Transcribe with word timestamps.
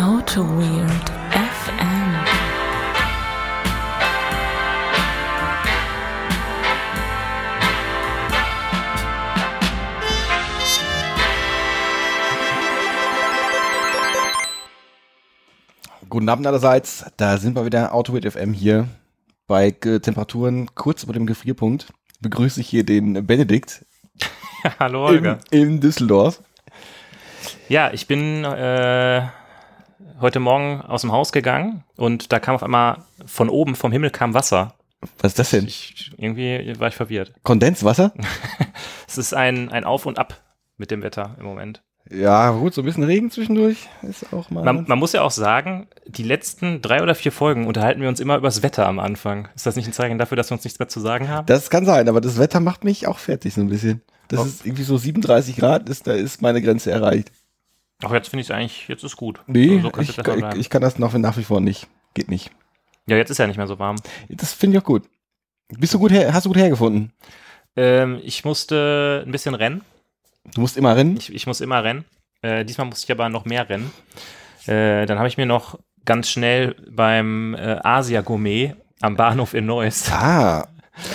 Auto 0.00 0.40
Weird 0.40 1.10
FM. 1.30 2.14
Guten 16.08 16.30
Abend 16.30 16.46
allerseits, 16.46 17.04
da 17.18 17.36
sind 17.36 17.54
wir 17.54 17.66
wieder, 17.66 17.94
Autowit 17.94 18.24
FM 18.24 18.54
hier. 18.54 18.88
Bei 19.46 19.70
Temperaturen 19.70 20.74
kurz 20.74 21.02
über 21.02 21.12
dem 21.12 21.26
Gefrierpunkt 21.26 21.92
begrüße 22.20 22.62
ich 22.62 22.68
hier 22.70 22.86
den 22.86 23.26
Benedikt 23.26 23.84
Hallo 24.78 25.08
in, 25.08 25.14
Holger. 25.16 25.38
in 25.50 25.78
Düsseldorf. 25.78 26.42
Ja, 27.68 27.92
ich 27.92 28.06
bin 28.06 28.44
äh, 28.44 29.28
heute 30.20 30.40
Morgen 30.40 30.80
aus 30.82 31.02
dem 31.02 31.12
Haus 31.12 31.32
gegangen 31.32 31.84
und 31.96 32.32
da 32.32 32.38
kam 32.40 32.54
auf 32.54 32.62
einmal 32.62 32.98
von 33.26 33.48
oben 33.48 33.74
vom 33.74 33.92
Himmel 33.92 34.10
kam 34.10 34.34
Wasser. 34.34 34.74
Was 35.18 35.32
ist 35.32 35.38
das 35.38 35.50
denn? 35.50 35.66
Ich, 35.66 36.12
irgendwie 36.18 36.74
war 36.78 36.88
ich 36.88 36.94
verwirrt. 36.94 37.32
Kondenswasser? 37.42 38.12
Es 39.08 39.16
ist 39.18 39.34
ein, 39.34 39.70
ein 39.70 39.84
Auf 39.84 40.06
und 40.06 40.18
Ab 40.18 40.40
mit 40.76 40.90
dem 40.90 41.02
Wetter 41.02 41.36
im 41.38 41.46
Moment. 41.46 41.82
Ja, 42.10 42.50
gut, 42.50 42.74
so 42.74 42.82
ein 42.82 42.84
bisschen 42.86 43.04
Regen 43.04 43.30
zwischendurch 43.30 43.88
ist 44.02 44.32
auch 44.32 44.50
mal. 44.50 44.64
Man, 44.64 44.84
man 44.88 44.98
muss 44.98 45.12
ja 45.12 45.22
auch 45.22 45.30
sagen, 45.30 45.86
die 46.06 46.22
letzten 46.24 46.82
drei 46.82 47.02
oder 47.02 47.14
vier 47.14 47.30
Folgen 47.30 47.66
unterhalten 47.66 48.00
wir 48.00 48.08
uns 48.08 48.20
immer 48.20 48.36
übers 48.36 48.62
Wetter 48.62 48.86
am 48.88 48.98
Anfang. 48.98 49.48
Ist 49.54 49.66
das 49.66 49.76
nicht 49.76 49.86
ein 49.86 49.92
Zeichen 49.92 50.18
dafür, 50.18 50.36
dass 50.36 50.50
wir 50.50 50.54
uns 50.56 50.64
nichts 50.64 50.78
mehr 50.78 50.88
zu 50.88 50.98
sagen 51.00 51.28
haben? 51.28 51.46
das 51.46 51.70
kann 51.70 51.84
sein, 51.86 52.08
aber 52.08 52.20
das 52.20 52.38
Wetter 52.38 52.58
macht 52.60 52.84
mich 52.84 53.06
auch 53.06 53.18
fertig 53.18 53.54
so 53.54 53.60
ein 53.60 53.68
bisschen. 53.68 54.02
Das 54.28 54.40
Oh. 54.40 54.44
ist 54.44 54.64
irgendwie 54.66 54.82
so 54.84 54.96
37 54.96 55.56
Grad, 55.56 55.88
ist, 55.88 56.06
da 56.06 56.12
ist 56.12 56.40
meine 56.42 56.62
Grenze 56.62 56.90
erreicht. 56.90 57.30
Ach, 58.02 58.12
jetzt 58.12 58.28
finde 58.28 58.40
ich 58.42 58.48
es 58.48 58.50
eigentlich, 58.50 58.88
jetzt 58.88 59.04
ist 59.04 59.16
gut. 59.16 59.40
Nee, 59.46 59.76
so, 59.76 59.82
so 59.82 59.90
kann's 59.90 60.08
ich, 60.08 60.18
ich, 60.18 60.54
ich 60.56 60.70
kann 60.70 60.82
das 60.82 60.98
nach, 60.98 61.12
nach 61.12 61.36
wie 61.36 61.44
vor 61.44 61.60
nicht. 61.60 61.86
Geht 62.14 62.30
nicht. 62.30 62.50
Ja, 63.06 63.16
jetzt 63.16 63.30
ist 63.30 63.38
ja 63.38 63.46
nicht 63.46 63.56
mehr 63.56 63.66
so 63.66 63.78
warm. 63.78 63.96
Das 64.28 64.52
finde 64.52 64.76
ich 64.76 64.82
auch 64.82 64.86
gut. 64.86 65.04
Bist 65.68 65.94
du 65.94 65.98
gut 65.98 66.10
her, 66.10 66.32
hast 66.32 66.46
du 66.46 66.50
gut 66.50 66.58
hergefunden? 66.58 67.12
Ähm, 67.76 68.20
ich 68.22 68.44
musste 68.44 69.22
ein 69.26 69.32
bisschen 69.32 69.54
rennen. 69.54 69.82
Du 70.54 70.60
musst 70.60 70.76
immer 70.76 70.96
rennen? 70.96 71.16
Ich, 71.16 71.32
ich 71.32 71.46
muss 71.46 71.60
immer 71.60 71.84
rennen. 71.84 72.04
Äh, 72.42 72.64
diesmal 72.64 72.86
musste 72.86 73.04
ich 73.04 73.12
aber 73.12 73.28
noch 73.28 73.44
mehr 73.44 73.68
rennen. 73.68 73.92
Äh, 74.66 75.06
dann 75.06 75.18
habe 75.18 75.28
ich 75.28 75.36
mir 75.36 75.46
noch 75.46 75.78
ganz 76.04 76.28
schnell 76.30 76.74
beim 76.90 77.54
äh, 77.54 77.78
Asia 77.82 78.22
Gourmet 78.22 78.74
am 79.00 79.16
Bahnhof 79.16 79.54
in 79.54 79.66
Neuss. 79.66 80.10
Ah. 80.10 80.66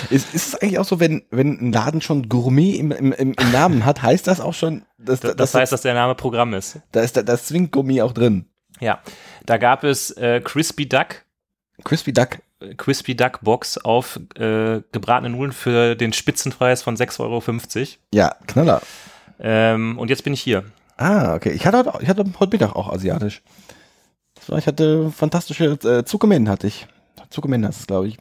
Ist, 0.09 0.33
ist 0.33 0.47
es 0.47 0.55
eigentlich 0.55 0.79
auch 0.79 0.85
so, 0.85 0.99
wenn, 0.99 1.23
wenn 1.31 1.59
ein 1.59 1.71
Laden 1.71 2.01
schon 2.01 2.29
Gourmet 2.29 2.75
im, 2.75 2.91
im, 2.91 3.11
im, 3.13 3.35
Namen 3.51 3.85
hat, 3.85 4.01
heißt 4.01 4.27
das 4.27 4.39
auch 4.39 4.53
schon, 4.53 4.83
dass, 4.97 5.19
Das, 5.19 5.35
das 5.35 5.53
heißt, 5.53 5.71
dass 5.71 5.81
der 5.81 5.93
Name 5.93 6.15
Programm 6.15 6.53
ist. 6.53 6.79
da 6.91 7.01
ist 7.01 7.17
da, 7.17 7.23
das 7.23 7.45
Zwinggourmet 7.45 8.01
auch 8.01 8.13
drin. 8.13 8.45
Ja, 8.79 8.99
da 9.45 9.57
gab 9.57 9.83
es 9.83 10.11
äh, 10.11 10.41
Crispy 10.41 10.87
Duck, 10.87 11.25
Crispy 11.83 12.13
Duck. 12.13 12.39
äh, 12.59 12.75
Crispy 12.75 13.15
Duck 13.15 13.39
Box 13.41 13.77
auf 13.77 14.19
äh, 14.35 14.81
gebratene 14.91 15.29
Nudeln 15.29 15.51
für 15.51 15.95
den 15.95 16.13
Spitzenpreis 16.13 16.81
von 16.81 16.95
6,50 16.95 17.19
Euro. 17.19 17.43
Ja, 18.13 18.35
Knaller. 18.47 18.81
Ähm, 19.39 19.97
und 19.97 20.09
jetzt 20.09 20.23
bin 20.23 20.33
ich 20.33 20.41
hier. 20.41 20.63
Ah, 20.97 21.35
okay. 21.35 21.51
Ich 21.51 21.65
hatte 21.65 21.77
heute, 21.77 21.91
ich 22.01 22.09
hatte 22.09 22.25
heute 22.39 22.51
Mittag 22.51 22.75
auch 22.75 22.91
asiatisch. 22.91 23.41
Ich 24.57 24.67
hatte 24.67 25.11
fantastische 25.11 25.77
äh, 25.83 26.05
Zuckermen 26.05 26.49
hatte 26.49 26.67
ich. 26.67 26.87
Zuckermen 27.29 27.65
heißt 27.65 27.81
es, 27.81 27.87
glaube 27.87 28.07
ich. 28.07 28.17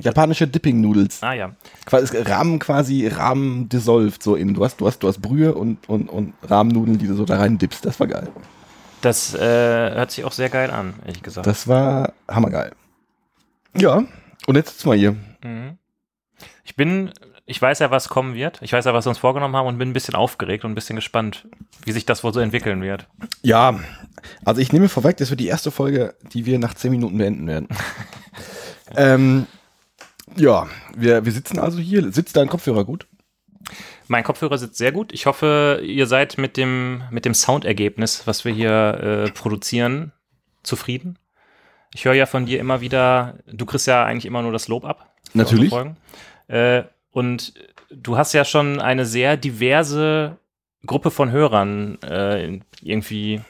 Japanische 0.00 0.46
Dipping 0.46 0.80
Noodles. 0.80 1.22
Ah 1.22 1.32
ja. 1.32 1.52
Quasi, 1.86 2.16
Rahmen 2.18 2.58
quasi, 2.58 3.06
Rahmen 3.06 3.68
dissolved 3.68 4.22
so 4.22 4.34
in. 4.34 4.54
Du 4.54 4.64
hast, 4.64 4.80
du 4.80 4.86
hast, 4.86 5.02
du 5.02 5.08
hast 5.08 5.20
Brühe 5.20 5.54
und, 5.54 5.88
und, 5.88 6.08
und 6.08 6.34
Rahmennudeln, 6.42 6.98
die 6.98 7.06
du 7.06 7.14
so 7.14 7.24
da 7.24 7.38
rein 7.38 7.58
dippst. 7.58 7.84
Das 7.84 8.00
war 8.00 8.06
geil. 8.06 8.28
Das 9.00 9.34
äh, 9.34 9.38
hört 9.40 10.10
sich 10.10 10.24
auch 10.24 10.32
sehr 10.32 10.48
geil 10.48 10.70
an, 10.70 10.94
ehrlich 11.04 11.22
gesagt. 11.22 11.46
Das 11.46 11.68
war 11.68 12.14
hammergeil. 12.26 12.72
Ja. 13.76 14.04
Und 14.46 14.56
jetzt 14.56 14.70
sitzen 14.70 14.90
wir 14.90 14.96
hier. 14.96 15.12
Mhm. 15.42 15.78
Ich 16.64 16.76
bin, 16.76 17.10
ich 17.46 17.60
weiß 17.60 17.80
ja, 17.80 17.90
was 17.90 18.08
kommen 18.08 18.34
wird. 18.34 18.60
Ich 18.62 18.72
weiß 18.72 18.86
ja, 18.86 18.94
was 18.94 19.04
wir 19.04 19.10
uns 19.10 19.18
vorgenommen 19.18 19.54
haben 19.56 19.66
und 19.66 19.78
bin 19.78 19.90
ein 19.90 19.92
bisschen 19.92 20.14
aufgeregt 20.14 20.64
und 20.64 20.72
ein 20.72 20.74
bisschen 20.74 20.96
gespannt, 20.96 21.46
wie 21.84 21.92
sich 21.92 22.06
das 22.06 22.24
wohl 22.24 22.32
so 22.32 22.40
entwickeln 22.40 22.80
wird. 22.80 23.06
Ja, 23.42 23.78
also 24.44 24.60
ich 24.60 24.72
nehme 24.72 24.88
vorweg, 24.88 25.18
das 25.18 25.30
wird 25.30 25.40
die 25.40 25.48
erste 25.48 25.70
Folge, 25.70 26.14
die 26.32 26.46
wir 26.46 26.58
nach 26.58 26.74
zehn 26.74 26.90
Minuten 26.90 27.18
beenden 27.18 27.46
werden. 27.46 27.68
ähm, 28.96 29.46
ja, 30.36 30.68
wir, 30.96 31.24
wir 31.24 31.32
sitzen 31.32 31.58
also 31.58 31.78
hier. 31.78 32.12
Sitzt 32.12 32.36
dein 32.36 32.48
Kopfhörer 32.48 32.84
gut? 32.84 33.06
Mein 34.08 34.24
Kopfhörer 34.24 34.58
sitzt 34.58 34.76
sehr 34.76 34.92
gut. 34.92 35.12
Ich 35.12 35.26
hoffe, 35.26 35.80
ihr 35.84 36.06
seid 36.06 36.38
mit 36.38 36.56
dem, 36.56 37.02
mit 37.10 37.24
dem 37.24 37.34
Soundergebnis, 37.34 38.26
was 38.26 38.44
wir 38.44 38.52
hier 38.52 39.26
äh, 39.26 39.30
produzieren, 39.30 40.12
zufrieden. 40.62 41.18
Ich 41.94 42.04
höre 42.04 42.14
ja 42.14 42.26
von 42.26 42.46
dir 42.46 42.58
immer 42.58 42.80
wieder, 42.80 43.38
du 43.46 43.64
kriegst 43.66 43.86
ja 43.86 44.04
eigentlich 44.04 44.26
immer 44.26 44.42
nur 44.42 44.52
das 44.52 44.68
Lob 44.68 44.84
ab. 44.84 45.14
Natürlich. 45.32 45.72
Äh, 46.48 46.82
und 47.10 47.54
du 47.90 48.16
hast 48.18 48.32
ja 48.34 48.44
schon 48.44 48.80
eine 48.80 49.06
sehr 49.06 49.36
diverse 49.36 50.38
Gruppe 50.84 51.10
von 51.10 51.30
Hörern 51.30 51.98
äh, 52.02 52.60
irgendwie 52.82 53.40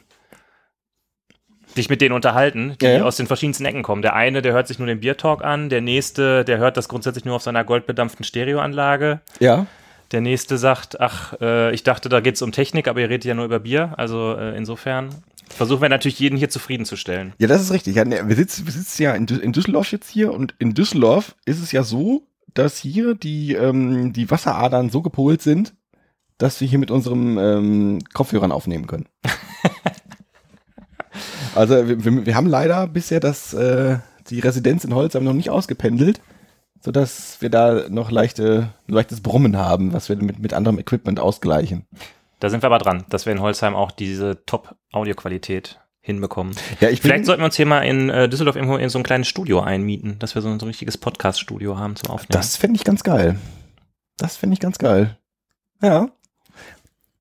dich 1.76 1.88
mit 1.88 2.00
denen 2.00 2.14
unterhalten, 2.14 2.76
die 2.80 2.86
Ja, 2.86 2.92
ja. 2.98 3.04
aus 3.04 3.16
den 3.16 3.26
verschiedensten 3.26 3.64
Ecken 3.64 3.82
kommen. 3.82 4.02
Der 4.02 4.14
eine, 4.14 4.42
der 4.42 4.52
hört 4.52 4.68
sich 4.68 4.78
nur 4.78 4.86
den 4.86 5.00
Biertalk 5.00 5.42
an, 5.44 5.68
der 5.68 5.80
nächste, 5.80 6.44
der 6.44 6.58
hört 6.58 6.76
das 6.76 6.88
grundsätzlich 6.88 7.24
nur 7.24 7.36
auf 7.36 7.42
seiner 7.42 7.64
goldbedampften 7.64 8.24
Stereoanlage. 8.24 9.20
Ja. 9.40 9.66
Der 10.12 10.20
nächste 10.20 10.58
sagt, 10.58 11.00
ach, 11.00 11.34
äh, 11.40 11.74
ich 11.74 11.82
dachte, 11.82 12.08
da 12.08 12.20
geht's 12.20 12.42
um 12.42 12.52
Technik, 12.52 12.88
aber 12.88 13.00
ihr 13.00 13.08
redet 13.08 13.24
ja 13.24 13.34
nur 13.34 13.46
über 13.46 13.60
Bier. 13.60 13.94
Also 13.96 14.36
äh, 14.36 14.56
insofern 14.56 15.10
versuchen 15.48 15.82
wir 15.82 15.88
natürlich 15.88 16.18
jeden 16.18 16.36
hier 16.36 16.50
zufriedenzustellen. 16.50 17.32
Ja, 17.38 17.48
das 17.48 17.62
ist 17.62 17.72
richtig. 17.72 17.96
Ja, 17.96 18.04
ne, 18.04 18.28
wir, 18.28 18.36
sitzen, 18.36 18.66
wir 18.66 18.72
sitzen 18.72 19.02
ja 19.02 19.14
in 19.14 19.52
Düsseldorf 19.52 19.91
jetzt 19.92 20.08
hier 20.08 20.32
und 20.32 20.54
in 20.58 20.74
Düsseldorf 20.74 21.34
ist 21.44 21.60
es 21.60 21.72
ja 21.72 21.82
so, 21.82 22.26
dass 22.52 22.78
hier 22.78 23.14
die, 23.14 23.54
ähm, 23.54 24.12
die 24.12 24.30
Wasseradern 24.30 24.91
so 24.91 25.02
gepolt 25.02 25.42
sind, 25.42 25.74
dass 26.38 26.60
wir 26.60 26.68
hier 26.68 26.78
mit 26.78 26.91
unserem 26.91 27.38
ähm, 27.38 27.98
Kopfhörern 28.12 28.52
aufnehmen 28.52 28.86
können. 28.86 29.06
also 31.54 31.88
wir, 31.88 32.26
wir, 32.26 32.34
haben 32.34 32.47
leider 32.47 32.87
bisher 32.87 33.20
das, 33.20 33.54
äh, 33.54 33.98
die 34.28 34.41
Residenz 34.41 34.84
in 34.84 34.94
Holzheim 34.94 35.25
noch 35.25 35.32
nicht 35.32 35.50
ausgependelt, 35.50 36.20
sodass 36.81 37.41
wir 37.41 37.50
da 37.50 37.88
noch 37.88 38.10
leichte, 38.10 38.69
leichtes 38.87 39.20
Brummen 39.20 39.56
haben, 39.56 39.92
was 39.92 40.09
wir 40.09 40.16
mit, 40.16 40.38
mit 40.38 40.54
anderem 40.54 40.78
Equipment 40.78 41.20
ausgleichen. 41.20 41.87
Da 42.41 42.50
sind 42.50 42.62
wir 42.62 42.66
aber 42.66 42.78
dran, 42.78 43.04
dass 43.09 43.26
wir 43.26 43.32
in 43.32 43.41
Holzheim 43.41 43.75
auch 43.75 43.91
diese 43.91 44.44
Top-Audioqualität 44.44 45.81
hinbekommen. 46.00 46.54
Ja, 46.81 46.91
ich 46.91 47.00
Vielleicht 47.00 47.25
sollten 47.25 47.41
wir 47.41 47.47
uns 47.47 47.56
hier 47.56 47.65
mal 47.65 47.81
in 47.81 48.10
äh, 48.10 48.28
Düsseldorf 48.28 48.56
irgendwo 48.56 48.76
in 48.76 48.91
so 48.91 48.98
ein 48.98 49.04
kleines 49.04 49.26
Studio 49.26 49.60
einmieten, 49.60 50.19
dass 50.19 50.34
wir 50.34 50.42
so 50.42 50.50
ein, 50.50 50.60
so 50.60 50.66
ein 50.66 50.69
richtiges 50.69 50.98
Podcast-Studio 50.98 51.78
haben 51.78 51.97
zum 51.97 52.10
Aufnehmen. 52.10 52.28
Das 52.31 52.56
fände 52.56 52.76
ich 52.76 52.84
ganz 52.84 53.03
geil. 53.03 53.38
Das 54.19 54.36
fände 54.36 54.53
ich 54.53 54.60
ganz 54.60 54.76
geil. 54.76 55.16
Ja. 55.81 56.10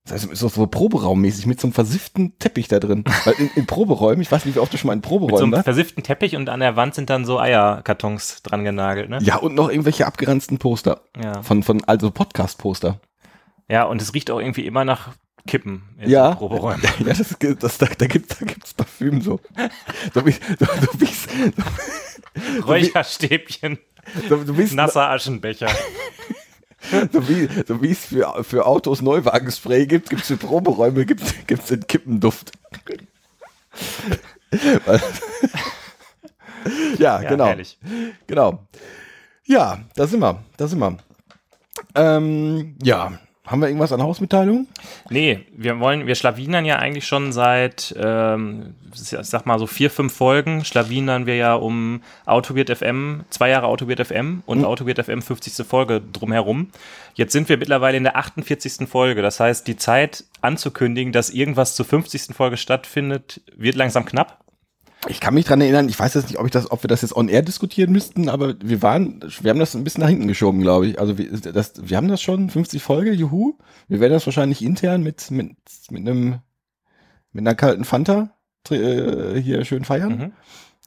Das 0.05 0.11
heißt, 0.27 0.35
so, 0.35 0.49
so 0.49 0.67
Proberaummäßig 0.67 1.45
mit 1.45 1.61
so 1.61 1.67
einem 1.67 1.73
versifften 1.73 2.37
Teppich 2.37 2.67
da 2.67 2.79
drin. 2.79 3.05
Weil 3.23 3.35
in, 3.35 3.49
in 3.55 3.65
Proberäumen, 3.65 4.21
ich 4.21 4.29
weiß 4.31 4.43
nicht, 4.43 4.55
wie 4.55 4.59
oft 4.59 4.73
du 4.73 4.77
schon 4.77 4.87
mal 4.87 4.93
in 4.93 4.97
mit 4.99 5.05
so 5.05 5.09
Proberäumen 5.09 5.43
einem 5.45 5.51
warst. 5.53 5.63
versifften 5.63 6.03
Teppich 6.03 6.35
und 6.35 6.49
an 6.49 6.59
der 6.59 6.75
Wand 6.75 6.93
sind 6.93 7.09
dann 7.09 7.23
so 7.23 7.39
Eierkartons 7.39 8.41
dran 8.43 8.65
genagelt, 8.65 9.09
ne? 9.09 9.19
Ja, 9.21 9.37
und 9.37 9.55
noch 9.55 9.69
irgendwelche 9.69 10.05
abgeranzten 10.05 10.57
Poster. 10.57 11.01
Ja. 11.21 11.41
Von, 11.41 11.63
von, 11.63 11.83
also 11.85 12.11
Podcast-Poster. 12.11 12.99
Ja, 13.69 13.83
und 13.83 14.01
es 14.01 14.13
riecht 14.13 14.29
auch 14.29 14.39
irgendwie 14.39 14.65
immer 14.65 14.83
nach 14.83 15.11
Kippen 15.47 15.83
in 15.99 16.09
Ja. 16.09 16.31
so 16.31 16.37
Proberäumen. 16.39 16.81
Ja, 16.99 17.05
das, 17.05 17.19
ist- 17.21 17.37
das, 17.61 17.77
da, 17.77 17.85
da 17.97 18.05
gibt's, 18.07 18.37
da 18.37 18.45
gibt's 18.45 18.73
Parfüm 18.73 19.21
so. 19.21 19.39
So 20.13 20.25
wie, 20.25 20.31
so, 20.31 20.65
so 20.65 20.99
wie, 20.99 22.61
Räucherstäbchen, 22.61 23.77
so, 24.27 24.43
so 24.43 24.57
wie, 24.57 24.73
nasser 24.75 25.09
Aschenbecher. 25.09 25.67
so 27.11 27.27
wie, 27.29 27.47
so 27.67 27.81
wie 27.81 27.91
es 27.91 28.05
für, 28.05 28.43
für 28.43 28.65
Autos 28.65 29.01
Neuwagenspray 29.01 29.85
gibt, 29.87 30.09
gibt's 30.09 30.27
für 30.27 30.37
Proberäume, 30.37 31.05
gibt's, 31.05 31.33
gibt's 31.47 31.67
den 31.67 31.85
Kippenduft. 31.87 32.51
Ja, 36.97 37.19
Ja, 37.21 37.29
genau. 37.29 37.47
herrlich. 37.47 37.77
Genau. 38.27 38.67
Ja, 39.45 39.79
da 39.95 40.07
sind 40.07 40.21
wir. 40.21 40.43
Da 40.57 40.67
sind 40.67 40.79
wir. 40.79 40.97
Ähm, 41.95 42.77
ja, 42.81 43.19
haben 43.45 43.61
wir 43.61 43.67
irgendwas 43.67 43.91
an 43.91 44.01
Hausmitteilung? 44.01 44.67
Nee, 45.09 45.39
wir 45.55 45.79
wollen, 45.81 46.07
wir 46.07 46.15
schlawinern 46.15 46.63
ja 46.63 46.77
eigentlich 46.77 47.05
schon 47.05 47.33
seit, 47.33 47.93
ähm, 47.99 48.75
sag 48.93 49.45
mal 49.45 49.59
so 49.59 49.67
vier, 49.67 49.89
fünf 49.89 50.13
Folgen, 50.13 50.63
schlawinern 50.63 51.25
wir 51.25 51.35
ja 51.35 51.55
um 51.55 52.01
Autoweird 52.25 52.69
FM, 52.69 53.25
zwei 53.29 53.49
Jahre 53.49 53.67
Autoweird 53.67 54.05
FM 54.05 54.43
und 54.45 54.59
Mhm. 54.59 54.65
Autoweird 54.65 55.03
FM 55.03 55.21
50. 55.21 55.65
Folge 55.65 56.01
drumherum. 56.01 56.69
Jetzt 57.15 57.33
sind 57.33 57.49
wir 57.49 57.57
mittlerweile 57.57 57.97
in 57.97 58.03
der 58.03 58.15
48. 58.15 58.87
Folge. 58.87 59.21
Das 59.21 59.39
heißt, 59.39 59.67
die 59.67 59.75
Zeit 59.75 60.23
anzukündigen, 60.41 61.11
dass 61.11 61.29
irgendwas 61.29 61.75
zur 61.75 61.85
50. 61.85 62.33
Folge 62.33 62.55
stattfindet, 62.57 63.41
wird 63.55 63.75
langsam 63.75 64.05
knapp. 64.05 64.42
Ich 65.09 65.19
kann 65.19 65.33
mich 65.33 65.45
dran 65.45 65.59
erinnern, 65.59 65.89
ich 65.89 65.99
weiß 65.99 66.13
jetzt 66.13 66.27
nicht, 66.29 66.39
ob 66.39 66.45
ich 66.45 66.51
das, 66.51 66.71
ob 66.71 66.81
wir 66.83 66.87
das 66.87 67.01
jetzt 67.01 67.15
on 67.15 67.27
air 67.27 67.41
diskutieren 67.41 67.91
müssten, 67.91 68.29
aber 68.29 68.55
wir 68.63 68.81
waren, 68.81 69.19
wir 69.41 69.49
haben 69.51 69.59
das 69.59 69.75
ein 69.75 69.83
bisschen 69.83 70.01
nach 70.01 70.09
hinten 70.09 70.27
geschoben, 70.27 70.61
glaube 70.61 70.87
ich. 70.87 70.99
Also 70.99 71.17
wir, 71.17 71.29
das, 71.31 71.73
wir 71.81 71.97
haben 71.97 72.07
das 72.07 72.21
schon, 72.21 72.49
50 72.49 72.81
Folge, 72.81 73.11
juhu. 73.11 73.57
Wir 73.89 73.99
werden 73.99 74.13
das 74.13 74.25
wahrscheinlich 74.25 74.61
intern 74.63 75.03
mit, 75.03 75.29
mit, 75.29 75.57
mit 75.89 76.07
einem, 76.07 76.39
mit 77.33 77.41
einer 77.45 77.55
kalten 77.55 77.83
Fanta 77.83 78.29
äh, 78.69 79.39
hier 79.41 79.65
schön 79.65 79.83
feiern. 79.83 80.17
Mhm. 80.17 80.31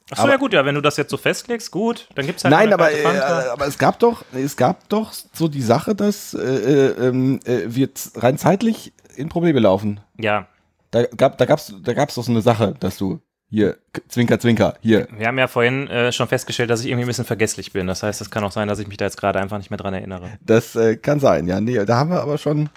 Achso, 0.09 0.23
Aber- 0.23 0.31
ja 0.31 0.37
gut, 0.37 0.53
ja, 0.53 0.65
wenn 0.65 0.75
du 0.75 0.81
das 0.81 0.97
jetzt 0.97 1.11
so 1.11 1.17
festlegst, 1.17 1.69
gut, 1.69 2.07
dann 2.15 2.25
gibt's 2.25 2.43
halt 2.43 2.51
Nein, 2.53 2.73
aber, 2.73 2.91
äh, 2.91 3.05
aber 3.51 3.67
es 3.67 3.77
gab 3.77 3.99
doch, 3.99 4.23
es 4.33 4.55
gab 4.55 4.87
doch 4.89 5.11
so 5.33 5.47
die 5.47 5.61
Sache, 5.61 5.93
dass 5.95 6.33
äh, 6.33 6.39
äh, 6.39 7.07
ähm, 7.07 7.39
äh, 7.45 7.63
wir 7.67 7.89
rein 8.15 8.37
zeitlich 8.37 8.93
in 9.15 9.29
Probleme 9.29 9.59
laufen. 9.59 9.99
ja, 10.17 10.47
Da 10.91 11.03
gab, 11.03 11.37
da 11.37 11.45
gab's, 11.45 11.73
da 11.83 11.93
gab's 11.93 12.15
doch 12.15 12.23
so 12.23 12.31
eine 12.31 12.41
Sache, 12.41 12.73
dass 12.79 12.97
du 12.97 13.19
hier 13.49 13.77
Zwinker, 14.09 14.39
Zwinker, 14.39 14.75
hier. 14.81 15.07
wir 15.11 15.27
haben 15.27 15.37
ja 15.39 15.47
vorhin 15.47 15.87
äh, 15.87 16.11
schon 16.11 16.27
festgestellt, 16.27 16.69
dass 16.69 16.81
ich 16.81 16.87
irgendwie 16.87 17.05
ein 17.05 17.07
bisschen 17.07 17.25
vergesslich 17.25 17.71
bin. 17.71 17.87
Das 17.87 18.03
heißt, 18.03 18.19
es 18.21 18.29
kann 18.29 18.43
auch 18.43 18.51
sein, 18.51 18.67
dass 18.67 18.79
ich 18.79 18.87
mich 18.87 18.97
da 18.97 19.05
jetzt 19.05 19.17
gerade 19.17 19.39
einfach 19.39 19.57
nicht 19.57 19.69
mehr 19.69 19.77
dran 19.77 19.93
erinnere. 19.93 20.29
Das 20.41 20.75
äh, 20.75 20.97
kann 20.97 21.19
sein, 21.19 21.47
ja. 21.47 21.59
Nee, 21.61 21.83
da 21.85 21.95
haben 21.97 22.09
wir 22.09 22.21
aber 22.21 22.37
schon, 22.37 22.69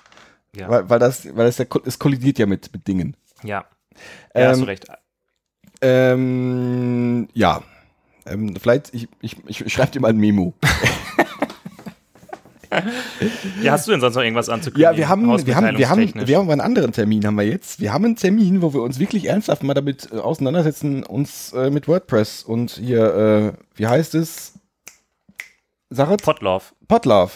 Ja, 0.55 0.69
weil, 0.69 0.89
weil 0.89 0.99
das, 0.99 1.27
weil 1.37 1.47
das 1.47 1.59
ja, 1.59 1.67
es 1.85 1.99
kollidiert 1.99 2.39
ja 2.39 2.47
mit 2.47 2.73
mit 2.73 2.87
Dingen. 2.87 3.17
ja. 3.43 3.65
ja 4.35 4.49
hast 4.49 4.59
Ähm, 4.59 4.61
du 4.61 4.67
recht. 4.67 4.87
Ähm, 5.83 7.29
ja. 7.35 7.63
Ähm, 8.27 8.55
vielleicht, 8.61 8.93
ich, 8.95 9.09
ich, 9.21 9.37
ich 9.47 9.73
schreibe 9.73 9.91
dir 9.93 10.01
mal 10.01 10.09
ein 10.09 10.19
Memo. 10.19 10.55
Ja, 13.63 13.73
hast 13.73 13.87
du 13.87 13.91
denn 13.93 14.01
sonst 14.01 14.15
noch 14.15 14.23
irgendwas 14.23 14.49
anzukündigen? 14.49 14.93
Ja, 14.93 14.97
wir 14.97 15.09
haben, 15.09 15.23
wir 15.47 15.57
haben, 15.57 15.79
wir 15.79 15.89
haben, 15.89 16.27
wir 16.27 16.39
haben 16.39 16.51
einen 16.51 16.61
anderen 16.61 16.93
Termin, 16.93 17.27
haben 17.27 17.37
wir 17.37 17.45
jetzt. 17.45 17.81
Wir 17.81 17.93
haben 17.93 18.05
einen 18.05 18.17
Termin, 18.17 18.63
wo 18.63 18.73
wir 18.73 18.83
uns 18.83 18.99
wirklich 18.99 19.27
ernsthaft 19.27 19.63
mal 19.63 19.75
damit 19.75 20.09
äh, 20.13 20.17
auseinandersetzen, 20.19 21.03
uns 21.05 21.53
äh, 21.53 21.71
mit 21.71 21.89
WordPress 21.89 22.43
und 22.43 22.73
hier, 22.73 23.15
äh, 23.15 23.53
wie 23.77 23.87
heißt 23.87 24.15
es? 24.15 24.55
Sache? 25.91 26.17
Potlauf. 26.17 26.75
Podlove. 26.87 27.33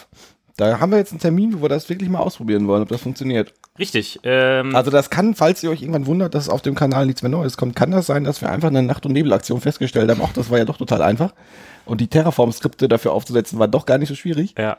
Da 0.57 0.79
haben 0.79 0.93
wir 0.93 0.99
jetzt 0.99 1.11
einen 1.11 1.19
Termin, 1.21 1.55
wo 1.59 1.63
wir 1.63 1.69
das 1.69 1.89
wirklich 1.89 2.09
mal 2.09 2.21
ausprobieren 2.21 2.69
wollen, 2.69 2.83
ob 2.83 2.89
das 2.89 3.01
funktioniert. 3.01 3.53
Richtig. 3.77 4.21
Ähm, 4.23 4.77
Also 4.77 4.93
das 4.93 5.11
kann, 5.11 5.35
falls 5.35 5.61
ihr 5.65 5.71
euch 5.71 5.83
irgendwann 5.83 6.07
wundert, 6.07 6.35
dass 6.37 6.49
auf 6.49 6.63
dem 6.63 6.77
Kanal 6.77 7.07
nichts 7.07 7.23
mehr 7.23 7.31
Neues 7.31 7.57
kommt, 7.57 7.75
kann 7.75 7.91
das 7.91 8.07
sein, 8.07 8.23
dass 8.23 8.41
wir 8.41 8.51
einfach 8.51 8.69
eine 8.69 8.85
Nacht- 8.85 9.05
und 9.05 9.13
Nebelaktion 9.13 9.61
festgestellt 9.61 10.09
haben. 10.09 10.21
Auch 10.21 10.33
das 10.33 10.51
war 10.51 10.59
ja 10.59 10.65
doch 10.65 10.77
total 10.77 11.03
einfach. 11.03 11.35
Und 11.87 12.01
die 12.01 12.07
Terraform-Skripte 12.07 12.87
dafür 12.89 13.13
aufzusetzen, 13.13 13.59
war 13.59 13.67
doch 13.67 13.85
gar 13.85 13.99
nicht 13.99 14.09
so 14.09 14.15
schwierig, 14.15 14.55
ja. 14.57 14.77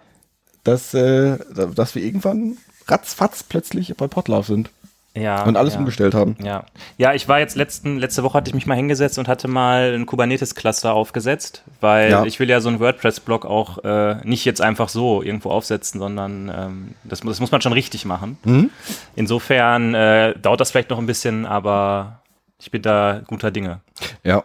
Dass, 0.65 0.93
äh, 0.93 1.37
dass 1.73 1.95
wir 1.95 2.03
irgendwann 2.03 2.57
ratzfatz 2.87 3.43
plötzlich 3.43 3.95
bei 3.95 4.07
Podlove 4.07 4.45
sind 4.45 4.69
Ja. 5.15 5.43
und 5.43 5.55
alles 5.57 5.73
ja. 5.73 5.79
umgestellt 5.79 6.13
haben. 6.13 6.35
Ja. 6.43 6.65
ja, 6.97 7.13
ich 7.13 7.27
war 7.27 7.39
jetzt 7.39 7.55
letzten, 7.55 7.97
letzte 7.97 8.21
Woche 8.23 8.37
hatte 8.37 8.49
ich 8.49 8.53
mich 8.53 8.67
mal 8.67 8.75
hingesetzt 8.75 9.17
und 9.17 9.27
hatte 9.27 9.47
mal 9.47 9.93
ein 9.95 10.05
Kubernetes-Cluster 10.05 10.93
aufgesetzt, 10.93 11.63
weil 11.81 12.11
Ja. 12.11 12.25
ich 12.25 12.39
will 12.39 12.49
ja 12.49 12.59
so 12.59 12.69
einen 12.69 12.79
WordPress-Blog 12.79 13.45
auch 13.45 13.83
äh, 13.83 14.17
nicht 14.23 14.43
jetzt 14.45 14.61
einfach 14.61 14.89
so 14.89 15.23
irgendwo 15.23 15.49
aufsetzen, 15.51 15.99
sondern 15.99 16.51
ähm, 16.55 16.87
das, 17.05 17.21
das 17.21 17.39
muss 17.39 17.51
man 17.51 17.61
schon 17.61 17.73
richtig 17.73 18.05
machen. 18.05 18.37
Mhm. 18.43 18.69
Insofern 19.15 19.93
äh, 19.95 20.37
dauert 20.39 20.59
das 20.59 20.71
vielleicht 20.71 20.89
noch 20.89 20.99
ein 20.99 21.07
bisschen, 21.07 21.45
aber 21.45 22.19
ich 22.59 22.69
bin 22.71 22.81
da 22.81 23.21
guter 23.25 23.51
Dinge. 23.51 23.79
Ja. 24.23 24.43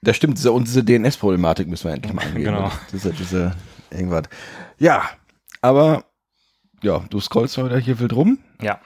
Das 0.00 0.14
stimmt, 0.16 0.38
diese, 0.38 0.52
und 0.52 0.68
diese 0.68 0.84
DNS-Problematik 0.84 1.66
müssen 1.66 1.88
wir 1.88 1.94
endlich 1.94 2.12
mal 2.12 2.22
angehen. 2.24 2.44
Genau. 2.54 2.70
Diese, 2.92 3.12
diese, 3.12 3.52
irgendwas. 3.90 4.24
Ja, 4.78 5.02
aber 5.60 6.04
ja, 6.82 7.00
du 7.10 7.20
scrollst 7.20 7.56
heute 7.58 7.78
hier 7.78 7.98
wild 7.98 8.12
rum 8.14 8.38
Ja. 8.60 8.80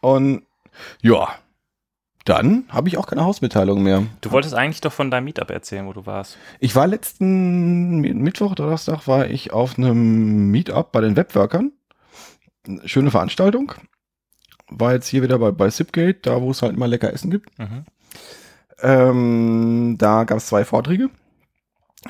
und 0.00 0.42
ja, 1.02 1.28
dann 2.24 2.64
habe 2.70 2.88
ich 2.88 2.96
auch 2.96 3.06
keine 3.06 3.24
Hausmitteilung 3.24 3.82
mehr. 3.82 4.02
Du 4.22 4.30
wolltest 4.30 4.54
eigentlich 4.54 4.80
doch 4.80 4.92
von 4.92 5.10
deinem 5.10 5.24
Meetup 5.24 5.50
erzählen, 5.50 5.86
wo 5.86 5.92
du 5.92 6.06
warst. 6.06 6.38
Ich 6.58 6.74
war 6.74 6.86
letzten 6.86 8.00
Mi- 8.00 8.14
Mittwoch, 8.14 8.54
Donnerstag 8.54 9.06
war 9.06 9.28
ich 9.28 9.52
auf 9.52 9.76
einem 9.76 10.50
Meetup 10.50 10.90
bei 10.90 11.02
den 11.02 11.16
Webworkern. 11.16 11.72
Schöne 12.86 13.10
Veranstaltung. 13.10 13.72
War 14.68 14.94
jetzt 14.94 15.06
hier 15.08 15.22
wieder 15.22 15.38
bei, 15.38 15.50
bei 15.50 15.68
Zipgate, 15.68 16.20
da 16.22 16.40
wo 16.40 16.50
es 16.50 16.62
halt 16.62 16.74
immer 16.74 16.88
lecker 16.88 17.12
Essen 17.12 17.30
gibt. 17.30 17.58
Mhm. 17.58 17.84
Ähm, 18.80 19.96
da 19.98 20.24
gab 20.24 20.38
es 20.38 20.46
zwei 20.46 20.64
Vorträge. 20.64 21.10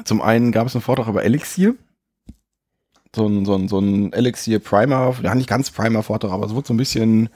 Zum 0.05 0.23
einen 0.23 0.53
gab 0.53 0.67
es 0.69 0.75
einen 0.75 0.83
Vortrag 0.83 1.09
über 1.09 1.25
Elixir. 1.25 1.75
So 3.15 3.27
ein, 3.27 3.45
so 3.45 3.55
ein, 3.55 3.69
so 3.69 3.79
ein 3.79 4.13
Elixir 4.13 4.59
Primer, 4.59 5.15
ja 5.23 5.35
nicht 5.35 5.49
ganz 5.49 5.71
Primer 5.71 6.03
Vortrag, 6.03 6.33
aber 6.33 6.47
es 6.47 6.55
wurde 6.55 6.67
so 6.69 6.75
ein 6.75 6.79
bisschen 6.79 7.29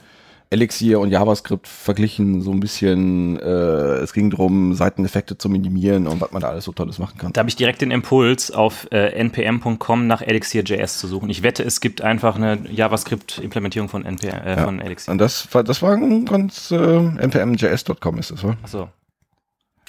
Elixir 0.51 0.99
und 0.99 1.11
JavaScript 1.11 1.67
verglichen, 1.67 2.41
so 2.41 2.51
ein 2.51 2.59
bisschen, 2.59 3.37
äh, 3.39 3.97
es 3.99 4.13
ging 4.13 4.31
darum, 4.31 4.73
Seiteneffekte 4.73 5.37
zu 5.37 5.47
minimieren 5.47 6.07
und 6.07 6.21
was 6.21 6.31
man 6.31 6.41
da 6.41 6.49
alles 6.49 6.65
so 6.65 6.71
Tolles 6.71 6.97
machen 6.97 7.19
kann. 7.19 7.33
Da 7.33 7.39
habe 7.39 7.49
ich 7.49 7.55
direkt 7.55 7.81
den 7.81 7.91
Impuls, 7.91 8.49
auf 8.49 8.87
äh, 8.91 9.09
npm.com 9.23 10.07
nach 10.07 10.23
Elixir.js 10.23 10.97
zu 10.97 11.07
suchen. 11.07 11.29
Ich 11.29 11.43
wette, 11.43 11.61
es 11.63 11.81
gibt 11.81 12.01
einfach 12.01 12.35
eine 12.35 12.57
JavaScript-Implementierung 12.67 13.89
von, 13.89 14.03
NPM, 14.05 14.27
äh, 14.27 14.55
Ja. 14.55 14.63
von 14.63 14.81
Elixir. 14.81 15.11
Und 15.11 15.19
das 15.19 15.53
war, 15.53 15.63
das 15.63 15.83
war 15.83 15.93
ein 15.93 16.25
ganz, 16.25 16.71
äh, 16.71 16.77
npmjs.com 16.77 18.17
ist 18.17 18.31
das, 18.31 18.43
oder? 18.43 18.57
Achso. 18.63 18.89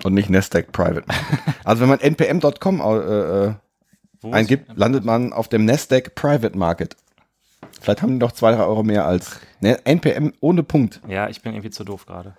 Und 0.02 0.12
nicht 0.12 0.28
Nasdaq 0.28 0.72
Private. 0.72 1.04
also 1.64 1.80
wenn 1.80 1.88
man 1.88 2.00
npm.com 2.00 2.80
äh, 2.80 3.46
äh, 3.46 3.54
Wo 4.22 4.32
eingibt, 4.32 4.76
landet 4.76 5.04
man 5.04 5.32
auf 5.32 5.48
dem 5.48 5.64
Nasdaq 5.64 6.14
Private 6.14 6.56
Market. 6.56 6.96
Vielleicht 7.80 8.02
haben 8.02 8.10
die 8.12 8.18
noch 8.18 8.32
zwei, 8.32 8.52
drei 8.52 8.64
Euro 8.64 8.82
mehr 8.82 9.06
als 9.06 9.40
ne, 9.60 9.84
NPM 9.86 10.32
ohne 10.40 10.62
Punkt. 10.62 11.00
Ja, 11.08 11.28
ich 11.28 11.40
bin 11.42 11.52
irgendwie 11.54 11.70
zu 11.70 11.84
doof 11.84 12.04
gerade. 12.06 12.36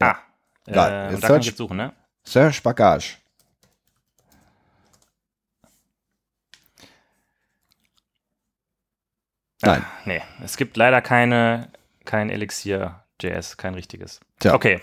Ah. 0.00 0.16
Ja, 0.66 1.08
Äh, 1.10 1.14
und 1.14 1.22
da 1.22 1.28
kann 1.28 1.40
ich 1.40 1.44
search- 1.44 1.46
jetzt 1.46 1.58
suchen, 1.58 1.76
ne? 1.76 1.92
Serge 2.24 2.60
Bagage. 2.62 3.18
Nein. 9.62 9.84
Nee, 10.04 10.22
es 10.42 10.56
gibt 10.56 10.76
leider 10.76 11.00
keine, 11.00 11.68
kein 12.04 12.28
Elixir.js, 12.30 13.56
kein 13.56 13.74
richtiges. 13.74 14.20
Tja. 14.40 14.54
Okay. 14.54 14.80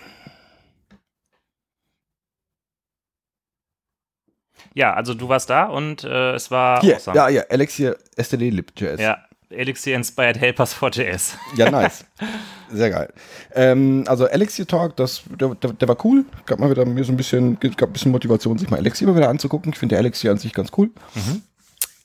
Ja, 4.74 4.94
also 4.94 5.14
du 5.14 5.28
warst 5.28 5.50
da 5.50 5.64
und 5.64 6.04
äh, 6.04 6.34
es 6.34 6.50
war 6.50 6.80
Hier, 6.80 6.96
awesome. 6.96 7.16
ja, 7.16 7.28
ja, 7.28 7.42
Elixir 7.42 7.96
STD 8.16 8.50
Lib.js. 8.50 9.00
ja, 9.00 9.18
Elixir 9.50 9.94
Inspired 9.96 10.38
Helpers 10.40 10.72
for 10.72 10.90
JS. 10.90 11.36
Ja, 11.56 11.70
nice. 11.70 12.04
Sehr 12.70 12.90
geil. 12.90 13.12
Ähm, 13.54 14.04
also 14.06 14.26
Elixir 14.26 14.66
Talk, 14.66 14.96
das, 14.96 15.22
der, 15.38 15.54
der, 15.56 15.72
der 15.74 15.88
war 15.88 15.96
cool. 16.04 16.24
Gab 16.46 16.58
mal 16.58 16.70
wieder 16.70 16.86
mir 16.86 17.04
so 17.04 17.12
ein 17.12 17.16
bisschen, 17.18 17.60
gab 17.60 17.90
ein 17.90 17.92
bisschen 17.92 18.12
Motivation, 18.12 18.56
sich 18.56 18.70
mal 18.70 18.78
Elixir 18.78 19.06
mal 19.06 19.16
wieder 19.16 19.28
anzugucken. 19.28 19.72
Ich 19.72 19.78
finde 19.78 19.96
Elixir 19.96 20.30
an 20.30 20.38
sich 20.38 20.54
ganz 20.54 20.70
cool. 20.78 20.90
Mhm. 21.14 21.42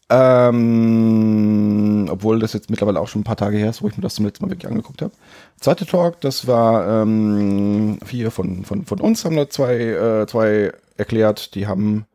Ähm, 0.09 2.07
obwohl 2.09 2.39
das 2.39 2.53
jetzt 2.53 2.69
mittlerweile 2.69 2.99
auch 2.99 3.09
schon 3.09 3.21
ein 3.21 3.25
paar 3.25 3.35
Tage 3.35 3.57
her 3.57 3.69
ist, 3.69 3.81
wo 3.81 3.87
ich 3.89 3.97
mir 3.97 4.03
das 4.03 4.15
zum 4.15 4.25
letzten 4.25 4.45
Mal 4.45 4.51
wirklich 4.51 4.69
angeguckt 4.71 5.01
habe. 5.01 5.11
Zweite 5.59 5.85
Talk, 5.85 6.21
das 6.21 6.47
war 6.47 7.01
ähm, 7.01 7.99
vier 8.05 8.31
von, 8.31 8.63
von, 8.63 8.85
von 8.85 9.01
uns, 9.01 9.25
haben 9.25 9.35
da 9.35 9.49
zwei, 9.49 9.75
äh, 9.75 10.25
zwei 10.27 10.71
erklärt, 10.95 11.55
die 11.55 11.67
haben 11.67 12.05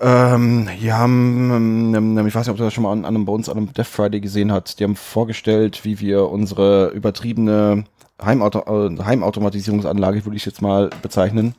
ähm, 0.00 0.68
die 0.80 0.92
haben, 0.92 1.94
ähm, 1.94 2.26
ich 2.26 2.34
weiß 2.34 2.46
nicht, 2.46 2.50
ob 2.50 2.56
du 2.56 2.64
das 2.64 2.74
schon 2.74 2.84
mal 2.84 2.92
an, 2.92 3.04
an 3.04 3.14
einem, 3.14 3.24
bei 3.24 3.32
uns 3.32 3.48
an 3.48 3.56
einem 3.56 3.72
Death 3.72 3.86
Friday 3.86 4.20
gesehen 4.20 4.52
hast, 4.52 4.78
die 4.80 4.84
haben 4.84 4.96
vorgestellt, 4.96 5.84
wie 5.84 6.00
wir 6.00 6.28
unsere 6.28 6.88
übertriebene 6.90 7.84
Heimauto 8.22 8.88
äh, 8.88 9.02
Heimautomatisierungsanlage, 9.02 10.24
würde 10.24 10.36
ich 10.36 10.46
jetzt 10.46 10.62
mal 10.62 10.90
bezeichnen, 11.02 11.54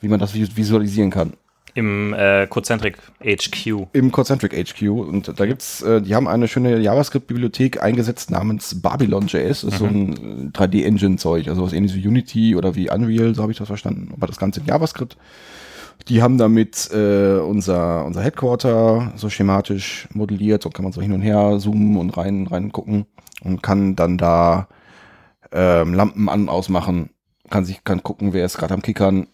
wie 0.00 0.08
man 0.08 0.20
das 0.20 0.34
vis- 0.34 0.56
visualisieren 0.56 1.10
kann. 1.10 1.34
Im 1.74 2.12
äh, 2.12 2.46
Cocentric 2.48 2.98
HQ. 3.24 3.86
Im 3.94 4.12
Concentric 4.12 4.52
HQ. 4.52 4.82
Und 4.90 5.40
da 5.40 5.46
gibt's, 5.46 5.80
äh, 5.80 6.02
die 6.02 6.14
haben 6.14 6.28
eine 6.28 6.46
schöne 6.46 6.78
JavaScript-Bibliothek 6.78 7.82
eingesetzt 7.82 8.30
namens 8.30 8.82
Babylon.js. 8.82 9.62
Das 9.62 9.64
ist 9.64 9.78
so 9.78 9.86
ein 9.86 10.52
äh, 10.54 10.58
3D-Engine-Zeug, 10.58 11.48
also 11.48 11.62
was 11.62 11.72
ähnliches 11.72 11.96
wie 11.96 12.06
Unity 12.06 12.56
oder 12.56 12.74
wie 12.74 12.90
Unreal, 12.90 13.34
so 13.34 13.40
habe 13.40 13.52
ich 13.52 13.58
das 13.58 13.68
verstanden. 13.68 14.10
Aber 14.14 14.26
das 14.26 14.36
Ganze 14.36 14.60
in 14.60 14.66
JavaScript. 14.66 15.16
Die 16.08 16.22
haben 16.22 16.38
damit 16.38 16.90
äh, 16.92 17.38
unser, 17.38 18.04
unser 18.04 18.22
Headquarter 18.22 19.12
so 19.16 19.30
schematisch 19.30 20.08
modelliert. 20.12 20.62
So 20.62 20.70
kann 20.70 20.84
man 20.84 20.92
so 20.92 21.00
hin 21.00 21.12
und 21.12 21.22
her 21.22 21.58
zoomen 21.58 21.96
und 21.96 22.16
rein, 22.16 22.46
rein 22.46 22.72
gucken 22.72 23.06
und 23.42 23.62
kann 23.62 23.96
dann 23.96 24.18
da 24.18 24.68
ähm, 25.52 25.94
Lampen 25.94 26.28
an 26.28 26.42
und 26.42 26.48
ausmachen. 26.48 27.10
Kann 27.50 27.64
sich, 27.64 27.84
kann 27.84 28.02
gucken, 28.02 28.32
wer 28.32 28.44
ist 28.44 28.58
gerade 28.58 28.74
am 28.74 28.82
Kickern 28.82 29.26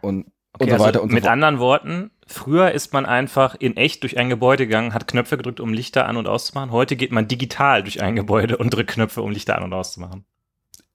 und, 0.00 0.26
und 0.26 0.32
Okay, 0.58 0.70
so 0.70 0.78
weiter 0.78 0.86
also 0.86 1.02
und 1.02 1.10
so 1.10 1.14
mit 1.14 1.24
fort. 1.24 1.32
anderen 1.32 1.58
Worten, 1.58 2.10
früher 2.26 2.72
ist 2.72 2.92
man 2.94 3.04
einfach 3.04 3.54
in 3.56 3.76
echt 3.76 4.02
durch 4.02 4.16
ein 4.18 4.30
Gebäude 4.30 4.66
gegangen, 4.66 4.94
hat 4.94 5.06
Knöpfe 5.06 5.36
gedrückt, 5.36 5.60
um 5.60 5.72
Lichter 5.74 6.08
an- 6.08 6.16
und 6.16 6.26
auszumachen. 6.26 6.70
Heute 6.70 6.96
geht 6.96 7.12
man 7.12 7.28
digital 7.28 7.82
durch 7.82 8.02
ein 8.02 8.16
Gebäude 8.16 8.56
und 8.56 8.70
drückt 8.72 8.92
Knöpfe, 8.92 9.20
um 9.20 9.30
Lichter 9.30 9.56
an- 9.56 9.64
und 9.64 9.72
auszumachen. 9.74 10.24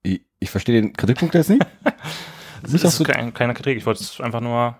Ich, 0.03 0.21
ich 0.39 0.49
verstehe 0.49 0.81
den 0.81 0.93
Kritikpunkt 0.93 1.35
jetzt 1.35 1.49
nicht. 1.49 1.65
Das 2.61 2.71
Nicht, 2.73 2.83
ist 2.83 3.03
kein, 3.05 3.33
keine 3.33 3.53
Kritik, 3.53 3.77
ich 3.77 3.85
wollte 3.85 4.03
es 4.03 4.19
einfach 4.21 4.41
nur 4.41 4.75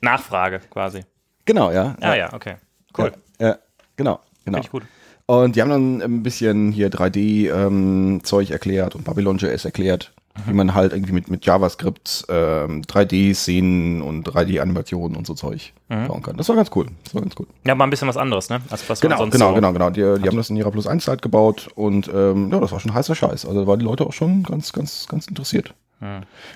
Nachfrage 0.00 0.60
quasi. 0.70 1.00
genau, 1.44 1.70
ja. 1.70 1.96
Ah 2.00 2.14
ja, 2.14 2.32
okay. 2.32 2.56
Cool. 2.96 3.12
Ja, 3.40 3.48
ja, 3.48 3.58
genau, 3.96 4.20
genau. 4.44 4.56
Finde 4.56 4.60
ich 4.60 4.70
gut. 4.70 4.82
Und 5.26 5.56
die 5.56 5.62
haben 5.62 5.70
dann 5.70 6.02
ein 6.02 6.22
bisschen 6.22 6.70
hier 6.70 6.90
3D-Zeug 6.90 8.50
erklärt 8.50 8.94
und 8.94 9.04
Babylon.js 9.04 9.64
erklärt. 9.64 10.12
wie 10.46 10.52
man 10.52 10.74
halt 10.74 10.92
irgendwie 10.92 11.12
mit, 11.12 11.30
mit 11.30 11.46
JavaScript 11.46 12.24
ähm, 12.28 12.82
3D-Szenen 12.82 14.02
und 14.02 14.28
3D-Animationen 14.28 15.16
und 15.16 15.26
so 15.28 15.34
Zeug 15.34 15.72
Mhm. 15.88 16.08
bauen 16.08 16.22
kann. 16.22 16.36
Das 16.36 16.48
war 16.48 16.56
ganz 16.56 16.70
cool. 16.74 16.86
Das 17.04 17.14
war 17.14 17.22
ganz 17.22 17.34
cool. 17.38 17.46
Ja, 17.64 17.74
mal 17.76 17.84
ein 17.84 17.90
bisschen 17.90 18.08
was 18.08 18.16
anderes, 18.16 18.48
ne? 18.50 18.60
Als 18.68 18.88
was 18.90 19.00
man 19.00 19.10
Genau, 19.10 19.20
sonst 19.20 19.32
genau, 19.32 19.48
so 19.50 19.54
genau, 19.54 19.72
genau. 19.72 19.90
Die, 19.90 20.00
die 20.20 20.28
haben 20.28 20.36
das 20.36 20.50
in 20.50 20.56
ihrer 20.56 20.72
Plus 20.72 20.86
1 20.88 21.04
Zeit 21.04 21.22
gebaut 21.22 21.68
und 21.76 22.10
ähm, 22.12 22.50
ja, 22.50 22.58
das 22.58 22.72
war 22.72 22.80
schon 22.80 22.92
heißer 22.94 23.14
Scheiß. 23.14 23.46
Also 23.46 23.60
da 23.60 23.66
waren 23.68 23.78
die 23.78 23.84
Leute 23.84 24.04
auch 24.04 24.12
schon 24.12 24.42
ganz, 24.42 24.72
ganz, 24.72 25.06
ganz 25.08 25.28
interessiert. 25.28 25.72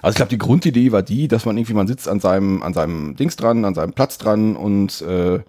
Also 0.02 0.10
ich 0.10 0.16
glaube, 0.16 0.30
die 0.30 0.38
Grundidee 0.38 0.92
war 0.92 1.02
die, 1.02 1.28
dass 1.28 1.44
man 1.44 1.56
irgendwie, 1.56 1.74
man 1.74 1.86
sitzt 1.86 2.08
an 2.08 2.20
seinem, 2.20 2.62
an 2.62 2.74
seinem 2.74 3.16
Dings 3.16 3.36
dran, 3.36 3.64
an 3.64 3.74
seinem 3.74 3.92
Platz 3.92 4.18
dran 4.18 4.56
und 4.56 5.00
äh, 5.02 5.40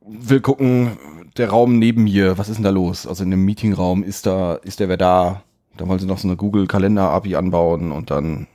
will 0.00 0.40
gucken, 0.40 0.96
der 1.36 1.50
Raum 1.50 1.78
neben 1.78 2.04
mir, 2.04 2.38
was 2.38 2.48
ist 2.48 2.56
denn 2.56 2.64
da 2.64 2.70
los? 2.70 3.06
Also 3.06 3.24
in 3.24 3.30
dem 3.30 3.44
Meetingraum 3.44 4.02
ist 4.02 4.26
da, 4.26 4.54
ist 4.54 4.80
der 4.80 4.88
wer 4.88 4.96
da? 4.96 5.42
Da 5.76 5.86
wollen 5.86 5.98
sie 5.98 6.06
noch 6.06 6.18
so 6.18 6.28
eine 6.28 6.36
Google-Kalender-API 6.36 7.36
anbauen 7.36 7.92
und 7.92 8.10
dann 8.10 8.46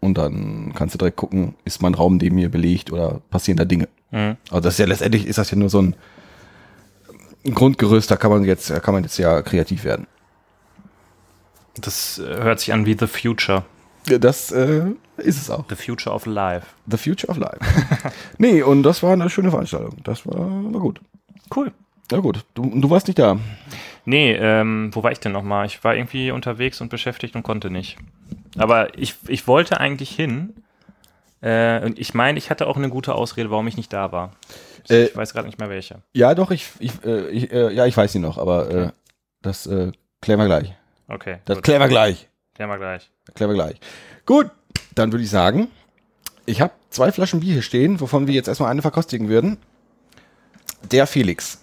und 0.00 0.18
dann 0.18 0.72
kannst 0.74 0.94
du 0.94 0.98
direkt 0.98 1.16
gucken, 1.16 1.54
ist 1.64 1.80
mein 1.80 1.94
Raum 1.94 2.18
neben 2.18 2.36
mir 2.36 2.50
belegt 2.50 2.92
oder 2.92 3.22
passieren 3.30 3.56
da 3.56 3.64
Dinge. 3.64 3.88
Mhm. 4.10 4.36
Also 4.50 4.60
das 4.60 4.74
ist 4.74 4.78
ja 4.78 4.86
letztendlich 4.86 5.26
ist 5.26 5.38
das 5.38 5.50
ja 5.50 5.56
nur 5.56 5.70
so 5.70 5.80
ein, 5.80 5.96
ein 7.46 7.54
Grundgerüst, 7.54 8.10
da 8.10 8.16
kann 8.16 8.30
man 8.30 8.44
jetzt, 8.44 8.68
da 8.68 8.80
kann 8.80 8.92
man 8.92 9.02
jetzt 9.02 9.16
ja 9.16 9.40
kreativ 9.40 9.84
werden. 9.84 10.06
Das 11.80 12.18
äh, 12.18 12.42
hört 12.42 12.60
sich 12.60 12.72
an 12.72 12.86
wie 12.86 12.96
The 12.98 13.06
Future. 13.06 13.64
Das 14.06 14.52
äh, 14.52 14.86
ist 15.16 15.40
es 15.40 15.50
auch. 15.50 15.64
The 15.68 15.76
Future 15.76 16.14
of 16.14 16.26
Life. 16.26 16.66
The 16.86 16.96
Future 16.96 17.30
of 17.30 17.38
Life. 17.38 17.58
nee, 18.38 18.62
und 18.62 18.82
das 18.82 19.02
war 19.02 19.12
eine 19.12 19.30
schöne 19.30 19.50
Veranstaltung. 19.50 19.96
Das 20.04 20.26
war, 20.26 20.38
war 20.38 20.80
gut. 20.80 21.00
Cool. 21.54 21.72
Ja 22.10 22.18
gut. 22.18 22.44
Du, 22.54 22.70
du 22.74 22.90
warst 22.90 23.06
nicht 23.06 23.18
da. 23.18 23.38
Nee, 24.04 24.34
ähm, 24.34 24.90
wo 24.92 25.02
war 25.02 25.12
ich 25.12 25.20
denn 25.20 25.32
nochmal? 25.32 25.66
Ich 25.66 25.82
war 25.82 25.94
irgendwie 25.94 26.30
unterwegs 26.30 26.80
und 26.80 26.90
beschäftigt 26.90 27.34
und 27.34 27.42
konnte 27.42 27.70
nicht. 27.70 27.96
Aber 28.58 28.96
ich, 28.98 29.16
ich 29.28 29.46
wollte 29.46 29.80
eigentlich 29.80 30.10
hin. 30.10 30.54
Äh, 31.40 31.84
und 31.84 31.98
ich 31.98 32.12
meine, 32.12 32.38
ich 32.38 32.50
hatte 32.50 32.66
auch 32.66 32.76
eine 32.76 32.90
gute 32.90 33.14
Ausrede, 33.14 33.50
warum 33.50 33.66
ich 33.66 33.76
nicht 33.78 33.92
da 33.92 34.12
war. 34.12 34.32
Äh, 34.90 35.04
ich 35.04 35.16
weiß 35.16 35.32
gerade 35.32 35.46
nicht 35.46 35.58
mehr 35.58 35.70
welche. 35.70 36.02
Ja, 36.12 36.34
doch, 36.34 36.50
ich, 36.50 36.68
ich, 36.78 36.92
äh, 37.04 37.28
ich 37.30 37.50
äh, 37.50 37.72
ja, 37.72 37.86
ich 37.86 37.96
weiß 37.96 38.12
sie 38.12 38.18
noch, 38.18 38.36
aber 38.36 38.70
äh, 38.70 38.90
das 39.40 39.68
klären 40.20 40.40
wir 40.40 40.46
gleich. 40.46 40.74
Okay, 41.08 41.38
Das 41.44 41.56
gut. 41.58 41.64
klären 41.64 41.80
wir 41.80 41.88
gleich. 41.88 42.28
Klären 42.54 42.70
wir 42.70 42.78
gleich. 42.78 43.10
Klären 43.34 43.50
wir 43.50 43.54
gleich. 43.54 43.80
Gut, 44.26 44.50
dann 44.94 45.12
würde 45.12 45.24
ich 45.24 45.30
sagen, 45.30 45.68
ich 46.46 46.60
habe 46.60 46.72
zwei 46.90 47.12
Flaschen 47.12 47.40
Bier 47.40 47.52
hier 47.54 47.62
stehen, 47.62 48.00
wovon 48.00 48.26
wir 48.26 48.34
jetzt 48.34 48.48
erstmal 48.48 48.70
eine 48.70 48.82
verkostigen 48.82 49.28
würden. 49.28 49.58
Der 50.90 51.06
Felix. 51.06 51.60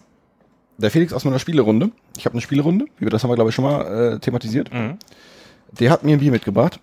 Der 0.77 0.91
Felix 0.91 1.13
aus 1.13 1.23
meiner 1.25 1.39
Spielerunde. 1.39 1.91
Ich 2.17 2.25
habe 2.25 2.33
eine 2.33 2.41
Spielerunde, 2.41 2.85
wir 2.97 3.09
das 3.09 3.23
haben 3.23 3.29
wir, 3.31 3.35
glaube 3.35 3.49
ich, 3.49 3.55
schon 3.55 3.65
mal 3.65 4.13
äh, 4.15 4.19
thematisiert. 4.19 4.73
Mhm. 4.73 4.97
Der 5.71 5.89
hat 5.91 6.03
mir 6.03 6.15
ein 6.17 6.19
Bier 6.19 6.31
mitgebracht. 6.31 6.79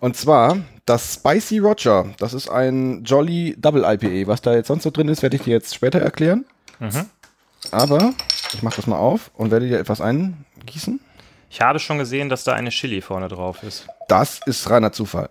Und 0.00 0.16
zwar 0.16 0.58
das 0.84 1.14
Spicy 1.14 1.58
Roger. 1.58 2.06
Das 2.18 2.34
ist 2.34 2.48
ein 2.48 3.04
Jolly 3.04 3.54
Double 3.58 3.84
IPA. 3.84 4.26
Was 4.26 4.42
da 4.42 4.54
jetzt 4.54 4.66
sonst 4.68 4.82
so 4.82 4.90
drin 4.90 5.08
ist, 5.08 5.22
werde 5.22 5.36
ich 5.36 5.42
dir 5.42 5.52
jetzt 5.52 5.74
später 5.74 6.00
erklären. 6.00 6.44
Mhm. 6.80 7.06
Aber 7.72 8.14
ich 8.52 8.62
mache 8.62 8.76
das 8.76 8.86
mal 8.86 8.98
auf 8.98 9.30
und 9.34 9.50
werde 9.50 9.66
dir 9.66 9.80
etwas 9.80 10.00
eingießen. 10.00 11.00
Ich 11.50 11.60
habe 11.60 11.78
schon 11.78 11.98
gesehen, 11.98 12.28
dass 12.28 12.44
da 12.44 12.52
eine 12.52 12.70
Chili 12.70 13.00
vorne 13.00 13.28
drauf 13.28 13.62
ist. 13.62 13.86
Das 14.08 14.40
ist 14.46 14.70
reiner 14.70 14.92
Zufall. 14.92 15.28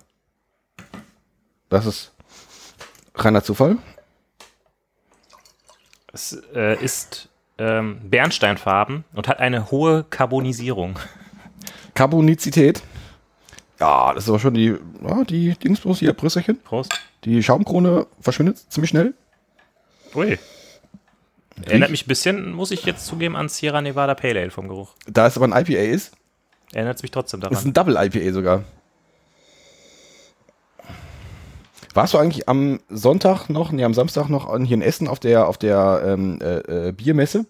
Das 1.68 1.86
ist 1.86 2.12
reiner 3.14 3.42
Zufall. 3.42 3.78
Es 6.12 6.38
äh, 6.54 6.76
ist 6.82 7.28
ähm, 7.58 8.00
Bernsteinfarben 8.04 9.04
und 9.14 9.28
hat 9.28 9.40
eine 9.40 9.70
hohe 9.70 10.04
Carbonisierung. 10.04 10.98
Carbonizität. 11.94 12.82
Ja, 13.80 14.12
das 14.14 14.24
ist 14.24 14.28
aber 14.28 14.38
schon 14.38 14.54
die, 14.54 14.76
ja, 15.02 15.24
die 15.24 15.54
Dingsbus 15.54 16.00
hier, 16.00 16.12
Brüsselchen. 16.12 16.60
Prost. 16.62 16.92
Die 17.24 17.42
Schaumkrone 17.42 18.06
verschwindet 18.20 18.58
ziemlich 18.68 18.90
schnell. 18.90 19.14
Ui. 20.14 20.38
Erinnert 21.64 21.90
mich 21.90 22.04
ein 22.04 22.08
bisschen, 22.08 22.52
muss 22.52 22.70
ich 22.70 22.84
jetzt 22.84 23.06
zugeben, 23.06 23.36
an 23.36 23.48
Sierra 23.48 23.80
Nevada 23.82 24.14
Pale 24.14 24.40
Ale 24.40 24.50
vom 24.50 24.68
Geruch. 24.68 24.94
Da 25.06 25.26
es 25.26 25.36
aber 25.36 25.46
ein 25.46 25.64
IPA 25.64 25.82
ist, 25.82 26.12
Erinnert 26.72 27.02
mich 27.02 27.10
trotzdem 27.10 27.40
Das 27.40 27.50
ist 27.50 27.58
daran. 27.58 27.68
ein 27.68 27.72
Double 27.74 28.06
IPA 28.06 28.32
sogar. 28.32 28.64
Warst 31.94 32.14
du 32.14 32.18
eigentlich 32.18 32.48
am 32.48 32.80
Sonntag 32.88 33.50
noch, 33.50 33.70
nee, 33.70 33.84
am 33.84 33.92
Samstag 33.92 34.30
noch 34.30 34.56
hier 34.56 34.74
in 34.74 34.82
Essen 34.82 35.06
auf 35.08 35.20
der, 35.20 35.46
auf 35.46 35.58
der 35.58 36.02
ähm, 36.06 36.40
äh, 36.40 36.88
äh, 36.88 36.92
Biermesse? 36.92 37.44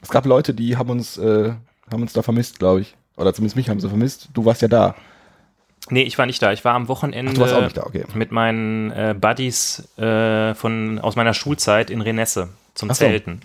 Es 0.00 0.10
gab 0.10 0.26
Leute, 0.26 0.54
die 0.54 0.76
haben 0.76 0.90
uns, 0.90 1.18
äh, 1.18 1.52
haben 1.90 2.02
uns 2.02 2.12
da 2.12 2.22
vermisst, 2.22 2.60
glaube 2.60 2.82
ich. 2.82 2.94
Oder 3.16 3.34
zumindest 3.34 3.56
mich 3.56 3.68
haben 3.68 3.80
sie 3.80 3.88
vermisst. 3.88 4.28
Du 4.32 4.44
warst 4.44 4.62
ja 4.62 4.68
da. 4.68 4.94
Nee, 5.90 6.02
ich 6.02 6.16
war 6.16 6.26
nicht 6.26 6.40
da. 6.40 6.52
Ich 6.52 6.64
war 6.64 6.74
am 6.74 6.86
Wochenende 6.86 7.32
Ach, 7.44 7.72
da, 7.72 7.82
okay. 7.84 8.04
mit 8.14 8.30
meinen 8.30 8.92
äh, 8.92 9.14
Buddies 9.18 9.88
äh, 9.98 10.54
von, 10.54 11.00
aus 11.00 11.16
meiner 11.16 11.34
Schulzeit 11.34 11.90
in 11.90 12.00
Renesse 12.00 12.50
zum 12.74 12.90
Ach 12.90 12.94
so. 12.94 13.04
Zelten. 13.04 13.40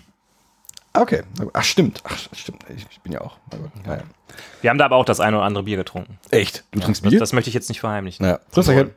Okay. 0.92 1.22
Ach, 1.52 1.62
stimmt. 1.62 2.02
Ach, 2.04 2.18
stimmt. 2.32 2.64
Ich, 2.74 3.00
bin 3.00 3.12
ja 3.12 3.20
auch. 3.20 3.36
Naja. 3.86 4.02
Wir 4.60 4.70
haben 4.70 4.78
da 4.78 4.84
aber 4.86 4.96
auch 4.96 5.04
das 5.04 5.20
eine 5.20 5.36
oder 5.36 5.46
andere 5.46 5.64
Bier 5.64 5.76
getrunken. 5.76 6.18
Echt? 6.30 6.64
Du 6.72 6.80
trinkst 6.80 7.04
Das, 7.04 7.10
Bier? 7.10 7.20
das 7.20 7.32
möchte 7.32 7.48
ich 7.48 7.54
jetzt 7.54 7.68
nicht 7.68 7.80
verheimlichen. 7.80 8.24
naja. 8.26 8.40
Prösterchen. 8.50 8.90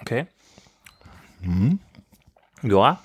Okay. 0.00 0.26
Mhm. 1.40 1.78
Ja. 2.62 3.00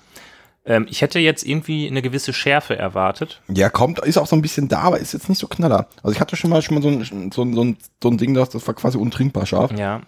Ähm, 0.64 0.86
ich 0.90 1.00
hätte 1.02 1.20
jetzt 1.20 1.44
irgendwie 1.46 1.86
eine 1.86 2.02
gewisse 2.02 2.32
Schärfe 2.32 2.76
erwartet. 2.76 3.40
Ja, 3.48 3.70
kommt, 3.70 4.00
ist 4.00 4.18
auch 4.18 4.26
so 4.26 4.34
ein 4.34 4.42
bisschen 4.42 4.66
da, 4.68 4.80
aber 4.80 4.98
ist 4.98 5.12
jetzt 5.12 5.28
nicht 5.28 5.38
so 5.38 5.46
knaller. 5.46 5.86
Also 6.02 6.10
ich 6.12 6.20
hatte 6.20 6.34
schon 6.36 6.50
mal 6.50 6.60
schon 6.62 6.74
mal 6.74 6.82
so 6.82 6.88
ein, 6.88 7.30
so 7.32 7.42
ein, 7.42 7.54
so 7.54 7.62
ein, 7.62 7.76
so 8.02 8.08
ein 8.10 8.18
Ding, 8.18 8.34
das, 8.34 8.50
das 8.50 8.66
war 8.66 8.74
quasi 8.74 8.98
untrinkbar 8.98 9.46
scharf. 9.46 9.70
Ja. 9.72 10.00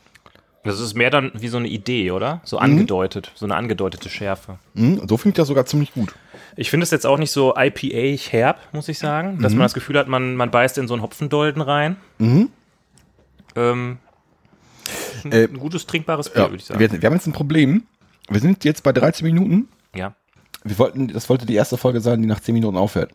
Das 0.64 0.80
ist 0.80 0.94
mehr 0.94 1.10
dann 1.10 1.30
wie 1.34 1.48
so 1.48 1.56
eine 1.56 1.68
Idee, 1.68 2.10
oder? 2.10 2.40
So 2.44 2.58
angedeutet. 2.58 3.30
So 3.34 3.46
eine 3.46 3.54
angedeutete 3.54 4.08
Schärfe. 4.10 4.58
Mhm, 4.74 5.02
so 5.08 5.16
finde 5.16 5.30
ich 5.30 5.36
das 5.36 5.48
sogar 5.48 5.64
ziemlich 5.66 5.94
gut. 5.94 6.14
Ich 6.56 6.68
finde 6.70 6.84
es 6.84 6.90
jetzt 6.90 7.06
auch 7.06 7.16
nicht 7.18 7.30
so 7.30 7.54
IPA-herb, 7.56 8.58
muss 8.72 8.88
ich 8.88 8.98
sagen. 8.98 9.38
Dass 9.40 9.52
man 9.52 9.62
das 9.62 9.72
Gefühl 9.74 9.96
hat, 9.98 10.08
man, 10.08 10.34
man 10.34 10.50
beißt 10.50 10.76
in 10.78 10.88
so 10.88 10.94
einen 10.94 11.02
Hopfendolden 11.02 11.62
rein. 11.62 11.96
Mhm. 12.18 12.50
Ähm, 13.56 13.98
ein, 15.24 15.32
Äh, 15.32 15.44
ein 15.44 15.58
gutes, 15.58 15.86
trinkbares 15.86 16.30
Bier, 16.30 16.42
Ja, 16.42 16.48
würde 16.50 16.56
ich 16.56 16.64
sagen. 16.64 16.80
wir, 16.80 16.90
wir 16.92 17.06
haben 17.06 17.14
jetzt 17.14 17.26
ein 17.26 17.32
Problem. 17.32 17.84
Wir 18.28 18.40
sind 18.40 18.64
jetzt 18.64 18.82
bei 18.82 18.92
13 18.92 19.26
Minuten. 19.26 19.68
ja. 19.94 20.14
Wir 20.64 20.76
wollten, 20.80 21.06
das 21.08 21.28
wollte 21.30 21.46
die 21.46 21.54
erste 21.54 21.78
Folge 21.78 22.00
sein, 22.00 22.20
die 22.20 22.26
nach 22.26 22.40
10 22.40 22.52
Minuten 22.52 22.76
aufhört. 22.76 23.12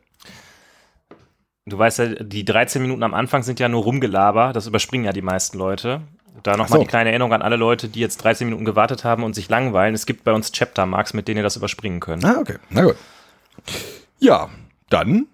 Du 1.66 1.78
weißt 1.78 2.00
ja, 2.00 2.06
die 2.08 2.46
13 2.46 2.82
Minuten 2.82 3.04
am 3.04 3.14
Anfang 3.14 3.44
sind 3.44 3.60
ja 3.60 3.68
nur 3.68 3.84
Rumgelaber. 3.84 4.54
Das 4.54 4.66
überspringen 4.66 5.04
ja 5.06 5.12
die 5.12 5.22
meisten 5.22 5.58
Leute. 5.58 6.02
Da 6.42 6.58
nochmal 6.58 6.80
so. 6.80 6.84
die 6.84 6.88
kleine 6.88 7.10
Erinnerung 7.10 7.34
an 7.34 7.42
alle 7.42 7.56
Leute, 7.58 7.88
die 7.88 8.00
jetzt 8.00 8.18
13 8.24 8.48
Minuten 8.48 8.66
gewartet 8.66 9.04
haben 9.04 9.24
und 9.24 9.36
sich 9.36 9.50
langweilen. 9.50 9.94
Es 9.94 10.06
gibt 10.06 10.24
bei 10.24 10.32
uns 10.34 10.52
Chapter-Marks, 10.52 11.14
mit 11.14 11.28
denen 11.28 11.38
ihr 11.38 11.44
das 11.44 11.56
überspringen 11.56 12.00
könnt. 12.00 12.26
Ah, 12.26 12.38
okay. 12.40 12.58
Na 12.70 12.84
gut. 12.84 12.96
Ja, 14.20 14.50
dann 14.90 15.28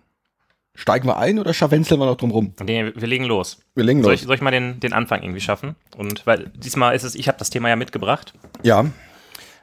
steigen 0.75 1.07
wir 1.07 1.17
ein 1.17 1.39
oder 1.39 1.53
scharwenzeln 1.53 1.99
wir 1.99 2.05
noch 2.05 2.17
drum 2.17 2.31
rum? 2.31 2.53
Nee, 2.61 2.91
wir 2.95 3.07
legen 3.07 3.25
los. 3.25 3.59
Wir 3.75 3.83
legen 3.85 4.01
Soll 4.03 4.11
los. 4.13 4.21
ich, 4.21 4.27
soll 4.27 4.35
ich 4.35 4.41
mal 4.41 4.51
den, 4.51 4.79
den 4.79 4.93
Anfang 4.93 5.21
irgendwie 5.21 5.41
schaffen? 5.41 5.75
Und 5.95 6.25
weil 6.27 6.49
diesmal 6.55 6.95
ist 6.95 7.03
es, 7.03 7.15
ich 7.15 7.27
habe 7.27 7.37
das 7.37 7.49
Thema 7.49 7.69
ja 7.69 7.75
mitgebracht. 7.75 8.33
Ja, 8.63 8.85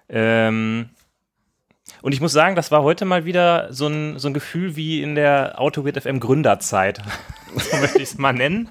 Ähm, 0.08 0.90
und 2.02 2.12
ich 2.12 2.20
muss 2.20 2.32
sagen, 2.32 2.56
das 2.56 2.70
war 2.70 2.82
heute 2.82 3.04
mal 3.04 3.24
wieder 3.24 3.72
so 3.72 3.86
ein, 3.86 4.18
so 4.18 4.28
ein 4.28 4.34
Gefühl 4.34 4.76
wie 4.76 5.02
in 5.02 5.14
der 5.14 5.60
AutoWit 5.60 6.00
FM 6.00 6.20
Gründerzeit. 6.20 7.02
so 7.56 7.76
möchte 7.76 7.98
ich 7.98 8.10
es 8.10 8.18
mal 8.18 8.32
nennen. 8.32 8.70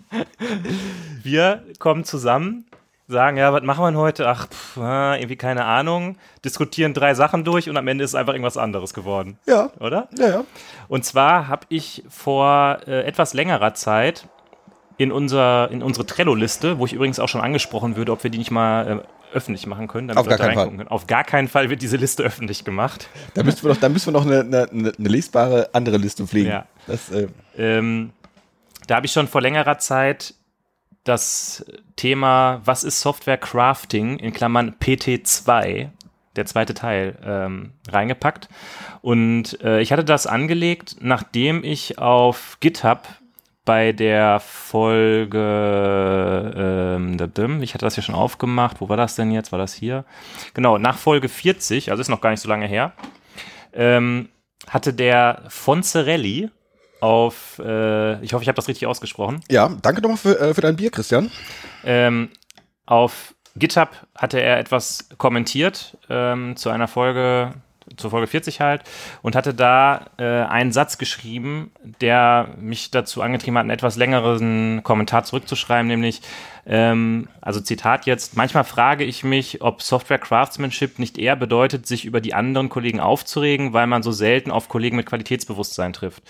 Wir 1.23 1.63
kommen 1.79 2.03
zusammen, 2.03 2.65
sagen, 3.07 3.37
ja, 3.37 3.53
was 3.53 3.63
machen 3.63 3.83
wir 3.83 3.99
heute? 3.99 4.27
Ach, 4.27 4.47
pff, 4.47 4.77
ah, 4.77 5.15
irgendwie 5.15 5.35
keine 5.35 5.65
Ahnung. 5.65 6.17
Diskutieren 6.43 6.93
drei 6.93 7.13
Sachen 7.13 7.43
durch 7.43 7.69
und 7.69 7.77
am 7.77 7.87
Ende 7.87 8.03
ist 8.03 8.15
einfach 8.15 8.33
irgendwas 8.33 8.57
anderes 8.57 8.93
geworden. 8.93 9.37
ja, 9.45 9.69
Oder? 9.79 10.07
ja, 10.17 10.27
ja. 10.27 10.43
Und 10.87 11.05
zwar 11.05 11.47
habe 11.47 11.65
ich 11.69 12.03
vor 12.09 12.79
äh, 12.87 13.03
etwas 13.05 13.33
längerer 13.33 13.73
Zeit 13.73 14.27
in, 14.97 15.11
unser, 15.11 15.69
in 15.71 15.83
unsere 15.83 16.05
Trello-Liste, 16.05 16.79
wo 16.79 16.85
ich 16.85 16.93
übrigens 16.93 17.19
auch 17.19 17.29
schon 17.29 17.41
angesprochen 17.41 17.95
würde, 17.95 18.11
ob 18.11 18.23
wir 18.23 18.31
die 18.31 18.37
nicht 18.37 18.51
mal 18.51 18.87
äh, 18.87 19.14
öffentlich 19.35 19.67
machen 19.67 19.87
können. 19.87 20.07
damit 20.07 20.19
Auf 20.19 20.27
gar 20.27 20.37
keinen 20.37 20.53
Fall. 20.55 20.69
können. 20.69 20.87
Auf 20.87 21.07
gar 21.07 21.23
keinen 21.23 21.47
Fall 21.47 21.69
wird 21.69 21.81
diese 21.81 21.97
Liste 21.97 22.23
öffentlich 22.23 22.63
gemacht. 22.63 23.09
Da 23.33 23.43
müssen 23.43 23.63
wir 23.63 23.73
doch, 23.73 23.79
da 23.79 23.89
müssen 23.89 24.07
wir 24.07 24.13
noch 24.13 24.25
eine, 24.25 24.41
eine, 24.41 24.69
eine 24.71 24.93
eine 24.97 25.09
lesbare 25.09 25.69
andere 25.73 25.97
Liste 25.97 26.25
pflegen. 26.25 26.49
Ja. 26.49 26.65
Das, 26.87 27.11
äh, 27.11 27.27
Ähm, 27.57 28.11
da 28.87 28.95
habe 28.95 29.05
ich 29.05 29.11
schon 29.11 29.27
vor 29.27 29.41
längerer 29.41 29.77
Zeit 29.77 30.33
das 31.03 31.65
Thema, 31.95 32.61
was 32.65 32.83
ist 32.83 32.99
Software 33.01 33.37
Crafting 33.37 34.17
in 34.17 34.33
Klammern 34.33 34.75
PT2, 34.81 35.89
der 36.35 36.45
zweite 36.45 36.73
Teil, 36.73 37.15
ähm, 37.23 37.71
reingepackt. 37.87 38.49
Und 39.01 39.61
äh, 39.63 39.81
ich 39.81 39.91
hatte 39.91 40.03
das 40.03 40.27
angelegt, 40.27 40.97
nachdem 40.99 41.63
ich 41.63 41.99
auf 41.99 42.57
GitHub 42.59 43.07
bei 43.65 43.91
der 43.91 44.39
Folge, 44.39 45.39
ähm, 46.55 47.61
ich 47.63 47.73
hatte 47.73 47.85
das 47.85 47.95
hier 47.95 48.03
schon 48.03 48.15
aufgemacht, 48.15 48.79
wo 48.79 48.89
war 48.89 48.97
das 48.97 49.15
denn 49.15 49.31
jetzt? 49.31 49.51
War 49.51 49.59
das 49.59 49.73
hier? 49.73 50.05
Genau, 50.53 50.77
nach 50.77 50.97
Folge 50.97 51.27
40, 51.27 51.91
also 51.91 51.99
ist 52.01 52.09
noch 52.09 52.21
gar 52.21 52.29
nicht 52.29 52.41
so 52.41 52.47
lange 52.49 52.67
her, 52.67 52.93
ähm, 53.73 54.29
hatte 54.67 54.93
der 54.93 55.43
Fonzerelli 55.49 56.49
auf, 57.01 57.59
äh, 57.63 58.23
ich 58.23 58.33
hoffe, 58.33 58.43
ich 58.43 58.47
habe 58.47 58.55
das 58.55 58.67
richtig 58.67 58.87
ausgesprochen, 58.87 59.41
Ja, 59.49 59.69
danke 59.81 60.01
nochmal 60.01 60.17
für, 60.17 60.39
äh, 60.39 60.53
für 60.53 60.61
dein 60.61 60.75
Bier, 60.75 60.91
Christian. 60.91 61.31
ähm, 61.83 62.29
auf 62.85 63.33
GitHub 63.55 63.89
hatte 64.15 64.39
er 64.41 64.59
etwas 64.59 65.09
kommentiert 65.17 65.97
ähm, 66.09 66.55
zu 66.55 66.69
einer 66.69 66.87
Folge, 66.87 67.53
zur 67.97 68.11
Folge 68.11 68.27
40 68.27 68.61
halt, 68.61 68.83
und 69.21 69.35
hatte 69.35 69.53
da 69.53 70.07
äh, 70.17 70.23
einen 70.23 70.71
Satz 70.71 70.97
geschrieben, 70.97 71.71
der 72.01 72.49
mich 72.59 72.91
dazu 72.91 73.21
angetrieben 73.21 73.57
hat, 73.57 73.61
einen 73.61 73.69
etwas 73.71 73.95
längeren 73.95 74.83
Kommentar 74.83 75.23
zurückzuschreiben, 75.23 75.87
nämlich, 75.87 76.21
ähm, 76.65 77.27
also 77.41 77.61
Zitat 77.61 78.05
jetzt, 78.05 78.35
manchmal 78.35 78.63
frage 78.63 79.03
ich 79.03 79.23
mich, 79.23 79.61
ob 79.61 79.81
Software 79.81 80.19
Craftsmanship 80.19 80.99
nicht 80.99 81.17
eher 81.17 81.35
bedeutet, 81.35 81.87
sich 81.87 82.05
über 82.05 82.21
die 82.21 82.33
anderen 82.33 82.69
Kollegen 82.69 82.99
aufzuregen, 82.99 83.73
weil 83.73 83.87
man 83.87 84.03
so 84.03 84.11
selten 84.11 84.51
auf 84.51 84.67
Kollegen 84.67 84.95
mit 84.95 85.05
Qualitätsbewusstsein 85.05 85.93
trifft. 85.93 86.23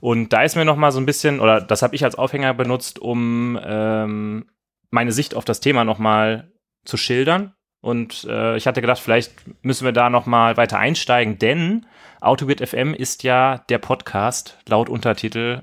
Und 0.00 0.32
da 0.32 0.42
ist 0.42 0.56
mir 0.56 0.64
noch 0.64 0.76
mal 0.76 0.92
so 0.92 1.00
ein 1.00 1.06
bisschen, 1.06 1.40
oder 1.40 1.60
das 1.60 1.82
habe 1.82 1.94
ich 1.94 2.04
als 2.04 2.16
Aufhänger 2.16 2.54
benutzt, 2.54 2.98
um 2.98 3.58
ähm, 3.64 4.46
meine 4.90 5.12
Sicht 5.12 5.34
auf 5.34 5.44
das 5.44 5.60
Thema 5.60 5.84
noch 5.84 5.98
mal 5.98 6.50
zu 6.84 6.96
schildern. 6.96 7.55
Und 7.86 8.24
äh, 8.28 8.56
ich 8.56 8.66
hatte 8.66 8.80
gedacht, 8.80 8.98
vielleicht 8.98 9.32
müssen 9.62 9.84
wir 9.84 9.92
da 9.92 10.10
noch 10.10 10.26
mal 10.26 10.56
weiter 10.56 10.78
einsteigen, 10.78 11.38
denn 11.38 11.86
AutoWeird 12.20 12.66
FM 12.68 12.94
ist 12.94 13.22
ja 13.22 13.58
der 13.68 13.78
Podcast 13.78 14.58
laut 14.68 14.88
Untertitel 14.88 15.62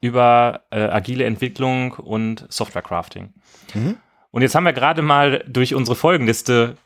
über 0.00 0.62
äh, 0.70 0.80
agile 0.80 1.24
Entwicklung 1.24 1.92
und 1.92 2.44
Software 2.48 2.82
Crafting. 2.82 3.34
Mhm. 3.74 3.96
Und 4.32 4.42
jetzt 4.42 4.54
haben 4.54 4.64
wir 4.64 4.72
gerade 4.72 5.02
mal 5.02 5.44
durch 5.46 5.74
unsere 5.74 5.94
Folgenliste 5.96 6.76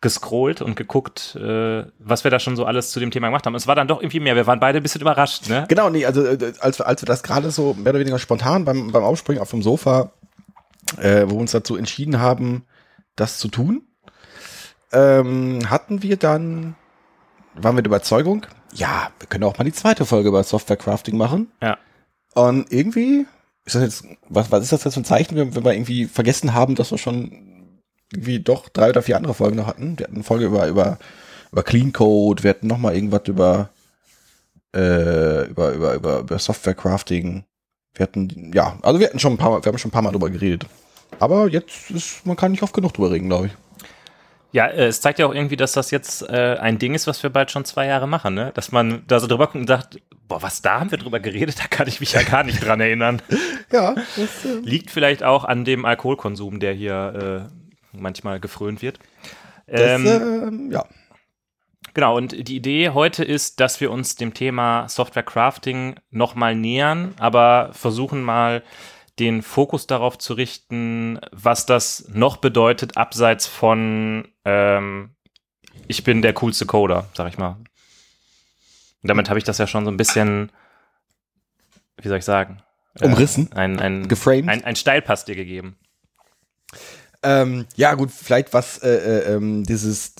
gescrollt 0.00 0.62
und 0.62 0.76
geguckt, 0.76 1.34
äh, 1.34 1.84
was 1.98 2.22
wir 2.22 2.30
da 2.30 2.38
schon 2.38 2.54
so 2.54 2.64
alles 2.64 2.92
zu 2.92 3.00
dem 3.00 3.10
Thema 3.10 3.26
gemacht 3.28 3.46
haben. 3.46 3.56
Es 3.56 3.66
war 3.66 3.74
dann 3.74 3.88
doch 3.88 4.00
irgendwie 4.00 4.20
mehr. 4.20 4.36
Wir 4.36 4.46
waren 4.46 4.60
beide 4.60 4.78
ein 4.78 4.82
bisschen 4.82 5.00
überrascht, 5.00 5.48
ne? 5.48 5.64
Genau, 5.68 5.90
nee, 5.90 6.06
also 6.06 6.24
äh, 6.24 6.52
als, 6.60 6.78
wir- 6.78 6.86
als 6.86 7.02
wir 7.02 7.06
das 7.06 7.24
gerade 7.24 7.50
so 7.50 7.74
mehr 7.74 7.90
oder 7.90 7.98
weniger 8.00 8.20
spontan 8.20 8.64
beim, 8.64 8.92
beim 8.92 9.02
Aufspringen 9.02 9.42
auf 9.42 9.50
dem 9.50 9.62
Sofa, 9.62 10.12
äh, 10.98 11.24
wo 11.26 11.30
wir 11.34 11.40
uns 11.40 11.50
dazu 11.50 11.76
entschieden 11.76 12.20
haben, 12.20 12.64
das 13.16 13.38
zu 13.38 13.48
tun, 13.48 13.82
ähm, 14.92 15.70
hatten 15.70 16.02
wir 16.02 16.16
dann, 16.16 16.74
waren 17.54 17.76
wir 17.76 17.82
der 17.82 17.90
Überzeugung, 17.90 18.46
ja, 18.74 19.10
wir 19.18 19.28
können 19.28 19.44
auch 19.44 19.58
mal 19.58 19.64
die 19.64 19.72
zweite 19.72 20.04
Folge 20.04 20.28
über 20.28 20.42
Software 20.42 20.76
Crafting 20.76 21.16
machen. 21.16 21.50
Ja. 21.62 21.78
Und 22.34 22.70
irgendwie, 22.70 23.26
ist 23.64 23.74
das 23.74 23.82
jetzt, 23.82 24.04
was, 24.28 24.50
was 24.50 24.62
ist 24.62 24.72
das 24.72 24.84
jetzt 24.84 24.94
für 24.94 25.00
ein 25.00 25.04
Zeichen, 25.04 25.36
wenn, 25.36 25.54
wenn 25.54 25.64
wir 25.64 25.72
irgendwie 25.72 26.06
vergessen 26.06 26.54
haben, 26.54 26.74
dass 26.74 26.90
wir 26.90 26.98
schon 26.98 27.32
irgendwie 28.12 28.40
doch 28.40 28.68
drei 28.68 28.90
oder 28.90 29.02
vier 29.02 29.16
andere 29.16 29.34
Folgen 29.34 29.56
noch 29.56 29.66
hatten? 29.66 29.98
Wir 29.98 30.04
hatten 30.04 30.16
eine 30.16 30.24
Folge 30.24 30.46
über, 30.46 30.66
über, 30.68 30.98
über 31.52 31.62
Clean 31.62 31.92
Code, 31.92 32.42
wir 32.42 32.50
hatten 32.50 32.66
noch 32.66 32.78
mal 32.78 32.94
irgendwas 32.94 33.22
über, 33.26 33.70
äh, 34.74 35.46
über, 35.48 35.72
über, 35.72 35.94
über, 35.94 36.18
über 36.20 36.38
Software 36.38 36.74
Crafting. 36.74 37.44
Wir 37.94 38.04
hatten, 38.04 38.52
ja, 38.54 38.78
also 38.82 39.00
wir 39.00 39.08
hatten 39.08 39.18
schon 39.18 39.32
ein 39.32 39.38
paar 39.38 39.50
Mal, 39.50 39.64
wir 39.64 39.72
haben 39.72 39.78
schon 39.78 39.88
ein 39.88 39.92
paar 39.92 40.02
Mal 40.02 40.12
drüber 40.12 40.30
geredet. 40.30 40.66
Aber 41.18 41.48
jetzt 41.48 41.90
ist, 41.90 42.24
man 42.26 42.36
kann 42.36 42.52
nicht 42.52 42.62
oft 42.62 42.74
genug 42.74 42.92
drüber 42.92 43.10
reden, 43.10 43.28
glaube 43.28 43.46
ich. 43.46 43.52
Ja, 44.52 44.66
äh, 44.66 44.86
es 44.86 45.00
zeigt 45.00 45.18
ja 45.18 45.26
auch 45.26 45.34
irgendwie, 45.34 45.56
dass 45.56 45.72
das 45.72 45.90
jetzt 45.90 46.22
äh, 46.28 46.56
ein 46.60 46.78
Ding 46.78 46.94
ist, 46.94 47.06
was 47.06 47.22
wir 47.22 47.30
bald 47.30 47.50
schon 47.50 47.64
zwei 47.64 47.86
Jahre 47.86 48.08
machen, 48.08 48.34
ne? 48.34 48.50
Dass 48.54 48.72
man 48.72 49.02
da 49.06 49.20
so 49.20 49.26
drüber 49.26 49.46
guckt 49.46 49.56
und 49.56 49.66
sagt, 49.66 50.00
boah, 50.26 50.42
was 50.42 50.62
da 50.62 50.80
haben 50.80 50.90
wir 50.90 50.98
drüber 50.98 51.20
geredet, 51.20 51.58
da 51.58 51.66
kann 51.66 51.88
ich 51.88 52.00
mich 52.00 52.12
ja 52.12 52.22
gar 52.22 52.44
nicht 52.44 52.64
dran 52.64 52.80
erinnern. 52.80 53.22
Ja, 53.70 53.94
das, 53.94 54.46
äh, 54.46 54.60
Liegt 54.62 54.90
vielleicht 54.90 55.22
auch 55.22 55.44
an 55.44 55.66
dem 55.66 55.84
Alkoholkonsum, 55.84 56.58
der 56.58 56.72
hier 56.72 57.50
äh, 57.50 57.68
manchmal 57.92 58.40
gefrönt 58.40 58.80
wird. 58.80 58.98
das 59.66 60.00
Ähm, 60.00 60.06
ähm, 60.06 60.70
ja. 60.70 60.86
Genau, 61.92 62.16
und 62.16 62.48
die 62.48 62.56
Idee 62.56 62.90
heute 62.90 63.24
ist, 63.24 63.60
dass 63.60 63.80
wir 63.82 63.90
uns 63.90 64.14
dem 64.14 64.32
Thema 64.32 64.88
Software 64.88 65.22
Crafting 65.22 65.96
nochmal 66.10 66.54
nähern, 66.54 67.12
aber 67.18 67.70
versuchen 67.72 68.22
mal 68.22 68.62
den 69.18 69.42
Fokus 69.42 69.86
darauf 69.86 70.18
zu 70.18 70.34
richten, 70.34 71.18
was 71.32 71.66
das 71.66 72.08
noch 72.12 72.38
bedeutet, 72.38 72.96
abseits 72.96 73.46
von 73.46 74.28
ähm, 74.44 75.10
ich 75.86 76.04
bin 76.04 76.22
der 76.22 76.34
coolste 76.34 76.66
Coder, 76.66 77.08
sag 77.14 77.28
ich 77.28 77.38
mal. 77.38 77.56
Und 79.02 79.08
damit 79.08 79.28
habe 79.28 79.38
ich 79.38 79.44
das 79.44 79.58
ja 79.58 79.66
schon 79.66 79.84
so 79.84 79.90
ein 79.90 79.96
bisschen, 79.96 80.50
wie 82.00 82.08
soll 82.08 82.18
ich 82.18 82.24
sagen? 82.24 82.62
Äh, 83.00 83.06
Umrissen? 83.06 83.52
ein, 83.52 83.78
ein, 83.78 84.08
Geframed? 84.08 84.48
ein, 84.48 84.64
ein 84.64 84.76
Steilpass 84.76 85.24
dir 85.24 85.36
gegeben. 85.36 85.76
Ähm, 87.22 87.66
ja, 87.76 87.94
gut, 87.94 88.10
vielleicht 88.10 88.52
was 88.52 88.78
äh, 88.78 88.88
äh, 88.88 89.34
ähm, 89.34 89.64
dieses 89.64 90.14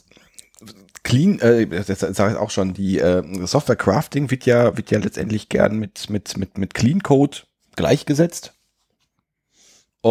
Clean, 1.05 1.39
äh, 1.41 1.67
das 1.67 2.01
sage 2.01 2.33
ich 2.33 2.39
auch 2.39 2.51
schon, 2.51 2.75
die 2.75 2.99
äh, 2.99 3.23
Software 3.47 3.77
Crafting 3.77 4.31
wird 4.31 4.47
ja, 4.47 4.77
wird 4.77 4.91
ja 4.91 4.99
letztendlich 4.99 5.49
gern 5.49 5.79
mit, 5.79 6.11
mit, 6.11 6.37
mit, 6.37 6.59
mit 6.59 6.75
Clean 6.75 7.03
Code 7.03 7.39
gleichgesetzt. 7.77 8.55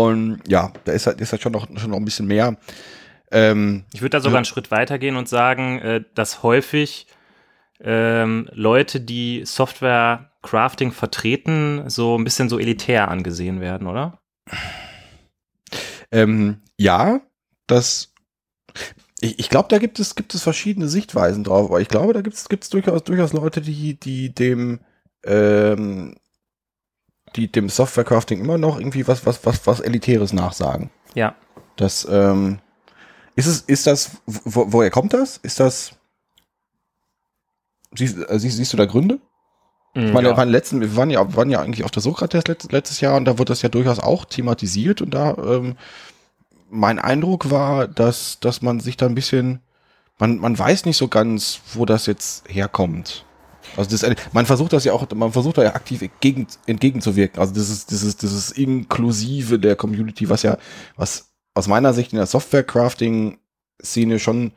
Und 0.06 0.42
ja, 0.48 0.72
da 0.86 0.92
ist 0.92 1.08
halt, 1.08 1.22
ist 1.22 1.32
halt 1.32 1.42
schon 1.42 1.52
noch, 1.54 1.68
schon 1.78 1.92
noch 1.92 1.98
ein 1.98 2.06
bisschen 2.06 2.28
mehr. 2.28 2.58
Ähm, 3.32 3.84
Ich 3.94 4.02
würde 4.02 4.12
da 4.12 4.20
sogar 4.20 4.34
Ja. 4.34 4.38
einen 4.40 4.46
Schritt 4.46 4.72
weiter 4.72 4.98
gehen 5.00 5.16
und 5.16 5.28
sagen, 5.28 5.80
äh, 5.80 6.04
dass 6.16 6.44
häufig 6.44 7.08
ähm, 7.80 8.48
Leute, 8.54 9.00
die 9.02 9.44
Software 9.46 10.32
Crafting 10.42 10.92
vertreten, 10.92 11.90
so 11.90 12.18
ein 12.18 12.24
bisschen 12.24 12.48
so 12.50 12.58
elitär 12.60 13.10
angesehen 13.10 13.60
werden, 13.60 13.88
oder? 13.88 14.20
Ähm, 16.12 16.62
ja, 16.78 17.20
das. 17.68 18.14
Ich, 19.20 19.40
ich 19.40 19.50
glaube, 19.50 19.68
da 19.70 19.78
gibt 19.80 20.00
es, 20.00 20.16
gibt 20.16 20.34
es 20.36 20.44
verschiedene 20.44 20.88
Sichtweisen 20.88 21.44
drauf, 21.44 21.70
aber 21.70 21.82
ich 21.82 21.88
glaube, 21.88 22.14
da 22.14 22.22
gibt 22.22 22.36
es, 22.36 22.50
gibt 22.50 22.64
es 22.64 22.70
durchaus, 22.70 23.04
durchaus 23.04 23.34
Leute, 23.34 23.62
die, 23.62 24.00
die 24.00 24.34
dem, 24.34 24.80
ähm, 25.26 26.16
die 27.36 27.52
dem 27.52 27.70
Software 27.70 28.04
Crafting 28.04 28.40
immer 28.40 28.58
noch 28.58 28.80
irgendwie 28.80 29.08
was, 29.08 29.26
was, 29.26 29.46
was, 29.46 29.66
was 29.68 29.80
Elitäres 29.80 30.34
nachsagen. 30.34 30.90
Ja. 31.14 31.36
Das, 31.76 32.08
ähm, 32.10 32.60
ist 33.36 33.46
es, 33.46 33.62
ist 33.62 33.86
das, 33.86 34.12
wo, 34.26 34.72
woher 34.72 34.90
kommt 34.90 35.14
das? 35.14 35.38
Ist 35.38 35.60
das, 35.60 35.92
siehst, 37.94 38.18
äh, 38.18 38.40
siehst, 38.40 38.58
siehst 38.58 38.74
du 38.74 38.78
da 38.78 38.86
Gründe? 38.86 39.20
Ich 39.94 40.14
meine, 40.14 40.30
ja. 40.30 40.38
waren 40.38 40.50
letzten, 40.50 40.80
wir 40.80 40.96
waren 40.96 41.10
ja, 41.10 41.36
waren 41.36 41.50
ja 41.50 41.60
eigentlich 41.60 41.84
auf 41.84 41.90
der 41.90 42.04
Sokrates 42.04 42.46
letzt, 42.46 42.72
letztes 42.72 43.02
Jahr 43.02 43.16
und 43.18 43.26
da 43.26 43.40
wurde 43.40 43.52
das 43.52 43.64
ja 43.64 43.70
durchaus 43.70 44.00
auch 44.00 44.26
thematisiert 44.26 45.02
und 45.02 45.12
da 45.12 45.36
ähm, 45.38 45.76
mein 46.70 47.00
Eindruck 47.00 47.50
war, 47.50 47.88
dass, 47.88 48.40
dass 48.40 48.62
man 48.62 48.80
sich 48.80 48.96
da 48.98 49.08
ein 49.08 49.16
bisschen, 49.16 49.60
man, 50.20 50.38
man 50.38 50.58
weiß 50.58 50.86
nicht 50.86 50.98
so 50.98 51.08
ganz, 51.08 51.62
wo 51.74 51.86
das 51.86 52.06
jetzt 52.06 52.44
herkommt. 52.48 53.26
Also 53.76 53.90
das, 53.90 54.16
man 54.32 54.46
versucht 54.46 54.74
das 54.74 54.84
ja 54.84 54.94
auch, 54.94 55.08
man 55.14 55.32
versucht 55.32 55.58
da 55.58 55.64
ja 55.64 55.76
aktiv 55.76 56.02
entgegen, 56.02 56.48
entgegenzuwirken. 56.66 57.40
Also 57.40 57.54
das 57.54 57.70
ist 57.70 57.92
dieses, 57.92 58.18
dieses 58.18 58.52
Inklusive 58.52 59.60
der 59.60 59.76
Community, 59.76 60.30
was 60.30 60.44
ja, 60.44 60.58
was 60.96 61.34
aus 61.54 61.68
meiner 61.68 61.94
Sicht 61.94 62.14
in 62.14 62.18
der 62.18 62.28
Software-Crafting-Szene 62.28 64.20
schon, 64.20 64.54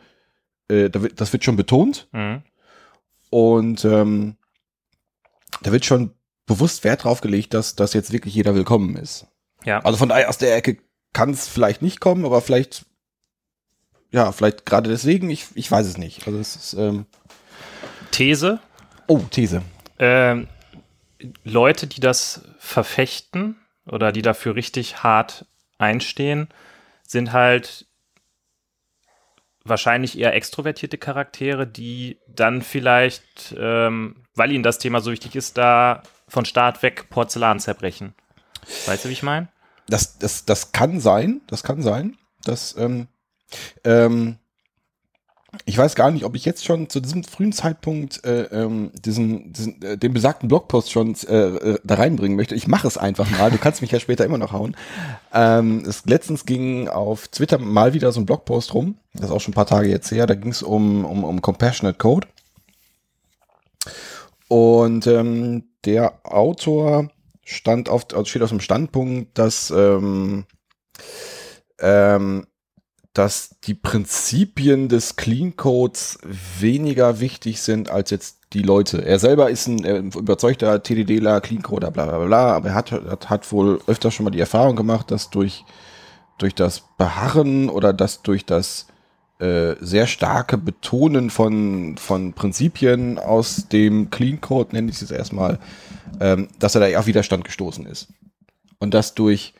äh, 0.68 0.90
das 0.90 1.32
wird 1.32 1.44
schon 1.44 1.56
betont. 1.56 2.08
Mhm. 2.12 2.42
Und 3.30 3.84
ähm, 3.84 4.36
da 5.62 5.72
wird 5.72 5.84
schon 5.84 6.12
bewusst 6.46 6.84
Wert 6.84 7.04
drauf 7.04 7.20
gelegt, 7.20 7.54
dass, 7.54 7.76
dass 7.76 7.94
jetzt 7.94 8.12
wirklich 8.12 8.34
jeder 8.34 8.54
willkommen 8.54 8.96
ist. 8.96 9.26
Ja. 9.64 9.80
Also 9.80 9.98
von 9.98 10.08
daher 10.08 10.28
aus 10.28 10.38
der 10.38 10.54
Ecke 10.56 10.78
kann 11.12 11.30
es 11.30 11.48
vielleicht 11.48 11.82
nicht 11.82 12.00
kommen, 12.00 12.24
aber 12.24 12.40
vielleicht, 12.40 12.86
ja, 14.10 14.32
vielleicht 14.32 14.66
gerade 14.66 14.90
deswegen, 14.90 15.30
ich, 15.30 15.46
ich 15.54 15.70
weiß 15.70 15.86
es 15.86 15.96
nicht. 15.96 16.26
Also 16.26 16.38
es 16.38 16.56
ist, 16.56 16.72
ähm, 16.74 17.06
These. 18.10 18.60
Oh, 19.10 19.18
These. 19.30 19.62
Ähm, 19.98 20.46
Leute, 21.44 21.86
die 21.86 22.00
das 22.00 22.42
verfechten 22.58 23.56
oder 23.86 24.12
die 24.12 24.22
dafür 24.22 24.54
richtig 24.54 25.02
hart 25.02 25.46
einstehen, 25.78 26.48
sind 27.02 27.32
halt 27.32 27.86
wahrscheinlich 29.64 30.18
eher 30.18 30.34
extrovertierte 30.34 30.96
Charaktere, 30.96 31.66
die 31.66 32.18
dann 32.28 32.62
vielleicht, 32.62 33.54
ähm, 33.58 34.24
weil 34.34 34.52
ihnen 34.52 34.62
das 34.62 34.78
Thema 34.78 35.00
so 35.00 35.10
wichtig 35.10 35.36
ist, 35.36 35.58
da 35.58 36.02
von 36.28 36.44
Start 36.44 36.82
weg 36.82 37.10
Porzellan 37.10 37.60
zerbrechen. 37.60 38.14
Weißt 38.86 39.04
du, 39.04 39.08
wie 39.08 39.14
ich 39.14 39.22
meine? 39.22 39.48
Das, 39.88 40.18
das, 40.18 40.44
das 40.44 40.72
kann 40.72 41.00
sein, 41.00 41.40
das 41.48 41.62
kann 41.62 41.82
sein. 41.82 42.16
Das, 42.44 42.76
ähm, 42.78 43.08
ähm, 43.84 44.38
ich 45.64 45.76
weiß 45.76 45.94
gar 45.96 46.10
nicht, 46.10 46.24
ob 46.24 46.36
ich 46.36 46.44
jetzt 46.44 46.64
schon 46.64 46.88
zu 46.88 47.00
diesem 47.00 47.24
frühen 47.24 47.52
Zeitpunkt 47.52 48.24
äh, 48.24 48.42
ähm, 48.44 48.92
diesen, 49.04 49.52
diesen 49.52 49.82
äh, 49.82 49.98
den 49.98 50.12
besagten 50.12 50.48
Blogpost 50.48 50.90
schon 50.90 51.14
äh, 51.28 51.34
äh, 51.34 51.78
da 51.82 51.96
reinbringen 51.96 52.36
möchte. 52.36 52.54
Ich 52.54 52.68
mache 52.68 52.86
es 52.86 52.96
einfach 52.96 53.28
mal. 53.30 53.50
Du 53.50 53.58
kannst 53.58 53.82
mich 53.82 53.90
ja 53.90 53.98
später 53.98 54.24
immer 54.24 54.38
noch 54.38 54.52
hauen. 54.52 54.76
Ähm, 55.34 55.84
es, 55.86 56.04
letztens 56.06 56.46
ging 56.46 56.88
auf 56.88 57.28
Twitter 57.28 57.58
mal 57.58 57.94
wieder 57.94 58.12
so 58.12 58.20
ein 58.20 58.26
Blogpost 58.26 58.74
rum. 58.74 58.96
Das 59.14 59.26
ist 59.26 59.30
auch 59.32 59.40
schon 59.40 59.52
ein 59.52 59.54
paar 59.54 59.66
Tage 59.66 59.88
jetzt 59.88 60.10
her. 60.10 60.26
Da 60.26 60.34
ging 60.34 60.52
es 60.52 60.62
um, 60.62 61.04
um, 61.04 61.24
um 61.24 61.42
Compassionate 61.42 61.98
Code. 61.98 62.28
Und 64.48 65.06
ähm, 65.06 65.64
der 65.84 66.20
Autor 66.24 67.10
stand 67.44 67.88
auf, 67.88 68.06
steht 68.24 68.42
auf 68.42 68.50
dem 68.50 68.60
Standpunkt, 68.60 69.36
dass, 69.36 69.70
ähm, 69.70 70.44
ähm, 71.80 72.46
dass 73.12 73.56
die 73.64 73.74
Prinzipien 73.74 74.88
des 74.88 75.16
Clean 75.16 75.56
Codes 75.56 76.18
weniger 76.58 77.20
wichtig 77.20 77.60
sind 77.60 77.90
als 77.90 78.10
jetzt 78.10 78.38
die 78.52 78.62
Leute. 78.62 79.04
Er 79.04 79.18
selber 79.18 79.50
ist 79.50 79.66
ein 79.66 80.12
überzeugter 80.12 80.82
TDDler, 80.82 81.40
Clean 81.40 81.62
Coder, 81.62 81.90
bla 81.90 82.06
bla 82.06 82.24
bla, 82.24 82.56
aber 82.56 82.68
er 82.68 82.74
hat, 82.74 82.92
hat, 82.92 83.30
hat 83.30 83.52
wohl 83.52 83.80
öfter 83.86 84.10
schon 84.10 84.24
mal 84.24 84.30
die 84.30 84.40
Erfahrung 84.40 84.76
gemacht, 84.76 85.10
dass 85.10 85.30
durch, 85.30 85.64
durch 86.38 86.54
das 86.54 86.84
Beharren 86.98 87.68
oder 87.68 87.92
das 87.92 88.22
durch 88.22 88.46
das 88.46 88.86
äh, 89.40 89.76
sehr 89.80 90.06
starke 90.06 90.58
Betonen 90.58 91.30
von, 91.30 91.96
von 91.96 92.34
Prinzipien 92.34 93.18
aus 93.18 93.68
dem 93.68 94.10
Clean 94.10 94.40
Code, 94.40 94.74
nenne 94.74 94.90
ich 94.90 94.96
es 94.96 95.00
jetzt 95.00 95.12
erstmal, 95.12 95.58
ähm, 96.20 96.48
dass 96.58 96.74
er 96.74 96.86
da 96.86 96.98
auf 96.98 97.06
Widerstand 97.06 97.44
gestoßen 97.44 97.86
ist. 97.86 98.08
Und 98.78 98.94
dass 98.94 99.14
durch, 99.14 99.54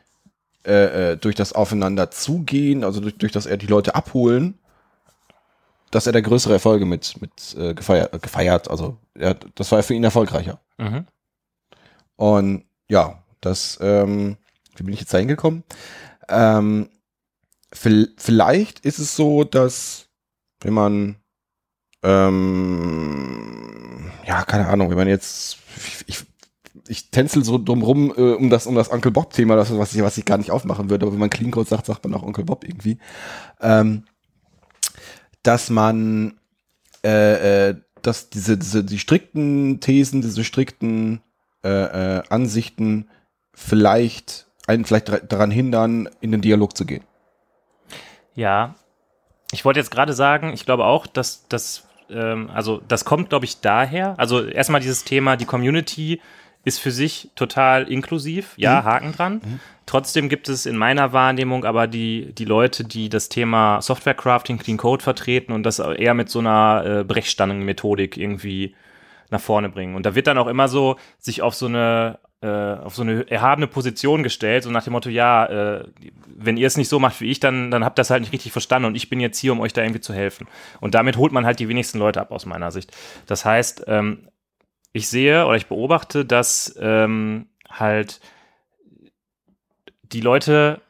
äh, 0.67 1.13
äh, 1.13 1.17
durch 1.17 1.35
das 1.35 1.53
Aufeinander 1.53 2.11
zugehen, 2.11 2.85
also 2.85 3.01
durch, 3.01 3.17
durch 3.17 3.33
das 3.33 3.47
er 3.47 3.57
die 3.57 3.67
Leute 3.67 3.95
abholen, 3.95 4.59
dass 5.91 6.07
er 6.07 6.13
da 6.13 6.21
größere 6.21 6.55
Erfolge 6.55 6.85
mit, 6.85 7.21
mit 7.21 7.57
äh, 7.59 7.75
gefeiert, 7.75 8.23
gefeiert. 8.23 8.71
Also 8.71 8.99
er, 9.15 9.35
das 9.55 9.73
war 9.73 9.83
für 9.83 9.95
ihn 9.95 10.05
erfolgreicher. 10.05 10.61
Mhm. 10.79 11.07
Und 12.17 12.65
ja, 12.89 13.23
das, 13.41 13.79
ähm, 13.81 14.37
wie 14.77 14.83
bin 14.83 14.95
ich 14.95 15.01
jetzt 15.01 15.15
da 15.15 15.19
hingekommen? 15.19 15.65
Ähm, 16.29 16.91
vielleicht 17.73 18.81
ist 18.81 18.99
es 18.99 19.17
so, 19.17 19.45
dass 19.45 20.09
wenn 20.61 20.75
man 20.75 21.17
ähm, 22.03 24.11
ja, 24.27 24.45
keine 24.45 24.69
Ahnung, 24.69 24.91
wenn 24.91 24.97
man 24.97 25.09
jetzt 25.09 25.59
ich, 26.07 26.25
ich 26.91 27.11
tänzel 27.11 27.45
so 27.45 27.57
drumrum 27.57 28.13
äh, 28.17 28.35
um 28.35 28.51
das 28.51 28.67
um 28.67 28.75
das 28.75 28.91
Onkel 28.91 29.13
Bob 29.13 29.33
Thema, 29.33 29.57
das 29.57 29.77
was 29.77 29.95
ich 29.95 30.03
was 30.03 30.19
ich 30.19 30.25
gar 30.25 30.39
nicht 30.39 30.51
aufmachen 30.51 30.91
würde, 30.91 31.07
aber 31.07 31.13
wenn 31.13 31.21
man 31.21 31.31
Clean 31.31 31.51
Code 31.51 31.69
sagt, 31.69 31.87
sagt 31.87 32.05
man 32.05 32.15
auch 32.15 32.23
Onkel 32.23 32.45
Bob 32.45 32.65
irgendwie. 32.65 32.99
Ähm, 33.61 34.05
dass 35.43 35.71
man 35.71 36.39
äh, 37.05 37.69
äh, 37.69 37.77
dass 38.03 38.31
diese 38.31 38.59
diese 38.59 38.85
die 38.85 38.99
strikten 38.99 39.81
Thesen, 39.81 40.21
diese 40.21 40.45
strikten 40.45 41.21
äh, 41.65 41.69
äh, 41.69 42.23
Ansichten 42.29 43.09
vielleicht 43.55 44.49
einen 44.67 44.85
vielleicht 44.85 45.33
daran 45.33 45.51
hindern, 45.51 46.09
in 46.21 46.33
den 46.33 46.41
Dialog 46.41 46.77
zu 46.77 46.85
gehen. 46.85 47.05
Ja, 48.35 48.75
ich 49.53 49.65
wollte 49.65 49.81
jetzt 49.81 49.91
gerade 49.91 50.13
sagen, 50.13 50.53
ich 50.53 50.65
glaube 50.65 50.85
auch, 50.85 51.07
dass 51.07 51.47
das, 51.49 51.87
ähm, 52.09 52.51
also 52.53 52.81
das 52.89 53.05
kommt, 53.05 53.31
glaube 53.31 53.45
ich, 53.45 53.61
daher. 53.61 54.15
Also 54.19 54.45
erstmal 54.45 54.81
dieses 54.81 55.05
Thema, 55.05 55.37
die 55.37 55.45
Community 55.45 56.21
ist 56.65 56.79
für 56.79 56.91
sich 56.91 57.31
total 57.35 57.91
inklusiv, 57.91 58.53
ja, 58.57 58.81
mhm. 58.81 58.85
Haken 58.85 59.13
dran. 59.13 59.35
Mhm. 59.35 59.61
Trotzdem 59.87 60.29
gibt 60.29 60.49
es 60.49 60.67
in 60.67 60.77
meiner 60.77 61.13
Wahrnehmung 61.13 61.65
aber 61.65 61.87
die, 61.87 62.33
die 62.35 62.45
Leute, 62.45 62.85
die 62.85 63.09
das 63.09 63.29
Thema 63.29 63.81
Software 63.81 64.15
Crafting, 64.15 64.59
Clean 64.59 64.77
Code 64.77 65.03
vertreten 65.03 65.53
und 65.53 65.65
das 65.65 65.79
eher 65.79 66.15
mit 66.15 66.29
so 66.29 66.39
einer 66.39 66.85
äh, 66.87 67.05
Brechstangenmethodik 67.05 68.17
irgendwie 68.17 68.75
nach 69.31 69.41
vorne 69.41 69.69
bringen. 69.69 69.95
Und 69.95 70.07
da 70.07 70.15
wird 70.15 70.27
dann 70.27 70.39
auch 70.39 70.47
immer 70.47 70.69
so 70.69 70.97
sich 71.19 71.43
auf 71.43 71.55
so 71.55 71.67
eine 71.67 72.19
äh, 72.43 72.47
auf 72.47 72.95
so 72.95 73.03
eine 73.03 73.31
erhabene 73.31 73.67
Position 73.67 74.23
gestellt, 74.23 74.63
so 74.63 74.71
nach 74.71 74.85
dem 74.85 74.95
Motto, 74.95 75.11
ja, 75.11 75.45
äh, 75.47 75.85
wenn 76.35 76.57
ihr 76.57 76.67
es 76.67 76.79
nicht 76.79 76.89
so 76.89 76.99
macht 76.99 77.21
wie 77.21 77.31
ich, 77.31 77.39
dann, 77.39 77.71
dann 77.71 77.85
habt 77.85 77.99
ihr 77.99 78.01
das 78.01 78.09
halt 78.11 78.23
nicht 78.23 78.33
richtig 78.33 78.53
verstanden 78.53 78.87
und 78.87 78.95
ich 78.95 79.11
bin 79.11 79.21
jetzt 79.21 79.39
hier, 79.39 79.53
um 79.53 79.61
euch 79.61 79.75
da 79.75 79.83
irgendwie 79.83 80.01
zu 80.01 80.15
helfen. 80.15 80.47
Und 80.81 80.95
damit 80.95 81.19
holt 81.19 81.33
man 81.33 81.45
halt 81.45 81.59
die 81.59 81.69
wenigsten 81.69 81.99
Leute 81.99 82.21
ab 82.21 82.31
aus 82.31 82.47
meiner 82.47 82.71
Sicht. 82.71 82.97
Das 83.27 83.45
heißt, 83.45 83.85
ähm, 83.89 84.29
ich 84.93 85.09
sehe 85.09 85.47
oder 85.47 85.57
ich 85.57 85.67
beobachte, 85.67 86.25
dass 86.25 86.77
ähm, 86.81 87.47
halt 87.69 88.21
die 90.03 90.21
Leute 90.21 90.81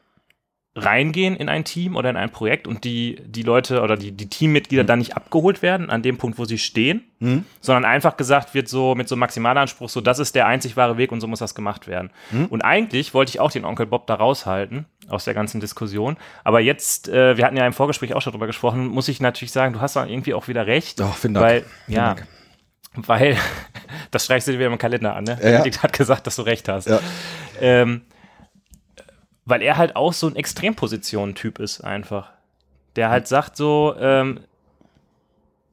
reingehen 0.73 1.35
in 1.35 1.49
ein 1.49 1.65
Team 1.65 1.97
oder 1.97 2.09
in 2.09 2.15
ein 2.15 2.29
Projekt 2.29 2.65
und 2.65 2.85
die, 2.85 3.21
die 3.25 3.43
Leute 3.43 3.81
oder 3.81 3.97
die, 3.97 4.13
die 4.13 4.29
Teammitglieder 4.29 4.83
mhm. 4.83 4.87
dann 4.87 4.99
nicht 4.99 5.17
abgeholt 5.17 5.61
werden 5.61 5.89
an 5.89 6.01
dem 6.01 6.17
Punkt, 6.17 6.39
wo 6.39 6.45
sie 6.45 6.57
stehen, 6.57 7.03
mhm. 7.19 7.43
sondern 7.59 7.83
einfach 7.83 8.15
gesagt 8.15 8.53
wird, 8.53 8.69
so 8.69 8.95
mit 8.95 9.09
so 9.09 9.15
einem 9.15 9.19
Maximalanspruch, 9.19 9.89
so 9.89 9.99
das 9.99 10.19
ist 10.19 10.33
der 10.33 10.47
einzig 10.47 10.77
wahre 10.77 10.97
Weg 10.97 11.11
und 11.11 11.19
so 11.19 11.27
muss 11.27 11.39
das 11.39 11.55
gemacht 11.55 11.87
werden. 11.89 12.09
Mhm. 12.31 12.45
Und 12.45 12.61
eigentlich 12.61 13.13
wollte 13.13 13.31
ich 13.31 13.41
auch 13.41 13.51
den 13.51 13.65
Onkel 13.65 13.85
Bob 13.85 14.07
da 14.07 14.15
raushalten 14.15 14.85
aus 15.09 15.25
der 15.25 15.33
ganzen 15.33 15.59
Diskussion. 15.59 16.15
Aber 16.45 16.61
jetzt, 16.61 17.09
äh, 17.09 17.35
wir 17.35 17.45
hatten 17.45 17.57
ja 17.57 17.67
im 17.67 17.73
Vorgespräch 17.73 18.13
auch 18.13 18.21
schon 18.21 18.31
drüber 18.31 18.47
gesprochen, 18.47 18.87
muss 18.87 19.09
ich 19.09 19.19
natürlich 19.19 19.51
sagen, 19.51 19.73
du 19.73 19.81
hast 19.81 19.97
dann 19.97 20.07
irgendwie 20.07 20.33
auch 20.33 20.47
wieder 20.47 20.67
recht. 20.67 21.01
Doch, 21.01 21.17
finde 21.17 21.41
weil, 21.41 21.65
ja, 21.87 22.13
Dank. 22.13 22.27
Weil, 22.95 23.37
das 24.11 24.25
streichst 24.25 24.47
du 24.47 24.51
dir 24.51 24.59
wieder 24.59 24.71
im 24.71 24.77
Kalender 24.77 25.15
an, 25.15 25.23
ne? 25.23 25.37
Ja, 25.41 25.51
Benedikt 25.51 25.83
hat 25.83 25.93
gesagt, 25.93 26.27
dass 26.27 26.35
du 26.35 26.43
recht 26.43 26.67
hast. 26.67 26.87
Ja. 26.87 26.99
Ähm, 27.59 28.01
weil 29.45 29.61
er 29.61 29.77
halt 29.77 29.95
auch 29.95 30.13
so 30.13 30.27
ein 30.27 30.35
Extrempositionen-Typ 30.35 31.59
ist, 31.59 31.81
einfach. 31.81 32.31
Der 32.95 33.09
halt 33.09 33.27
sagt 33.27 33.57
so, 33.57 33.95
ähm, 33.99 34.41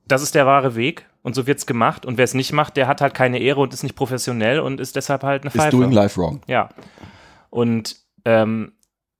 das 0.06 0.22
ist 0.22 0.34
der 0.34 0.46
wahre 0.46 0.74
Weg 0.74 1.06
und 1.22 1.34
so 1.34 1.46
wird's 1.46 1.66
gemacht 1.66 2.06
und 2.06 2.16
wer 2.16 2.24
es 2.24 2.34
nicht 2.34 2.52
macht, 2.52 2.76
der 2.76 2.86
hat 2.86 3.00
halt 3.00 3.14
keine 3.14 3.38
Ehre 3.38 3.60
und 3.60 3.74
ist 3.74 3.82
nicht 3.82 3.96
professionell 3.96 4.60
und 4.60 4.80
ist 4.80 4.96
deshalb 4.96 5.22
halt 5.22 5.42
eine 5.42 5.50
Pfeife. 5.50 5.68
Is 5.68 5.72
doing 5.72 5.92
life 5.92 6.20
wrong. 6.20 6.40
Ja. 6.46 6.70
Und 7.50 7.96
ähm, 8.24 8.72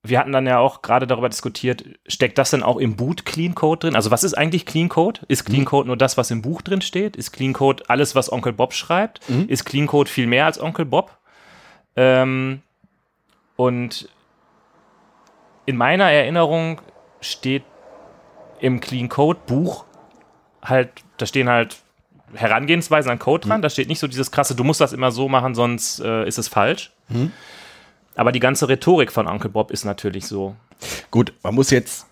wir 0.03 0.19
hatten 0.19 0.31
dann 0.31 0.47
ja 0.47 0.59
auch 0.59 0.81
gerade 0.81 1.07
darüber 1.07 1.27
diskutiert, 1.27 1.83
steckt 2.07 2.37
das 2.37 2.51
denn 2.51 2.63
auch 2.63 2.77
im 2.77 2.95
Boot 2.95 3.25
Clean 3.25 3.53
Code 3.53 3.79
drin? 3.79 3.95
Also 3.95 4.11
was 4.11 4.23
ist 4.23 4.33
eigentlich 4.33 4.65
Clean 4.65 4.87
Code? 4.87 5.21
Ist 5.27 5.45
Clean 5.45 5.61
mhm. 5.61 5.65
Code 5.65 5.87
nur 5.87 5.97
das, 5.97 6.17
was 6.17 6.31
im 6.31 6.41
Buch 6.41 6.61
drin 6.61 6.81
steht? 6.81 7.17
Ist 7.17 7.31
Clean 7.31 7.53
Code 7.53 7.83
alles, 7.87 8.15
was 8.15 8.31
Onkel 8.31 8.53
Bob 8.53 8.73
schreibt? 8.73 9.29
Mhm. 9.29 9.49
Ist 9.49 9.65
Clean 9.65 9.87
Code 9.87 10.09
viel 10.09 10.27
mehr 10.27 10.45
als 10.45 10.59
Onkel 10.59 10.85
Bob? 10.85 11.17
Ähm, 11.97 12.61
und 13.57 14.07
in 15.65 15.75
meiner 15.75 16.09
Erinnerung 16.09 16.79
steht 17.19 17.63
im 18.61 18.79
Clean 18.79 19.09
Code 19.09 19.39
Buch 19.45 19.83
halt, 20.63 20.89
da 21.17 21.25
stehen 21.25 21.49
halt 21.49 21.77
Herangehensweisen 22.33 23.11
an 23.11 23.19
Code 23.19 23.47
dran. 23.47 23.59
Mhm. 23.59 23.63
Da 23.63 23.69
steht 23.69 23.89
nicht 23.89 23.99
so 23.99 24.07
dieses 24.07 24.31
krasse, 24.31 24.55
du 24.55 24.63
musst 24.63 24.79
das 24.79 24.93
immer 24.93 25.11
so 25.11 25.27
machen, 25.27 25.55
sonst 25.55 25.99
äh, 25.99 26.25
ist 26.25 26.37
es 26.37 26.47
falsch. 26.47 26.91
Mhm. 27.09 27.33
Aber 28.19 28.33
die 28.33 28.41
ganze 28.41 28.67
Rhetorik 28.67 29.13
von 29.13 29.27
Uncle 29.27 29.49
Bob 29.49 29.71
ist 29.71 29.85
natürlich 29.85 30.27
so. 30.27 30.53
Gut, 31.09 31.31
man 31.41 31.55
muss 31.55 31.69
jetzt, 31.69 32.05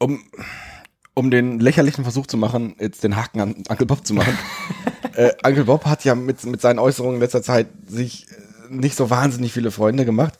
um, 0.00 0.24
um 1.14 1.30
den 1.30 1.60
lächerlichen 1.60 2.02
Versuch 2.02 2.26
zu 2.26 2.36
machen, 2.36 2.74
jetzt 2.80 3.04
den 3.04 3.14
Haken 3.14 3.40
an 3.40 3.54
Uncle 3.68 3.86
Bob 3.86 4.04
zu 4.04 4.12
machen. 4.12 4.36
äh, 5.14 5.30
Uncle 5.46 5.66
Bob 5.66 5.86
hat 5.86 6.04
ja 6.04 6.16
mit, 6.16 6.44
mit 6.44 6.60
seinen 6.60 6.80
Äußerungen 6.80 7.14
in 7.14 7.20
letzter 7.20 7.44
Zeit 7.44 7.68
sich 7.86 8.26
äh, 8.28 8.74
nicht 8.74 8.96
so 8.96 9.08
wahnsinnig 9.08 9.52
viele 9.52 9.70
Freunde 9.70 10.04
gemacht. 10.04 10.36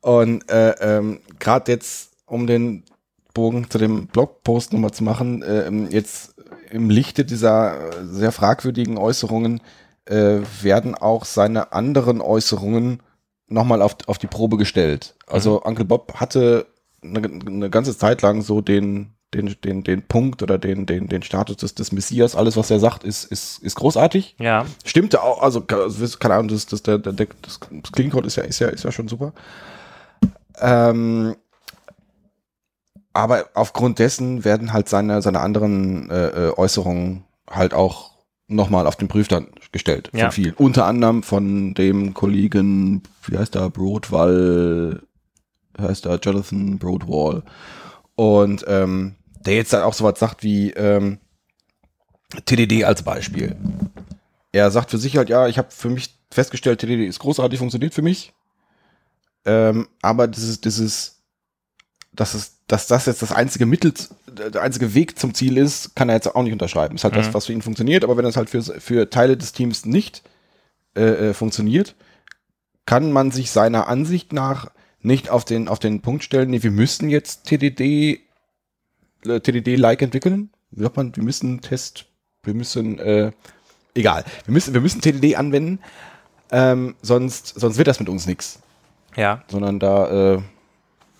Und 0.00 0.50
äh, 0.50 0.70
ähm, 0.80 1.20
gerade 1.38 1.72
jetzt, 1.72 2.12
um 2.24 2.46
den 2.46 2.84
Bogen 3.34 3.68
zu 3.68 3.76
dem 3.76 4.06
Blogpost 4.06 4.72
nochmal 4.72 4.92
zu 4.92 5.04
machen, 5.04 5.42
äh, 5.42 5.70
jetzt 5.90 6.36
im 6.70 6.88
Lichte 6.88 7.26
dieser 7.26 7.76
sehr 8.06 8.32
fragwürdigen 8.32 8.96
Äußerungen 8.96 9.60
äh, 10.06 10.38
werden 10.62 10.94
auch 10.94 11.26
seine 11.26 11.74
anderen 11.74 12.22
Äußerungen 12.22 13.02
nochmal 13.48 13.82
auf, 13.82 13.96
auf 14.06 14.18
die 14.18 14.26
Probe 14.26 14.56
gestellt. 14.56 15.14
Also 15.26 15.60
mhm. 15.60 15.70
Uncle 15.70 15.84
Bob 15.84 16.14
hatte 16.14 16.66
eine, 17.02 17.18
eine 17.46 17.70
ganze 17.70 17.96
Zeit 17.96 18.22
lang 18.22 18.42
so 18.42 18.60
den, 18.60 19.14
den, 19.34 19.54
den, 19.64 19.84
den 19.84 20.02
Punkt 20.02 20.42
oder 20.42 20.58
den, 20.58 20.86
den, 20.86 21.08
den 21.08 21.22
Status 21.22 21.56
des, 21.56 21.74
des 21.74 21.92
Messias. 21.92 22.34
Alles, 22.34 22.56
was 22.56 22.70
er 22.70 22.80
sagt, 22.80 23.04
ist, 23.04 23.24
ist, 23.24 23.58
ist 23.62 23.76
großartig. 23.76 24.36
Ja. 24.38 24.66
Stimmte 24.84 25.22
auch, 25.22 25.42
also, 25.42 25.60
keine 25.62 26.34
Ahnung, 26.34 26.48
das, 26.48 26.66
das, 26.66 26.82
der, 26.82 26.98
der, 26.98 27.26
das, 27.42 27.60
Code 27.60 28.26
ist 28.26 28.36
ja, 28.36 28.44
ist 28.44 28.58
ja, 28.58 28.68
ist 28.68 28.84
ja 28.84 28.92
schon 28.92 29.08
super. 29.08 29.32
Ähm, 30.60 31.36
aber 33.12 33.46
aufgrund 33.54 33.98
dessen 33.98 34.44
werden 34.44 34.72
halt 34.72 34.88
seine, 34.88 35.22
seine 35.22 35.40
anderen 35.40 36.10
äh, 36.10 36.48
äh 36.48 36.52
Äußerungen 36.56 37.24
halt 37.50 37.72
auch 37.74 38.15
nochmal 38.48 38.86
auf 38.86 38.96
den 38.96 39.08
Prüfstand 39.08 39.72
gestellt. 39.72 40.10
Ja. 40.12 40.26
Von 40.26 40.32
viel. 40.32 40.54
Unter 40.56 40.86
anderem 40.86 41.22
von 41.22 41.74
dem 41.74 42.14
Kollegen, 42.14 43.02
wie 43.26 43.38
heißt 43.38 43.56
er, 43.56 43.70
Broadwall, 43.70 45.02
heißt 45.80 46.06
er, 46.06 46.18
Jonathan 46.18 46.78
Broadwall. 46.78 47.42
Und 48.14 48.64
ähm, 48.68 49.16
der 49.44 49.56
jetzt 49.56 49.72
dann 49.72 49.82
auch 49.82 49.94
so 49.94 50.04
was 50.04 50.18
sagt 50.18 50.42
wie 50.42 50.70
ähm, 50.70 51.18
TDD 52.44 52.84
als 52.84 53.02
Beispiel. 53.02 53.56
Er 54.52 54.70
sagt 54.70 54.90
für 54.90 54.98
sich 54.98 55.16
halt, 55.16 55.28
ja, 55.28 55.48
ich 55.48 55.58
habe 55.58 55.68
für 55.70 55.90
mich 55.90 56.14
festgestellt, 56.30 56.80
TDD 56.80 57.06
ist 57.06 57.18
großartig, 57.18 57.58
funktioniert 57.58 57.94
für 57.94 58.02
mich. 58.02 58.32
Ähm, 59.44 59.88
aber 60.02 60.26
dieses, 60.26 60.60
dieses, 60.60 61.22
dass 62.12 62.34
es, 62.34 62.58
dass 62.66 62.86
das 62.86 63.06
jetzt 63.06 63.22
das 63.22 63.32
einzige 63.32 63.66
Mittel, 63.66 63.92
der 64.36 64.62
einzige 64.62 64.94
Weg 64.94 65.18
zum 65.18 65.34
Ziel 65.34 65.58
ist, 65.58 65.96
kann 65.96 66.08
er 66.08 66.14
jetzt 66.14 66.34
auch 66.34 66.42
nicht 66.42 66.52
unterschreiben. 66.52 66.94
Ist 66.94 67.04
halt 67.04 67.14
mhm. 67.14 67.18
das, 67.18 67.34
was 67.34 67.46
für 67.46 67.52
ihn 67.52 67.62
funktioniert, 67.62 68.04
aber 68.04 68.16
wenn 68.16 68.24
das 68.24 68.36
halt 68.36 68.50
für, 68.50 68.62
für 68.62 69.10
Teile 69.10 69.36
des 69.36 69.52
Teams 69.52 69.84
nicht 69.84 70.22
äh, 70.96 71.30
äh, 71.30 71.34
funktioniert, 71.34 71.94
kann 72.86 73.12
man 73.12 73.30
sich 73.30 73.50
seiner 73.50 73.88
Ansicht 73.88 74.32
nach 74.32 74.70
nicht 75.00 75.30
auf 75.30 75.44
den, 75.44 75.68
auf 75.68 75.78
den 75.78 76.02
Punkt 76.02 76.24
stellen, 76.24 76.50
nee, 76.50 76.62
wir 76.62 76.70
müssen 76.70 77.08
jetzt 77.10 77.44
TDD, 77.44 78.20
äh, 79.24 79.40
TDD-like 79.40 80.02
entwickeln. 80.02 80.50
Wie 80.70 80.82
sagt 80.82 80.96
man, 80.96 81.14
wir 81.14 81.22
müssen 81.22 81.60
Test, 81.60 82.06
wir 82.42 82.54
müssen, 82.54 82.98
äh, 82.98 83.32
egal, 83.94 84.24
wir 84.44 84.52
müssen, 84.52 84.74
wir 84.74 84.80
müssen 84.80 85.00
TDD 85.00 85.36
anwenden, 85.36 85.80
Ähm, 86.52 86.94
sonst, 87.02 87.58
sonst 87.58 87.76
wird 87.76 87.88
das 87.88 87.98
mit 87.98 88.08
uns 88.08 88.26
nichts. 88.26 88.60
Ja. 89.16 89.42
Sondern 89.48 89.80
da 89.80 90.34
äh, 90.34 90.42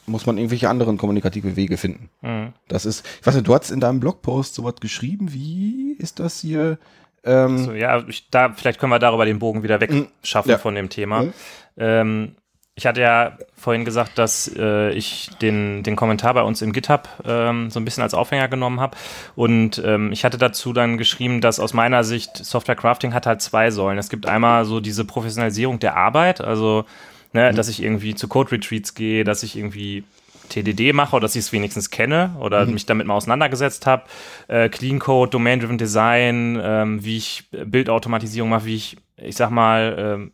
muss 0.06 0.26
man 0.26 0.38
irgendwelche 0.38 0.68
anderen 0.68 0.98
kommunikative 0.98 1.56
Wege 1.56 1.76
finden. 1.76 2.10
Mhm. 2.22 2.52
Das 2.68 2.86
ist, 2.86 3.06
ich 3.20 3.26
weiß 3.26 3.34
nicht, 3.34 3.46
du 3.46 3.54
hast 3.54 3.70
in 3.70 3.80
deinem 3.80 4.00
Blogpost 4.00 4.54
sowas 4.54 4.74
geschrieben, 4.80 5.32
wie 5.32 5.96
ist 5.98 6.20
das 6.20 6.40
hier? 6.40 6.78
Ähm, 7.24 7.58
So, 7.58 7.72
ja, 7.72 8.04
ich, 8.06 8.30
da, 8.30 8.52
vielleicht 8.54 8.78
können 8.78 8.92
wir 8.92 8.98
darüber 8.98 9.24
den 9.24 9.38
Bogen 9.38 9.62
wieder 9.62 9.80
wegschaffen 9.80 10.50
Ja. 10.50 10.58
von 10.58 10.74
dem 10.74 10.88
Thema. 10.88 11.22
Mhm. 11.24 11.32
Ähm, 11.78 12.36
ich 12.78 12.84
hatte 12.86 13.00
ja 13.00 13.38
vorhin 13.54 13.86
gesagt, 13.86 14.18
dass 14.18 14.54
äh, 14.54 14.90
ich 14.92 15.30
den, 15.40 15.82
den 15.82 15.96
Kommentar 15.96 16.34
bei 16.34 16.42
uns 16.42 16.60
im 16.60 16.74
GitHub 16.74 17.08
ähm, 17.24 17.70
so 17.70 17.80
ein 17.80 17.86
bisschen 17.86 18.02
als 18.02 18.12
Aufhänger 18.12 18.48
genommen 18.48 18.80
habe. 18.80 18.98
Und 19.34 19.82
ähm, 19.82 20.12
ich 20.12 20.26
hatte 20.26 20.36
dazu 20.36 20.74
dann 20.74 20.98
geschrieben, 20.98 21.40
dass 21.40 21.58
aus 21.58 21.72
meiner 21.72 22.04
Sicht 22.04 22.36
Software 22.36 22.76
Crafting 22.76 23.14
hat 23.14 23.24
halt 23.26 23.40
zwei 23.40 23.70
Säulen. 23.70 23.96
Es 23.96 24.10
gibt 24.10 24.26
einmal 24.26 24.66
so 24.66 24.80
diese 24.80 25.06
Professionalisierung 25.06 25.78
der 25.78 25.96
Arbeit, 25.96 26.42
also 26.42 26.84
ne, 27.32 27.52
dass 27.52 27.68
ich 27.68 27.82
irgendwie 27.82 28.14
zu 28.14 28.28
Code 28.28 28.52
Retreats 28.52 28.94
gehe, 28.94 29.24
dass 29.24 29.42
ich 29.42 29.56
irgendwie 29.56 30.04
TDD 30.48 30.92
mache 30.92 31.16
oder 31.16 31.22
dass 31.22 31.34
ich 31.34 31.40
es 31.40 31.52
wenigstens 31.52 31.90
kenne 31.90 32.36
oder 32.38 32.66
mich 32.66 32.86
damit 32.86 33.06
mal 33.06 33.14
auseinandergesetzt 33.14 33.84
habe. 33.86 34.04
Äh, 34.48 34.68
Clean 34.68 34.98
Code, 35.00 35.30
Domain-Driven 35.30 35.76
Design, 35.78 36.58
ähm, 36.62 37.04
wie 37.04 37.16
ich 37.16 37.48
Bildautomatisierung 37.50 38.50
mache, 38.50 38.66
wie 38.66 38.76
ich, 38.76 38.96
ich 39.16 39.34
sag 39.36 39.50
mal, 39.50 39.96
ähm, 39.98 40.32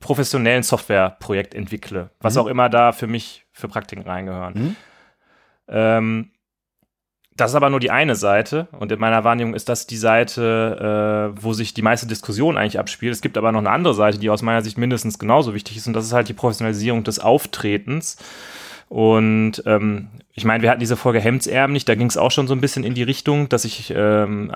professionellen 0.00 0.62
Softwareprojekt 0.62 1.54
entwickle, 1.54 2.10
was 2.20 2.34
Mhm. 2.34 2.40
auch 2.40 2.46
immer 2.46 2.68
da 2.68 2.92
für 2.92 3.06
mich 3.06 3.46
für 3.52 3.68
Praktiken 3.68 4.02
reingehören. 4.02 4.52
Mhm. 4.54 4.76
Ähm, 5.68 6.30
das 7.36 7.50
ist 7.50 7.56
aber 7.56 7.70
nur 7.70 7.80
die 7.80 7.90
eine 7.90 8.14
Seite 8.14 8.68
und 8.72 8.92
in 8.92 9.00
meiner 9.00 9.24
Wahrnehmung 9.24 9.54
ist 9.54 9.68
das 9.68 9.86
die 9.86 9.96
Seite, 9.96 11.32
äh, 11.36 11.42
wo 11.42 11.52
sich 11.52 11.74
die 11.74 11.82
meiste 11.82 12.06
Diskussion 12.06 12.56
eigentlich 12.56 12.78
abspielt. 12.78 13.12
Es 13.12 13.22
gibt 13.22 13.36
aber 13.36 13.50
noch 13.50 13.58
eine 13.58 13.70
andere 13.70 13.94
Seite, 13.94 14.18
die 14.18 14.30
aus 14.30 14.42
meiner 14.42 14.62
Sicht 14.62 14.78
mindestens 14.78 15.18
genauso 15.18 15.54
wichtig 15.54 15.76
ist 15.76 15.86
und 15.86 15.94
das 15.94 16.04
ist 16.04 16.12
halt 16.12 16.28
die 16.28 16.34
Professionalisierung 16.34 17.02
des 17.02 17.18
Auftretens. 17.18 18.16
Und 18.88 19.62
ähm, 19.66 20.08
ich 20.34 20.44
meine, 20.44 20.62
wir 20.62 20.70
hatten 20.70 20.80
diese 20.80 20.96
Folge 20.96 21.18
Hemdsärmlich, 21.18 21.84
da 21.84 21.96
ging 21.96 22.06
es 22.06 22.16
auch 22.16 22.30
schon 22.30 22.46
so 22.46 22.54
ein 22.54 22.60
bisschen 22.60 22.84
in 22.84 22.94
die 22.94 23.02
Richtung, 23.02 23.48
dass 23.48 23.64
ich, 23.64 23.92
ähm, 23.96 24.52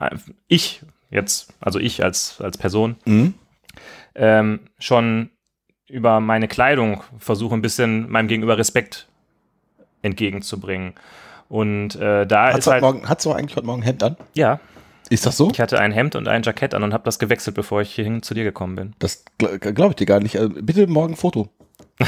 ich 0.46 0.82
jetzt, 1.10 1.52
also 1.60 1.80
ich 1.80 2.04
als, 2.04 2.40
als 2.40 2.58
Person, 2.58 2.96
mhm. 3.04 3.34
ähm, 4.14 4.60
schon 4.78 5.30
über 5.88 6.20
meine 6.20 6.46
Kleidung 6.46 7.02
versuche, 7.18 7.54
ein 7.54 7.62
bisschen 7.62 8.08
meinem 8.10 8.28
Gegenüber 8.28 8.58
Respekt 8.58 9.08
entgegenzubringen. 10.02 10.94
Und 11.48 11.96
äh, 11.96 12.26
da 12.26 12.48
Hat's 12.48 12.66
ist 12.66 12.66
halt, 12.72 12.82
Morgen, 12.82 13.08
hat's 13.08 13.26
eigentlich 13.26 13.56
heute 13.56 13.66
Morgen 13.66 13.80
ein 13.80 13.84
Hemd 13.86 14.02
an? 14.02 14.16
ja, 14.34 14.60
Ist 15.08 15.24
das 15.24 15.36
so? 15.36 15.50
ich 15.50 15.60
hatte 15.60 15.78
ein 15.78 15.92
Hemd 15.92 16.14
und 16.14 16.28
ein 16.28 16.42
Jackett 16.42 16.74
an 16.74 16.82
und 16.82 16.92
habe 16.92 17.04
das 17.04 17.18
gewechselt, 17.18 17.56
bevor 17.56 17.80
ich 17.80 17.94
hierhin 17.94 18.22
zu 18.22 18.34
dir 18.34 18.44
gekommen 18.44 18.76
bin. 18.76 18.94
Das 18.98 19.24
gl 19.38 19.58
glaube 19.58 19.90
ich 19.90 19.96
dir 19.96 20.06
gar 20.06 20.20
nicht. 20.20 20.36
Also, 20.38 20.50
bitte 20.60 20.86
morgen 20.86 21.14
ein 21.14 21.16
Foto. 21.16 21.48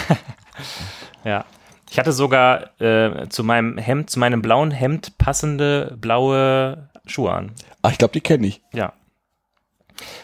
Ja. 1.25 1.45
Ich 1.91 1.99
hatte 1.99 2.13
sogar 2.13 2.81
äh, 2.81 3.29
zu 3.29 3.43
meinem 3.43 3.77
Hemd, 3.77 4.11
zu 4.11 4.19
meinem 4.21 4.43
blauen 4.43 4.71
Hemd 4.71 5.19
passende 5.19 5.97
blaue 6.01 6.89
Schuhe 7.05 7.33
an. 7.33 7.53
Ach, 7.83 7.91
ich 7.91 7.99
glaube, 7.99 8.13
die 8.13 8.21
kenne 8.21 8.47
ich. 8.47 8.63
Ja. 8.73 8.93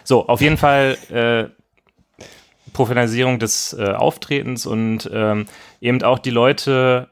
So, 0.05 0.27
auf 0.29 0.41
jeden 0.41 0.57
Fall 0.57 0.97
äh, 1.11 1.51
Professionalisierung 2.73 3.39
des 3.39 3.73
äh, 3.73 3.91
Auftretens 3.91 4.65
und 4.65 5.11
ähm, 5.13 5.47
eben 5.81 6.03
auch 6.03 6.19
die 6.19 6.31
Leute 6.31 7.11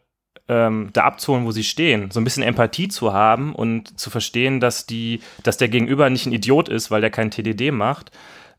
ähm, 0.48 0.90
da 0.92 1.04
abzuholen, 1.04 1.46
wo 1.46 1.52
sie 1.52 1.64
stehen, 1.64 2.10
so 2.10 2.20
ein 2.20 2.24
bisschen 2.24 2.42
Empathie 2.42 2.88
zu 2.88 3.12
haben 3.12 3.54
und 3.54 3.98
zu 3.98 4.10
verstehen, 4.10 4.60
dass 4.60 4.86
die, 4.86 5.20
dass 5.42 5.56
der 5.56 5.68
Gegenüber 5.68 6.10
nicht 6.10 6.26
ein 6.26 6.32
Idiot 6.32 6.68
ist, 6.68 6.90
weil 6.90 7.00
der 7.00 7.10
kein 7.10 7.30
TDD 7.30 7.70
macht, 7.70 8.10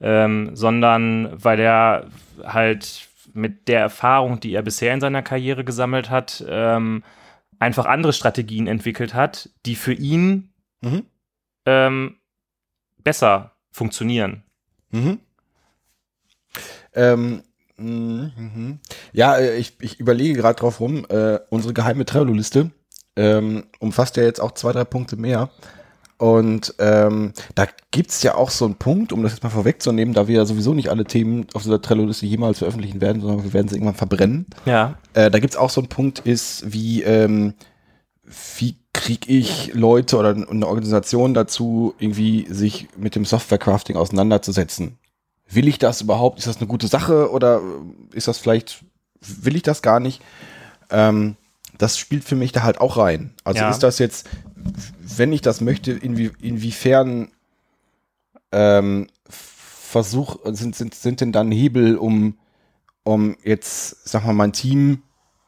ähm, 0.02 0.56
sondern 0.56 1.32
weil 1.44 1.60
er 1.60 2.08
halt 2.44 3.08
mit 3.34 3.68
der 3.68 3.82
Erfahrung, 3.82 4.40
die 4.40 4.54
er 4.54 4.62
bisher 4.62 4.94
in 4.94 5.02
seiner 5.02 5.22
Karriere 5.22 5.64
gesammelt 5.64 6.10
hat, 6.10 6.44
ähm, 6.48 7.04
einfach 7.60 7.86
andere 7.86 8.14
Strategien 8.14 8.68
entwickelt 8.68 9.14
hat, 9.14 9.50
die 9.66 9.76
für 9.76 9.94
ihn 9.94 10.50
Mhm. 10.82 11.06
ähm, 11.66 12.16
besser 13.04 13.52
funktionieren. 13.72 14.44
Mhm. 14.92 15.20
Ähm, 16.94 17.44
mhm, 17.78 18.32
mhm. 18.38 18.80
ja, 19.14 19.38
äh, 19.38 19.58
ich, 19.58 19.74
ich 19.82 20.00
überlege 20.00 20.34
gerade 20.34 20.60
drauf 20.60 20.80
rum, 20.80 21.06
äh, 21.10 21.40
unsere 21.50 21.74
geheime 21.74 22.06
Trello-Liste 22.06 22.72
ähm, 23.16 23.66
umfasst 23.80 24.18
ja 24.18 24.24
jetzt 24.24 24.42
auch 24.42 24.52
zwei, 24.52 24.72
drei 24.72 24.84
Punkte 24.84 25.16
mehr. 25.16 25.50
Und 26.18 26.74
ähm, 26.80 27.34
da 27.56 27.68
gibt's 27.92 28.24
ja 28.24 28.36
auch 28.36 28.50
so 28.50 28.64
einen 28.64 28.76
Punkt, 28.76 29.12
um 29.12 29.22
das 29.22 29.34
jetzt 29.34 29.44
mal 29.44 29.50
vorwegzunehmen, 29.50 30.14
da 30.14 30.30
wir 30.30 30.38
ja 30.38 30.46
sowieso 30.46 30.74
nicht 30.74 30.90
alle 30.90 31.04
Themen 31.04 31.46
auf 31.54 31.64
dieser 31.64 31.82
Trello-Liste 31.82 32.26
jemals 32.26 32.60
veröffentlichen 32.60 33.02
werden, 33.02 33.22
sondern 33.22 33.44
wir 33.44 33.54
werden 33.54 33.68
sie 33.68 33.76
irgendwann 33.76 33.96
verbrennen. 33.96 34.46
Ja. 34.66 34.98
Äh, 35.14 35.30
da 35.30 35.40
gibt's 35.40 35.58
auch 35.58 35.70
so 35.70 35.82
einen 35.82 35.90
Punkt, 35.90 36.20
ist 36.20 36.72
wie, 36.72 37.04
ähm, 37.04 37.54
wie 38.58 38.78
kriege 38.94 39.30
ich 39.30 39.74
Leute 39.74 40.18
oder 40.18 40.30
eine 40.30 40.68
Organisation 40.68 41.34
dazu, 41.34 41.94
irgendwie 42.00 42.48
sich 42.50 42.88
mit 42.96 43.16
dem 43.16 43.26
Software-Crafting 43.26 43.98
auseinanderzusetzen? 43.98 44.98
Will 45.50 45.68
ich 45.68 45.78
das 45.78 46.02
überhaupt? 46.02 46.40
Ist 46.40 46.48
das 46.48 46.58
eine 46.58 46.68
gute 46.68 46.88
Sache 46.88 47.32
oder 47.32 47.62
äh, 47.62 48.16
ist 48.18 48.28
das 48.28 48.38
vielleicht, 48.38 48.84
will 49.22 49.56
ich 49.56 49.64
das 49.64 49.82
gar 49.82 50.00
nicht? 50.00 50.22
Ähm, 50.90 51.36
das 51.78 51.98
spielt 51.98 52.24
für 52.24 52.36
mich 52.36 52.52
da 52.52 52.64
halt 52.64 52.80
auch 52.80 52.98
rein. 52.98 53.34
Also 53.44 53.62
Ja. 53.62 53.70
ist 53.70 53.84
das 53.84 54.00
jetzt, 54.00 54.28
wenn 55.00 55.34
ich 55.34 55.42
das 55.42 55.62
möchte, 55.62 55.92
inwie, 55.92 56.32
inwiefern 56.42 57.30
ähm, 58.52 59.08
Versuch, 59.30 60.38
sind, 60.46 60.76
sind, 60.76 60.96
sind 60.96 61.22
denn 61.22 61.32
dann 61.32 61.52
Hebel, 61.52 61.98
um, 61.98 62.38
um 63.04 63.38
jetzt, 63.44 64.08
sag 64.10 64.26
mal, 64.26 64.34
mein 64.34 64.52
Team 64.52 65.04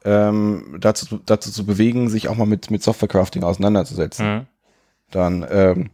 ähm, 0.06 0.78
dazu, 0.80 1.20
dazu 1.26 1.52
zu 1.52 1.66
bewegen, 1.66 2.10
sich 2.10 2.28
auch 2.30 2.36
mal 2.36 2.46
mit, 2.48 2.72
mit 2.72 2.84
Software-Crafting 2.84 3.44
auseinanderzusetzen? 3.44 4.26
Mhm. 4.36 4.48
Dann 5.12 5.46
ähm, 5.50 5.90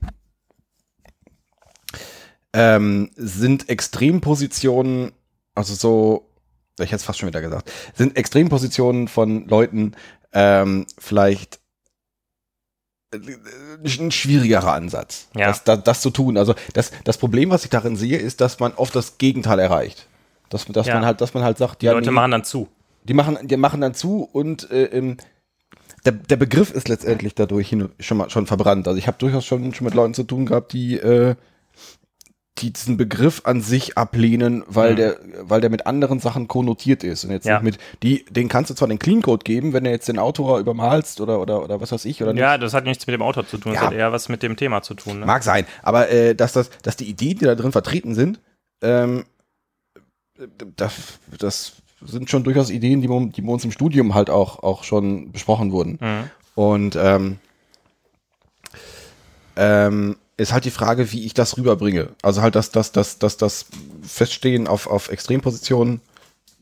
ähm, 2.54 3.10
sind 3.16 3.70
Extrempositionen, 3.70 5.12
also 5.56 5.74
so, 5.74 6.30
ich 6.80 6.86
hätte 6.88 6.98
es 6.98 7.04
fast 7.04 7.20
schon 7.20 7.28
wieder 7.30 7.42
gesagt, 7.42 7.72
sind 7.96 8.16
Extrempositionen 8.18 9.08
von 9.08 9.48
Leuten 9.48 9.94
ähm, 10.34 10.86
vielleicht 10.98 11.60
äh, 13.14 13.18
ein 14.00 14.12
schwierigerer 14.12 14.74
Ansatz, 14.74 15.28
Ja. 15.36 15.48
das, 15.48 15.64
das, 15.64 15.84
das 15.84 16.02
zu 16.02 16.10
tun. 16.10 16.38
Also 16.38 16.56
das, 16.74 16.92
das 17.04 17.18
Problem, 17.18 17.50
was 17.50 17.64
ich 17.64 17.70
darin 17.70 17.96
sehe, 17.96 18.18
ist, 18.18 18.42
dass 18.42 18.60
man 18.60 18.74
oft 18.74 18.96
das 18.96 19.18
Gegenteil 19.18 19.60
erreicht. 19.60 20.08
Dass, 20.50 20.66
dass 20.66 20.88
Ja. 20.88 20.96
man 20.96 21.06
halt, 21.06 21.22
dass 21.22 21.34
man 21.34 21.44
halt 21.44 21.58
sagt, 21.58 21.82
Die 21.82 21.88
Leute 21.88 22.12
machen 22.12 22.32
dann 22.32 22.44
zu. 22.44 22.68
die 23.04 23.14
machen, 23.14 23.38
die 23.48 23.58
machen 23.58 23.82
dann 23.82 23.94
zu 23.94 24.24
und 24.32 24.70
äh, 24.72 24.86
ähm, 24.86 25.18
der, 26.06 26.12
der 26.14 26.36
Begriff 26.36 26.72
ist 26.72 26.90
letztendlich 26.90 27.34
dadurch 27.34 27.70
hin, 27.70 27.90
schon 28.00 28.18
mal 28.18 28.30
schon 28.30 28.46
verbrannt. 28.46 28.88
Also 28.88 28.98
ich 28.98 29.08
habe 29.08 29.18
durchaus 29.20 29.46
schon, 29.46 29.74
schon 29.74 29.86
mit 29.86 29.94
Leuten 29.94 30.14
zu 30.14 30.24
tun 30.24 30.46
gehabt, 30.46 30.74
die, 30.74 30.98
äh, 30.98 31.36
die 31.36 31.38
diesen 32.60 32.98
Begriff 32.98 33.42
an 33.46 33.62
sich 33.62 33.98
ablehnen, 33.98 34.64
weil 34.68 34.92
Mhm. 34.92 34.96
der, 34.98 35.18
weil 35.42 35.60
der 35.62 35.70
mit 35.72 35.88
anderen 35.88 36.20
Sachen 36.20 36.48
konnotiert 36.48 37.04
ist. 37.04 37.24
Und 37.26 37.32
jetzt 37.32 37.48
Ja. 37.48 37.60
mit, 37.62 37.80
die, 38.04 38.26
den 38.30 38.48
kannst 38.48 38.70
du 38.70 38.76
zwar 38.76 38.88
den 38.88 39.00
Clean 39.00 39.22
Code 39.24 39.44
geben, 39.44 39.74
wenn 39.74 39.84
du 39.84 39.90
jetzt 39.90 40.08
den 40.08 40.20
Autor 40.20 40.60
übermalst 40.60 41.20
oder, 41.20 41.42
oder, 41.42 41.64
oder 41.64 41.82
was 41.82 41.92
weiß 41.92 42.06
ich, 42.06 42.22
oder 42.22 42.32
nicht. 42.34 42.42
Ja, 42.42 42.60
das 42.60 42.74
hat 42.76 42.84
nichts 42.86 43.08
mit 43.08 43.14
dem 43.16 43.24
Autor 43.24 43.48
zu 43.48 43.58
tun, 43.58 43.74
das 43.74 43.82
Ja. 43.82 43.88
hat 43.88 43.94
eher 43.96 44.12
was 44.12 44.30
mit 44.30 44.44
dem 44.44 44.56
Thema 44.56 44.84
zu 44.84 44.94
tun. 44.94 45.20
Ne? 45.22 45.26
Mag 45.26 45.42
sein, 45.44 45.66
aber 45.82 46.10
äh, 46.12 46.36
dass, 46.36 46.54
das, 46.54 46.70
dass 46.84 46.96
die 46.96 47.10
Ideen, 47.10 47.40
die 47.40 47.46
da 47.46 47.56
drin 47.56 47.72
vertreten 47.72 48.14
sind, 48.14 48.40
ähm, 48.84 49.26
das, 50.76 50.94
das 51.40 51.74
sind 52.06 52.30
schon 52.30 52.44
durchaus 52.44 52.70
Ideen, 52.70 53.02
die, 53.02 53.10
wir- 53.10 53.28
die 53.32 53.42
bei 53.42 53.52
uns 53.52 53.66
im 53.66 53.72
Studium 53.72 54.14
halt 54.14 54.30
auch, 54.30 54.62
auch 54.62 54.84
schon 54.84 55.32
besprochen 55.32 55.72
wurden. 55.72 55.98
Mhm. 56.00 56.30
Und 56.56 56.96
ähm, 57.02 57.38
ähm, 59.56 60.18
ist 60.38 60.54
halt 60.54 60.66
die 60.66 60.72
Frage, 60.72 61.12
wie 61.12 61.26
ich 61.26 61.34
das 61.34 61.58
rüberbringe. 61.58 62.10
Also 62.22 62.42
halt 62.42 62.56
das, 62.56 62.72
das, 62.72 62.92
das, 62.92 63.20
das, 63.20 63.38
das 63.38 63.66
Feststehen 64.04 64.68
auf, 64.68 64.88
auf 64.88 65.10
Extrempositionen 65.10 66.02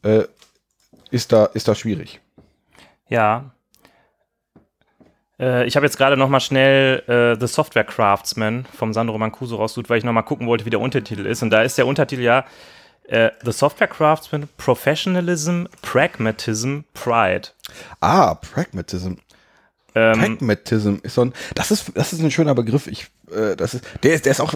äh, 0.03 0.23
ist 1.09 1.31
da, 1.31 1.45
ist 1.45 1.67
da 1.67 1.75
schwierig. 1.75 2.19
Ja. 3.07 3.51
Äh, 5.39 5.65
ich 5.65 5.75
habe 5.75 5.85
jetzt 5.85 5.97
gerade 5.97 6.17
noch 6.17 6.29
mal 6.29 6.39
schnell 6.39 7.03
äh, 7.07 7.39
The 7.39 7.47
Software 7.47 7.83
Craftsman 7.83 8.65
vom 8.73 8.93
Sandro 8.93 9.17
Mancuso 9.17 9.55
rausgesucht, 9.55 9.89
weil 9.89 9.97
ich 9.97 10.03
noch 10.03 10.13
mal 10.13 10.21
gucken 10.21 10.47
wollte, 10.47 10.65
wie 10.65 10.69
der 10.69 10.79
Untertitel 10.79 11.25
ist. 11.25 11.41
Und 11.41 11.49
da 11.49 11.61
ist 11.61 11.77
der 11.77 11.87
Untertitel 11.87 12.23
ja 12.23 12.45
äh, 13.07 13.31
The 13.43 13.51
Software 13.51 13.87
Craftsman, 13.87 14.49
Professionalism, 14.57 15.65
Pragmatism, 15.81 16.79
Pride. 16.93 17.49
Ah, 17.99 18.35
Pragmatism. 18.35 19.13
Ähm, 19.95 20.19
Pragmatism 20.19 20.95
ist 21.03 21.15
so 21.15 21.25
ein, 21.25 21.33
das 21.55 21.71
ist, 21.71 21.91
das 21.95 22.13
ist 22.13 22.21
ein 22.21 22.31
schöner 22.31 22.55
Begriff. 22.55 22.87
Ich, 22.87 23.07
äh, 23.31 23.55
das 23.55 23.73
ist, 23.73 23.83
der 24.03 24.13
ist, 24.13 24.25
der 24.25 24.31
ist 24.31 24.39
auch, 24.39 24.53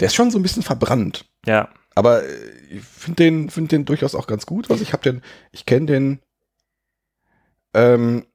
der 0.00 0.06
ist 0.06 0.14
schon 0.14 0.30
so 0.30 0.38
ein 0.38 0.42
bisschen 0.42 0.62
verbrannt. 0.62 1.24
ja, 1.46 1.68
Aber 1.94 2.22
äh, 2.22 2.50
ich 2.70 2.82
finde 2.82 3.24
den, 3.24 3.50
finde 3.50 3.68
den 3.70 3.84
durchaus 3.84 4.14
auch 4.14 4.26
ganz 4.26 4.46
gut. 4.46 4.70
Also 4.70 4.82
ich 4.82 4.92
habe 4.92 5.02
den, 5.02 5.22
ich 5.52 5.66
kenne 5.66 5.86
den, 5.86 6.20
ähm, 7.74 8.26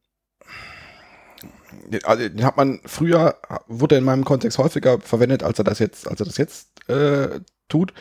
den, 1.88 2.04
also 2.06 2.28
den 2.28 2.44
hat 2.46 2.58
man 2.58 2.82
früher, 2.86 3.40
wurde 3.68 3.98
in 3.98 4.04
meinem 4.04 4.26
Kontext 4.26 4.58
häufiger 4.58 5.00
verwendet, 5.00 5.44
als 5.44 5.60
er 5.60 5.66
das 5.66 5.80
jetzt, 5.80 6.08
als 6.08 6.20
er 6.20 6.26
das 6.26 6.38
jetzt 6.38 6.90
äh, 6.90 7.40
tut. 7.70 7.94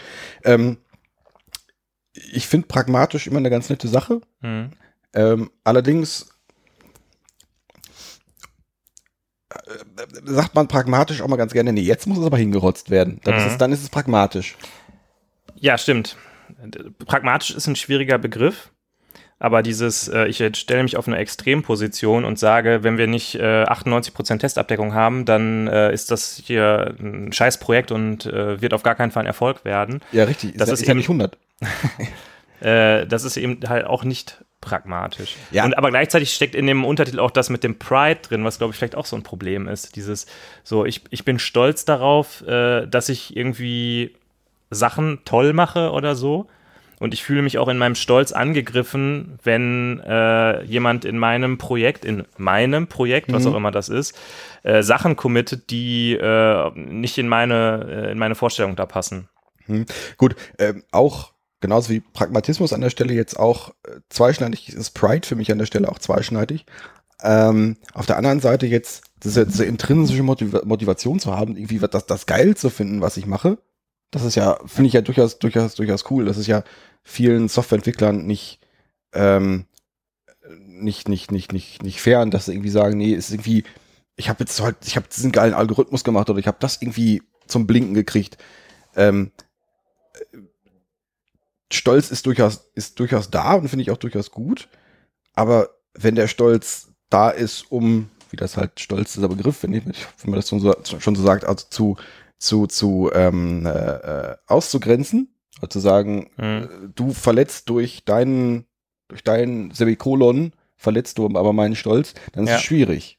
Ähm, 0.45 0.79
ich 2.13 2.47
finde 2.47 2.67
pragmatisch 2.67 3.27
immer 3.27 3.39
eine 3.39 3.51
ganz 3.51 3.69
nette 3.71 3.89
Sache. 3.89 4.21
Mhm. 4.41 4.73
Ähm, 5.13 5.51
allerdings 5.65 6.23
äh, 6.23 6.31
sagt 10.25 10.55
man 10.55 10.69
pragmatisch 10.69 11.21
auch 11.23 11.29
mal 11.29 11.37
ganz 11.37 11.53
gerne, 11.53 11.73
nee, 11.73 11.81
jetzt 11.81 12.07
muss 12.07 12.19
es 12.19 12.25
aber 12.25 12.39
hingerotzt 12.39 12.91
werden. 12.91 13.21
Dann, 13.25 13.35
ist, 13.37 13.45
Mhm. 13.45 13.51
es, 13.51 13.59
dann 13.59 13.73
ist 13.73 13.83
es 13.83 13.89
pragmatisch. 13.91 14.57
Ja, 15.57 15.77
stimmt. 15.79 16.17
Pragmatisch 17.07 17.51
ist 17.51 17.67
ein 17.67 17.77
schwieriger 17.77 18.19
Begriff. 18.19 18.71
Aber 19.43 19.63
dieses, 19.63 20.07
äh, 20.09 20.27
ich 20.27 20.37
stelle 20.59 20.83
mich 20.83 20.99
auf 20.99 21.09
eine 21.09 21.17
Extremposition 21.17 22.27
und 22.27 22.39
sage, 22.39 22.83
wenn 22.83 22.99
wir 22.99 23.07
nicht 23.07 23.37
äh, 23.37 23.65
98% 23.65 24.39
Testabdeckung 24.39 24.93
haben, 24.93 25.25
dann 25.25 25.67
äh, 25.67 25.95
ist 25.95 26.11
das 26.11 26.43
hier 26.45 26.95
ein 27.01 27.33
Scheißprojekt 27.33 27.91
und 27.91 28.27
äh, 28.27 28.61
wird 28.61 28.75
auf 28.75 28.83
gar 28.83 28.95
keinen 28.97 29.13
Fall 29.13 29.23
ein 29.23 29.27
Erfolg 29.27 29.65
werden. 29.65 30.03
Ja, 30.13 30.25
richtig. 30.25 30.57
Das 30.59 30.69
ja- 30.69 30.75
ist 30.75 30.87
ja 30.87 30.95
nicht 30.95 31.09
100. 31.09 31.39
Äh, 32.61 33.07
das 33.07 33.25
ist 33.25 33.39
eben 33.39 33.59
halt 33.67 33.87
auch 33.87 34.05
nicht 34.05 34.45
pragmatisch. 34.61 35.37
Ja. 35.51 35.65
Und 35.65 35.77
aber 35.77 35.91
gleichzeitig 35.91 36.33
steckt 36.33 36.55
in 36.55 36.67
dem 36.67 36.85
Untertitel 36.85 37.19
auch 37.19 37.31
das 37.31 37.51
mit 37.51 37.65
dem 37.65 37.79
Pride 37.79 38.21
drin, 38.23 38.45
was 38.45 38.59
glaube 38.59 38.73
ich 38.73 38.79
vielleicht 38.79 38.97
auch 38.97 39.07
so 39.07 39.17
ein 39.17 39.23
Problem 39.23 39.69
ist. 39.69 39.97
Dieses, 39.97 40.27
so, 40.63 40.85
ich, 40.85 41.03
ich 41.11 41.25
bin 41.25 41.39
stolz 41.39 41.85
darauf, 41.85 42.47
äh, 42.47 42.87
dass 42.87 43.09
ich 43.09 43.37
irgendwie 43.37 44.15
Sachen 44.71 45.21
toll 45.25 45.53
mache 45.53 45.91
oder 45.93 46.15
so. 46.15 46.49
Und 46.99 47.15
ich 47.15 47.25
fühle 47.25 47.41
mich 47.41 47.57
auch 47.57 47.69
in 47.69 47.79
meinem 47.79 47.95
Stolz 47.95 48.31
angegriffen, 48.31 49.39
wenn 49.43 50.01
äh, 50.01 50.63
jemand 50.65 51.07
in 51.07 51.17
meinem 51.17 51.57
Projekt, 51.57 52.05
in 52.05 52.27
meinem 52.37 52.89
Projekt, 52.89 53.33
was 53.33 53.47
auch 53.47 53.55
immer 53.55 53.71
das 53.71 53.89
ist, 53.89 54.15
äh, 54.65 54.83
Sachen 54.83 55.17
committet, 55.17 55.71
die 55.71 56.13
äh, 56.13 56.71
nicht 56.75 57.17
in 57.17 57.27
meine, 57.27 57.87
äh, 57.89 58.13
in 58.13 58.19
meine 58.19 58.35
Vorstellung 58.35 58.77
da 58.77 58.85
passen. 58.85 59.31
Gut, 60.19 60.37
ähm, 60.59 60.83
auch 60.93 61.33
genauso 61.61 61.91
wie 61.91 62.01
Pragmatismus 62.01 62.73
an 62.73 62.81
der 62.81 62.91
Stelle 62.91 63.15
jetzt 63.15 63.39
auch 63.39 63.71
äh, 63.87 64.01
zweischneidig 64.09 64.71
ist 64.71 64.91
Pride 64.91 65.27
für 65.27 65.37
mich 65.37 65.53
an 65.53 65.59
der 65.59 65.67
Stelle 65.67 65.89
auch 65.89 65.99
zweischneidig. 65.99 66.67
Ähm, 67.23 67.77
auf 67.93 68.07
der 68.07 68.17
anderen 68.17 68.41
Seite 68.41 68.67
jetzt 68.67 69.03
diese, 69.23 69.47
diese 69.47 69.65
intrinsische 69.65 70.23
Motiva 70.23 70.63
Motivation 70.65 71.21
zu 71.21 71.37
haben, 71.37 71.57
irgendwie 71.57 71.79
das, 71.79 72.07
das 72.07 72.27
geil 72.27 72.57
zu 72.57 72.71
finden, 72.71 73.03
was 73.03 73.17
ich 73.17 73.27
mache. 73.27 73.59
Das 74.11 74.25
ist 74.25 74.35
ja, 74.35 74.59
finde 74.67 74.89
ich 74.89 74.95
ja 74.95 75.03
durchaus, 75.03 75.39
durchaus, 75.39 75.75
durchaus 75.75 76.11
cool. 76.11 76.25
Das 76.25 76.39
ist 76.39 76.47
ja 76.47 76.65
vielen 77.03 77.49
Softwareentwicklern 77.49 78.27
nicht, 78.27 78.61
ähm, 79.13 79.67
nicht, 80.57 81.09
nicht, 81.09 81.31
nicht, 81.31 81.53
nicht, 81.53 81.83
nicht 81.83 82.01
fern, 82.01 82.31
dass 82.31 82.47
sie 82.47 82.53
irgendwie 82.53 82.71
sagen, 82.71 82.97
nee, 82.97 83.13
ist 83.13 83.31
irgendwie, 83.31 83.65
ich 84.17 84.29
habe 84.29 84.41
jetzt 84.41 84.61
halt, 84.61 84.77
ich 84.87 84.97
habe 84.97 85.07
diesen 85.15 85.33
geilen 85.33 85.55
Algorithmus 85.55 86.05
gemacht 86.05 86.31
oder 86.31 86.39
ich 86.39 86.47
habe 86.47 86.59
das 86.61 86.81
irgendwie 86.81 87.23
zum 87.47 87.67
Blinken 87.67 87.95
gekriegt. 87.95 88.39
Ähm, 88.97 89.31
Stolz 91.73 92.11
ist 92.11 92.27
durchaus, 92.27 92.71
ist 92.75 92.99
durchaus 92.99 93.31
da 93.31 93.55
und 93.55 93.69
finde 93.69 93.83
ich 93.83 93.91
auch 93.91 93.97
durchaus 93.97 94.31
gut. 94.31 94.69
Aber 95.35 95.71
wenn 95.95 96.15
der 96.15 96.29
Stolz 96.29 96.89
da 97.09 97.31
ist, 97.31 97.71
um, 97.71 98.09
wie 98.31 98.37
das 98.37 98.57
halt 98.57 98.81
Stolz 98.81 99.13
dieser 99.15 99.29
Begriff, 99.29 99.63
wenn, 99.63 99.73
ich, 99.75 99.85
wenn 99.85 100.31
man 100.31 100.35
das 100.35 100.49
schon 100.49 100.61
so, 100.61 100.75
schon 100.99 101.15
so 101.17 101.23
sagt, 101.23 101.45
also 101.45 101.67
zu, 101.71 101.97
zu, 102.39 102.67
zu 102.67 103.11
ähm, 103.15 103.67
äh, 103.67 103.71
äh, 103.71 104.37
auszugrenzen, 104.47 105.35
also 105.57 105.67
zu 105.69 105.81
sagen, 105.81 106.31
Mhm. 106.37 106.45
äh, 106.45 106.69
du 106.95 107.13
verletzt 107.13 107.69
durch 107.69 108.05
deinen, 108.05 108.67
durch 109.09 109.23
deinen 109.25 109.73
Semikolon, 109.73 110.53
verletzt 110.77 111.19
du 111.19 111.27
aber 111.27 111.53
meinen 111.53 111.77
Stolz, 111.77 112.15
dann 112.33 112.45
ist 112.45 112.51
Ja. 112.51 112.57
es 112.57 112.63
schwierig. 112.63 113.19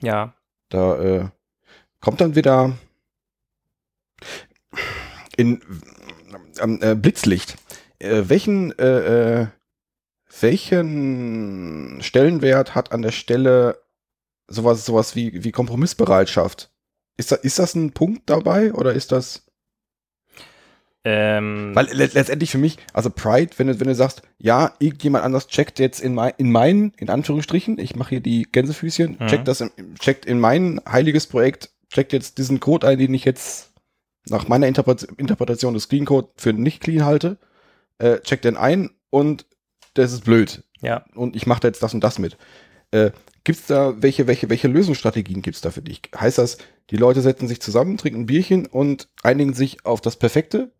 Ja, 0.00 0.34
Da 0.68 0.98
äh, 1.00 1.28
kommt 2.00 2.20
dann 2.20 2.34
wieder 2.34 2.76
in 5.36 5.60
ähm, 6.60 6.78
äh, 6.82 6.94
Blitzlicht. 6.94 7.56
Äh, 7.98 8.24
welchen 8.28 8.76
äh, 8.78 9.42
äh, 9.42 9.46
welchen 10.40 11.98
Stellenwert 12.02 12.74
hat 12.74 12.92
an 12.92 13.02
der 13.02 13.12
Stelle 13.12 13.78
sowas 14.48 14.84
sowas 14.84 15.14
wie 15.14 15.44
wie 15.44 15.52
Kompromissbereitschaft? 15.52 16.70
Ist 17.16 17.32
das 17.32 17.40
ist 17.40 17.58
das 17.58 17.74
ein 17.74 17.92
Punkt 17.92 18.28
dabei 18.28 18.72
oder 18.72 18.92
ist 18.92 19.12
das 19.12 19.44
ähm, 21.06 21.72
weil 21.74 21.86
le 21.92 22.06
letztendlich 22.14 22.50
für 22.50 22.56
mich, 22.58 22.78
also 22.94 23.10
Pride, 23.10 23.50
wenn 23.58 23.66
du, 23.66 23.78
wenn 23.78 23.88
du 23.88 23.94
sagst, 23.94 24.22
ja, 24.38 24.72
irgendjemand 24.78 25.22
anders 25.22 25.48
checkt 25.48 25.78
jetzt 25.78 26.00
in, 26.00 26.14
mein, 26.14 26.32
in 26.38 26.50
meinen, 26.50 26.94
in 26.96 27.10
Anführungsstrichen, 27.10 27.78
ich 27.78 27.94
mache 27.94 28.10
hier 28.10 28.20
die 28.20 28.48
Gänsefüßchen, 28.50 29.18
Mhm. 29.20 29.26
checkt 29.26 29.46
das, 29.46 29.60
in, 29.60 29.70
checkt 29.98 30.24
in 30.24 30.40
mein 30.40 30.80
heiliges 30.88 31.26
Projekt, 31.26 31.68
checkt 31.92 32.14
jetzt 32.14 32.38
diesen 32.38 32.58
Code 32.58 32.88
ein, 32.88 32.98
den 32.98 33.12
ich 33.12 33.26
jetzt 33.26 33.73
nach 34.28 34.48
meiner 34.48 34.66
Interpret 34.66 35.02
Interpretation 35.16 35.74
des 35.74 35.88
Clean 35.88 36.04
Code 36.04 36.28
für 36.36 36.52
nicht 36.52 36.80
clean 36.80 37.04
halte, 37.04 37.38
äh, 37.98 38.20
checkt 38.20 38.44
den 38.44 38.56
ein 38.56 38.90
und 39.10 39.46
das 39.94 40.12
ist 40.12 40.24
blöd. 40.24 40.64
ja. 40.80 41.04
Und 41.14 41.36
ich 41.36 41.46
mache 41.46 41.60
da 41.60 41.68
jetzt 41.68 41.82
das 41.82 41.94
und 41.94 42.02
das 42.02 42.18
mit. 42.18 42.36
Äh, 42.90 43.10
gibt's 43.44 43.66
da, 43.66 44.02
welche, 44.02 44.26
welche, 44.26 44.48
welche 44.50 44.68
Lösungsstrategien 44.68 45.42
gibt's 45.42 45.60
da 45.60 45.70
für 45.70 45.82
dich? 45.82 46.02
Heißt 46.18 46.38
das, 46.38 46.58
die 46.90 46.96
Leute 46.96 47.20
setzen 47.20 47.48
sich 47.48 47.60
zusammen, 47.60 47.96
trinken 47.96 48.20
ein 48.20 48.26
Bierchen 48.26 48.66
und 48.66 49.08
einigen 49.22 49.54
sich 49.54 49.84
auf 49.86 50.00
das 50.00 50.16
Perfekte? 50.16 50.72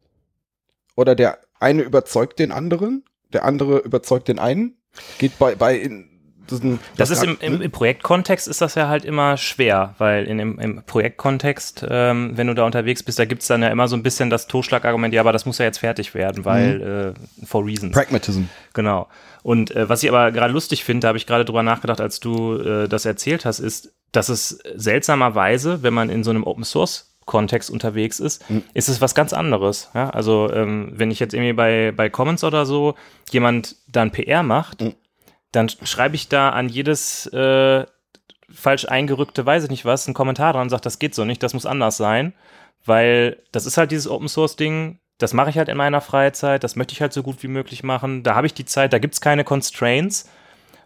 Oder 0.96 1.14
der 1.14 1.38
eine 1.60 1.82
überzeugt 1.82 2.38
den 2.38 2.52
anderen, 2.52 3.04
der 3.32 3.44
andere 3.44 3.78
überzeugt 3.78 4.28
den 4.28 4.38
einen? 4.38 4.76
Geht 5.18 5.38
bei, 5.38 5.54
bei 5.54 5.76
in 5.76 6.13
diesen, 6.50 6.78
Das 6.96 7.10
ist 7.10 7.22
im, 7.22 7.36
im, 7.40 7.60
im 7.60 7.70
Projektkontext 7.70 8.48
ist 8.48 8.60
das 8.60 8.74
ja 8.74 8.88
halt 8.88 9.04
immer 9.04 9.36
schwer, 9.36 9.94
weil 9.98 10.24
in 10.24 10.38
dem, 10.38 10.58
im 10.58 10.82
Projektkontext, 10.84 11.86
ähm, 11.88 12.32
wenn 12.36 12.46
du 12.46 12.54
da 12.54 12.64
unterwegs 12.64 13.02
bist, 13.02 13.18
da 13.18 13.24
gibt's 13.24 13.46
dann 13.46 13.62
ja 13.62 13.68
immer 13.68 13.88
so 13.88 13.96
ein 13.96 14.02
bisschen 14.02 14.30
das 14.30 14.46
Totschlagargument, 14.46 15.14
ja, 15.14 15.20
aber 15.20 15.32
das 15.32 15.46
muss 15.46 15.58
ja 15.58 15.64
jetzt 15.64 15.78
fertig 15.78 16.14
werden, 16.14 16.44
weil 16.44 17.14
äh, 17.14 17.46
for 17.46 17.64
reasons. 17.64 17.92
Pragmatism. 17.92 18.42
Genau. 18.72 19.08
Und 19.42 19.74
äh, 19.74 19.88
was 19.88 20.02
ich 20.02 20.08
aber 20.08 20.32
gerade 20.32 20.52
lustig 20.52 20.84
finde, 20.84 21.00
da 21.00 21.08
habe 21.08 21.18
ich 21.18 21.26
gerade 21.26 21.44
drüber 21.44 21.62
nachgedacht, 21.62 22.00
als 22.00 22.20
du 22.20 22.56
äh, 22.56 22.88
das 22.88 23.04
erzählt 23.04 23.44
hast, 23.44 23.58
ist, 23.58 23.92
dass 24.12 24.28
es 24.28 24.58
seltsamerweise, 24.74 25.82
wenn 25.82 25.94
man 25.94 26.08
in 26.08 26.24
so 26.24 26.30
einem 26.30 26.44
Open 26.44 26.64
Source 26.64 27.10
Kontext 27.26 27.70
unterwegs 27.70 28.20
ist, 28.20 28.44
ist 28.74 28.88
es 28.88 29.00
was 29.00 29.14
ganz 29.14 29.32
anderes. 29.32 29.90
Ja? 29.94 30.10
Also 30.10 30.50
ähm, 30.52 30.92
wenn 30.94 31.10
ich 31.10 31.20
jetzt 31.20 31.32
irgendwie 31.32 31.54
bei, 31.54 31.92
bei 31.96 32.10
Commons 32.10 32.44
oder 32.44 32.66
so 32.66 32.96
jemand 33.30 33.76
dann 33.88 34.10
PR 34.10 34.42
macht, 34.42 34.82
Mhm. 34.82 34.94
Dann 35.54 35.68
schreibe 35.68 36.16
ich 36.16 36.28
da 36.28 36.50
an 36.50 36.68
jedes 36.68 37.26
äh, 37.26 37.86
falsch 38.50 38.86
eingerückte, 38.86 39.44
weiß 39.44 39.64
ich 39.64 39.70
nicht 39.70 39.84
was, 39.84 40.06
einen 40.06 40.14
Kommentar 40.14 40.52
dran 40.52 40.62
und 40.62 40.70
sage, 40.70 40.82
das 40.82 40.98
geht 40.98 41.14
so 41.14 41.24
nicht, 41.24 41.42
das 41.42 41.54
muss 41.54 41.66
anders 41.66 41.96
sein, 41.96 42.34
weil 42.84 43.42
das 43.52 43.66
ist 43.66 43.76
halt 43.76 43.90
dieses 43.90 44.08
Open 44.08 44.28
Source 44.28 44.56
Ding, 44.56 45.00
das 45.18 45.32
mache 45.32 45.50
ich 45.50 45.58
halt 45.58 45.68
in 45.68 45.76
meiner 45.76 46.00
Freizeit, 46.00 46.64
das 46.64 46.76
möchte 46.76 46.92
ich 46.92 47.00
halt 47.00 47.12
so 47.12 47.22
gut 47.22 47.42
wie 47.42 47.48
möglich 47.48 47.82
machen, 47.82 48.22
da 48.22 48.34
habe 48.34 48.46
ich 48.46 48.54
die 48.54 48.64
Zeit, 48.64 48.92
da 48.92 48.98
gibt 48.98 49.14
es 49.14 49.20
keine 49.20 49.44
Constraints. 49.44 50.28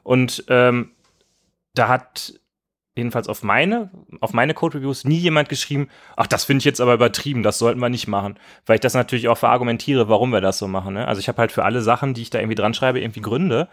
Und 0.08 0.44
ähm, 0.48 0.92
da 1.74 1.88
hat 1.88 2.32
jedenfalls 2.98 3.28
auf 3.28 3.42
meine, 3.42 3.90
auf 4.20 4.32
meine 4.32 4.54
Code-Reviews 4.54 5.04
nie 5.04 5.16
jemand 5.16 5.48
geschrieben, 5.48 5.88
ach, 6.16 6.26
das 6.26 6.44
finde 6.44 6.58
ich 6.58 6.64
jetzt 6.64 6.80
aber 6.80 6.94
übertrieben, 6.94 7.42
das 7.42 7.58
sollten 7.58 7.80
wir 7.80 7.88
nicht 7.88 8.08
machen. 8.08 8.38
Weil 8.66 8.76
ich 8.76 8.80
das 8.80 8.94
natürlich 8.94 9.28
auch 9.28 9.38
verargumentiere, 9.38 10.08
warum 10.08 10.30
wir 10.30 10.40
das 10.40 10.58
so 10.58 10.68
machen. 10.68 10.94
Ne? 10.94 11.08
Also 11.08 11.20
ich 11.20 11.28
habe 11.28 11.38
halt 11.38 11.52
für 11.52 11.64
alle 11.64 11.80
Sachen, 11.80 12.14
die 12.14 12.22
ich 12.22 12.30
da 12.30 12.38
irgendwie 12.38 12.56
dran 12.56 12.74
schreibe, 12.74 13.00
irgendwie 13.00 13.22
Gründe. 13.22 13.68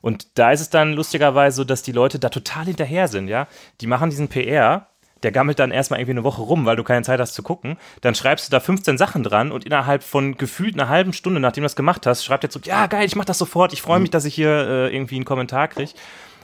Und 0.00 0.38
da 0.38 0.50
ist 0.50 0.60
es 0.60 0.70
dann 0.70 0.94
lustigerweise 0.94 1.58
so, 1.58 1.64
dass 1.64 1.82
die 1.82 1.92
Leute 1.92 2.18
da 2.18 2.30
total 2.30 2.64
hinterher 2.64 3.06
sind, 3.08 3.28
ja. 3.28 3.46
Die 3.80 3.86
machen 3.86 4.10
diesen 4.10 4.28
PR, 4.28 4.86
der 5.22 5.32
gammelt 5.32 5.58
dann 5.58 5.70
erstmal 5.70 6.00
irgendwie 6.00 6.12
eine 6.12 6.24
Woche 6.24 6.42
rum, 6.42 6.64
weil 6.64 6.76
du 6.76 6.84
keine 6.84 7.04
Zeit 7.04 7.20
hast 7.20 7.34
zu 7.34 7.42
gucken. 7.42 7.76
Dann 8.00 8.14
schreibst 8.14 8.48
du 8.48 8.50
da 8.50 8.60
15 8.60 8.96
Sachen 8.96 9.22
dran 9.22 9.52
und 9.52 9.64
innerhalb 9.64 10.02
von 10.02 10.36
gefühlt 10.36 10.74
einer 10.74 10.88
halben 10.88 11.12
Stunde, 11.12 11.40
nachdem 11.40 11.62
du 11.62 11.66
das 11.66 11.76
gemacht 11.76 12.06
hast, 12.06 12.24
schreibt 12.24 12.44
er 12.44 12.50
zurück, 12.50 12.66
ja 12.66 12.86
geil, 12.86 13.04
ich 13.04 13.16
mach 13.16 13.24
das 13.24 13.38
sofort, 13.38 13.72
ich 13.72 13.82
freue 13.82 14.00
mich, 14.00 14.10
dass 14.10 14.24
ich 14.24 14.34
hier 14.34 14.50
äh, 14.50 14.94
irgendwie 14.94 15.16
einen 15.16 15.24
Kommentar 15.24 15.68
kriege. 15.68 15.92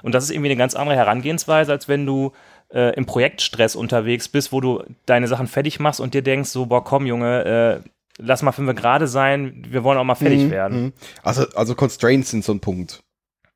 Und 0.06 0.12
das 0.14 0.22
ist 0.22 0.30
irgendwie 0.30 0.50
eine 0.50 0.56
ganz 0.56 0.76
andere 0.76 0.94
Herangehensweise, 0.96 1.72
als 1.72 1.88
wenn 1.88 2.06
du 2.06 2.30
äh, 2.72 2.94
im 2.94 3.06
Projektstress 3.06 3.74
unterwegs 3.74 4.28
bist, 4.28 4.52
wo 4.52 4.60
du 4.60 4.84
deine 5.04 5.26
Sachen 5.26 5.48
fertig 5.48 5.80
machst 5.80 5.98
und 5.98 6.14
dir 6.14 6.22
denkst, 6.22 6.48
so, 6.50 6.66
boah, 6.66 6.84
komm, 6.84 7.06
Junge, 7.06 7.82
äh, 7.84 7.88
lass 8.18 8.42
mal 8.42 8.52
fünf 8.52 8.72
gerade 8.76 9.08
sein, 9.08 9.64
wir 9.68 9.82
wollen 9.82 9.98
auch 9.98 10.04
mal 10.04 10.14
fertig 10.14 10.44
Mhm, 10.44 10.50
werden. 10.52 10.80
mhm. 10.80 10.92
Also, 11.24 11.44
also 11.56 11.74
Constraints 11.74 12.30
sind 12.30 12.44
so 12.44 12.52
ein 12.52 12.60
Punkt. 12.60 13.02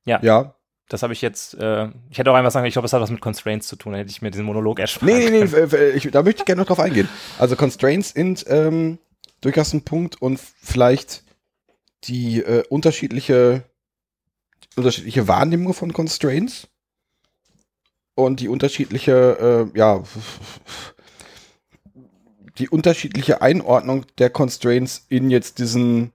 Ja. 0.04 0.18
Ja. 0.22 0.56
Das 0.88 1.04
habe 1.04 1.12
ich 1.12 1.22
jetzt, 1.22 1.54
äh, 1.54 1.86
ich 2.10 2.18
hätte 2.18 2.32
auch 2.32 2.34
einfach 2.34 2.50
sagen, 2.50 2.66
ich 2.66 2.72
glaube, 2.72 2.86
es 2.86 2.92
hat 2.92 3.00
was 3.00 3.12
mit 3.12 3.20
Constraints 3.20 3.68
zu 3.68 3.76
tun, 3.76 3.92
dann 3.92 4.00
hätte 4.00 4.10
ich 4.10 4.20
mir 4.20 4.32
diesen 4.32 4.44
Monolog 4.44 4.80
erspart. 4.80 5.08
Nee, 5.08 5.30
nee, 5.30 5.44
nee, 5.44 5.86
ich, 5.94 6.10
da 6.10 6.24
möchte 6.24 6.40
ich 6.42 6.46
gerne 6.46 6.62
noch 6.62 6.66
drauf 6.66 6.80
eingehen. 6.80 7.08
Also 7.38 7.54
Constraints 7.54 8.10
sind 8.10 8.44
ähm, 8.48 8.98
durchaus 9.40 9.72
ein 9.72 9.82
Punkt 9.84 10.20
und 10.20 10.40
vielleicht 10.40 11.22
die 12.04 12.40
äh, 12.40 12.64
unterschiedliche, 12.70 13.62
unterschiedliche 14.76 15.28
Wahrnehmung 15.28 15.74
von 15.74 15.92
Constraints 15.92 16.68
und 18.14 18.40
die 18.40 18.48
unterschiedliche, 18.48 19.68
äh, 19.74 19.78
ja, 19.78 20.02
die 22.58 22.68
unterschiedliche 22.68 23.42
Einordnung 23.42 24.04
der 24.18 24.30
Constraints 24.30 25.06
in 25.08 25.30
jetzt 25.30 25.58
diesen, 25.58 26.12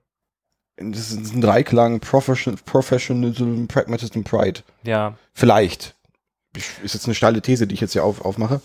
in 0.76 0.92
diesen, 0.92 1.40
Dreiklang 1.40 2.00
Profession, 2.00 2.56
Professionalism, 2.64 3.66
Pragmatism, 3.66 4.22
Pride. 4.22 4.60
Ja, 4.82 5.16
Vielleicht. 5.32 5.94
Ich- 6.56 6.82
Ist 6.82 6.94
jetzt 6.94 7.04
eine 7.06 7.14
steile 7.14 7.42
These, 7.42 7.66
die 7.66 7.74
ich 7.74 7.80
jetzt 7.80 7.92
hier 7.92 8.04
auf, 8.04 8.24
aufmache. 8.24 8.60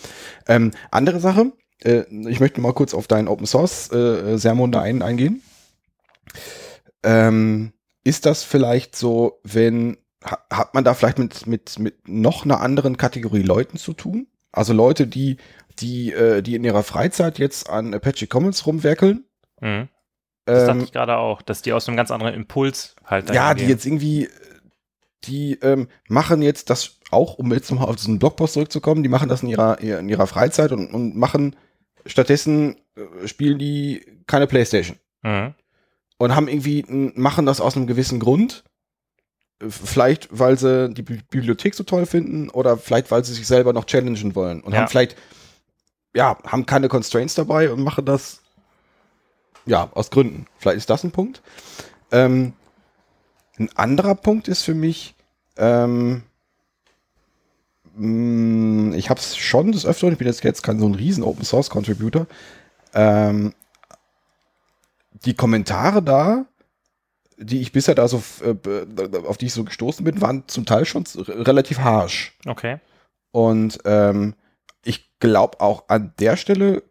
Ähm, 0.47 0.71
andere 0.91 1.19
Sache, 1.19 1.51
äh, 1.83 2.03
ich 2.29 2.39
möchte 2.39 2.61
mal 2.61 2.73
kurz 2.73 2.93
auf 2.93 3.07
deinen 3.07 3.27
Open 3.27 3.45
Source 3.47 3.91
äh, 3.91 4.37
Sermon 4.37 4.71
da 4.71 4.81
ein, 4.81 5.01
eingehen. 5.01 5.41
Ähm, 7.03 7.73
ist 8.03 8.25
das 8.25 8.43
vielleicht 8.43 8.95
so, 8.95 9.39
wenn, 9.43 9.97
ha, 10.23 10.39
hat 10.51 10.73
man 10.73 10.83
da 10.83 10.93
vielleicht 10.93 11.19
mit, 11.19 11.47
mit, 11.47 11.79
mit 11.79 12.07
noch 12.07 12.45
einer 12.45 12.61
anderen 12.61 12.97
Kategorie 12.97 13.43
Leuten 13.43 13.77
zu 13.77 13.93
tun? 13.93 14.27
Also 14.51 14.73
Leute, 14.73 15.07
die, 15.07 15.37
die, 15.79 16.11
äh, 16.11 16.41
die 16.41 16.55
in 16.55 16.63
ihrer 16.63 16.83
Freizeit 16.83 17.39
jetzt 17.39 17.69
an 17.69 17.93
Apache 17.93 18.27
Commons 18.27 18.65
rumwerkeln. 18.65 19.25
Mhm. 19.61 19.89
Das 20.45 20.65
dachte 20.65 20.79
Ähm, 20.79 20.83
ich 20.83 20.91
gerade 20.91 21.17
auch, 21.17 21.41
dass 21.41 21.61
die 21.61 21.73
aus 21.73 21.87
einem 21.87 21.97
ganz 21.97 22.11
anderen 22.11 22.33
Impuls 22.33 22.95
halt 23.05 23.29
ja, 23.33 23.53
die 23.53 23.61
gehen. 23.61 23.69
jetzt 23.69 23.85
irgendwie, 23.85 24.27
die 25.23 25.53
ähm, 25.61 25.87
machen 26.07 26.41
jetzt 26.41 26.69
das 26.69 26.99
auch, 27.11 27.35
um 27.35 27.53
jetzt 27.53 27.69
nochmal 27.71 27.87
auf 27.89 27.95
diesen 27.95 28.19
Blogpost 28.19 28.53
zurückzukommen, 28.53 29.03
die 29.03 29.09
machen 29.09 29.29
das 29.29 29.43
in 29.43 29.49
ihrer, 29.49 29.79
in 29.79 30.09
ihrer 30.09 30.27
Freizeit 30.27 30.71
und, 30.71 30.93
und 30.93 31.15
machen 31.15 31.55
stattdessen 32.05 32.77
äh, 32.95 33.27
spielen 33.27 33.59
die 33.59 34.03
keine 34.27 34.47
Playstation 34.47 34.97
Mhm. 35.23 35.53
Und 36.21 36.35
haben 36.35 36.47
irgendwie, 36.47 36.85
machen 37.15 37.45
das 37.47 37.59
aus 37.61 37.75
einem 37.75 37.87
gewissen 37.87 38.19
Grund. 38.19 38.63
Vielleicht, 39.67 40.27
weil 40.31 40.57
sie 40.57 40.93
die 40.93 41.01
Bi- 41.01 41.21
Bibliothek 41.29 41.73
so 41.73 41.83
toll 41.83 42.05
finden 42.05 42.49
oder 42.49 42.77
vielleicht, 42.77 43.09
weil 43.11 43.23
sie 43.25 43.33
sich 43.33 43.47
selber 43.47 43.73
noch 43.73 43.85
challengen 43.85 44.35
wollen 44.35 44.61
und 44.61 44.73
Ja. 44.73 44.79
haben 44.81 44.87
vielleicht, 44.87 45.15
ja, 46.15 46.37
haben 46.45 46.65
keine 46.65 46.89
Constraints 46.89 47.33
dabei 47.35 47.71
und 47.71 47.83
machen 47.83 48.05
das, 48.05 48.41
ja, 49.65 49.89
aus 49.93 50.09
Gründen. 50.09 50.45
Vielleicht 50.57 50.77
ist 50.77 50.89
das 50.89 51.03
ein 51.03 51.11
Punkt. 51.11 51.41
Ähm, 52.11 52.53
ein 53.59 53.69
anderer 53.75 54.15
Punkt 54.15 54.47
ist 54.47 54.63
für 54.63 54.73
mich, 54.73 55.15
ähm, 55.57 56.23
mh, 57.95 58.95
ich 58.95 59.09
habe 59.09 59.19
es 59.19 59.37
schon 59.37 59.71
des 59.71 59.85
Öfteren, 59.85 60.13
ich 60.13 60.17
bin 60.19 60.27
jetzt, 60.27 60.43
jetzt 60.43 60.63
kein 60.63 60.79
so 60.79 60.87
ein 60.87 60.95
riesen 60.95 61.23
Open 61.23 61.45
Source 61.45 61.69
Contributor, 61.69 62.25
ähm, 62.93 63.53
die 65.25 65.33
Kommentare 65.33 66.01
da, 66.01 66.45
die 67.37 67.61
ich 67.61 67.71
bisher 67.71 67.95
da 67.95 68.07
so, 68.07 68.21
äh, 68.43 68.55
auf 69.25 69.37
die 69.37 69.47
ich 69.47 69.53
so 69.53 69.63
gestoßen 69.63 70.05
bin, 70.05 70.21
waren 70.21 70.43
zum 70.47 70.65
Teil 70.65 70.85
schon 70.85 71.05
relativ 71.27 71.79
harsh. 71.79 72.37
Okay. 72.45 72.79
Und 73.31 73.79
ähm, 73.85 74.35
ich 74.83 75.09
glaube 75.19 75.59
auch 75.61 75.85
an 75.87 76.13
der 76.19 76.37
Stelle 76.37 76.83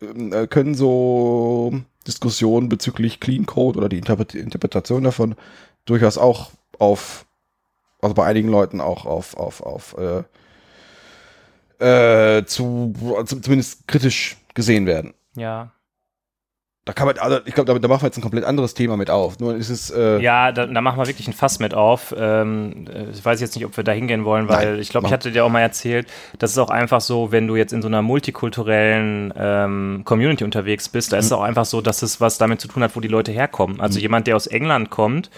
ähm, 0.00 0.32
äh, 0.32 0.46
können 0.46 0.74
so 0.74 1.72
Diskussionen 2.06 2.68
bezüglich 2.68 3.20
Clean 3.20 3.46
Code 3.46 3.78
oder 3.78 3.88
die 3.88 3.98
Interpret 3.98 4.34
Interpretation 4.34 5.04
davon 5.04 5.34
durchaus 5.84 6.18
auch 6.18 6.50
auf, 6.78 7.26
also 8.00 8.14
bei 8.14 8.24
einigen 8.24 8.48
Leuten 8.48 8.80
auch 8.80 9.04
auf, 9.06 9.36
auf, 9.36 9.60
auf 9.62 9.96
äh, 9.98 10.22
äh, 11.82 12.44
zu, 12.44 12.94
zumindest 13.26 13.86
kritisch 13.88 14.36
gesehen 14.54 14.86
werden. 14.86 15.14
Ja. 15.34 15.72
Da 16.84 16.92
kann 16.92 17.06
man, 17.06 17.16
also 17.18 17.38
ich 17.44 17.54
glaube, 17.54 17.72
da, 17.72 17.78
da 17.78 17.86
machen 17.86 18.02
wir 18.02 18.06
jetzt 18.06 18.18
ein 18.18 18.22
komplett 18.22 18.44
anderes 18.44 18.74
Thema 18.74 18.96
mit 18.96 19.08
auf. 19.08 19.38
Nur 19.38 19.54
ist 19.54 19.68
es, 19.68 19.90
äh, 19.90 20.18
Ja, 20.20 20.50
da, 20.50 20.66
da 20.66 20.80
machen 20.80 20.98
wir 20.98 21.06
wirklich 21.06 21.28
ein 21.28 21.32
Fass 21.32 21.60
mit 21.60 21.74
auf. 21.74 22.12
Ähm, 22.18 22.86
äh, 22.92 23.10
ich 23.12 23.24
weiß 23.24 23.40
jetzt 23.40 23.54
nicht, 23.54 23.64
ob 23.64 23.76
wir 23.76 23.84
da 23.84 23.92
hingehen 23.92 24.24
wollen, 24.24 24.48
weil 24.48 24.72
Nein, 24.72 24.80
ich 24.80 24.88
glaube, 24.88 25.06
ich 25.06 25.12
hatte 25.12 25.30
dir 25.30 25.44
auch 25.44 25.48
mal 25.48 25.60
erzählt, 25.60 26.08
das 26.40 26.50
ist 26.50 26.58
auch 26.58 26.70
einfach 26.70 27.00
so, 27.00 27.30
wenn 27.30 27.46
du 27.46 27.54
jetzt 27.54 27.72
in 27.72 27.82
so 27.82 27.88
einer 27.88 28.02
multikulturellen 28.02 29.32
ähm, 29.36 30.02
Community 30.04 30.42
unterwegs 30.42 30.88
bist, 30.88 31.12
da 31.12 31.18
ist 31.18 31.26
es 31.26 31.32
auch 31.32 31.42
einfach 31.42 31.66
so, 31.66 31.80
dass 31.80 32.02
es 32.02 32.20
was 32.20 32.38
damit 32.38 32.60
zu 32.60 32.66
tun 32.66 32.82
hat, 32.82 32.96
wo 32.96 33.00
die 33.00 33.06
Leute 33.08 33.30
herkommen. 33.30 33.80
Also 33.80 34.00
jemand, 34.00 34.26
der 34.26 34.34
aus 34.34 34.48
England 34.48 34.90
kommt, 34.90 35.30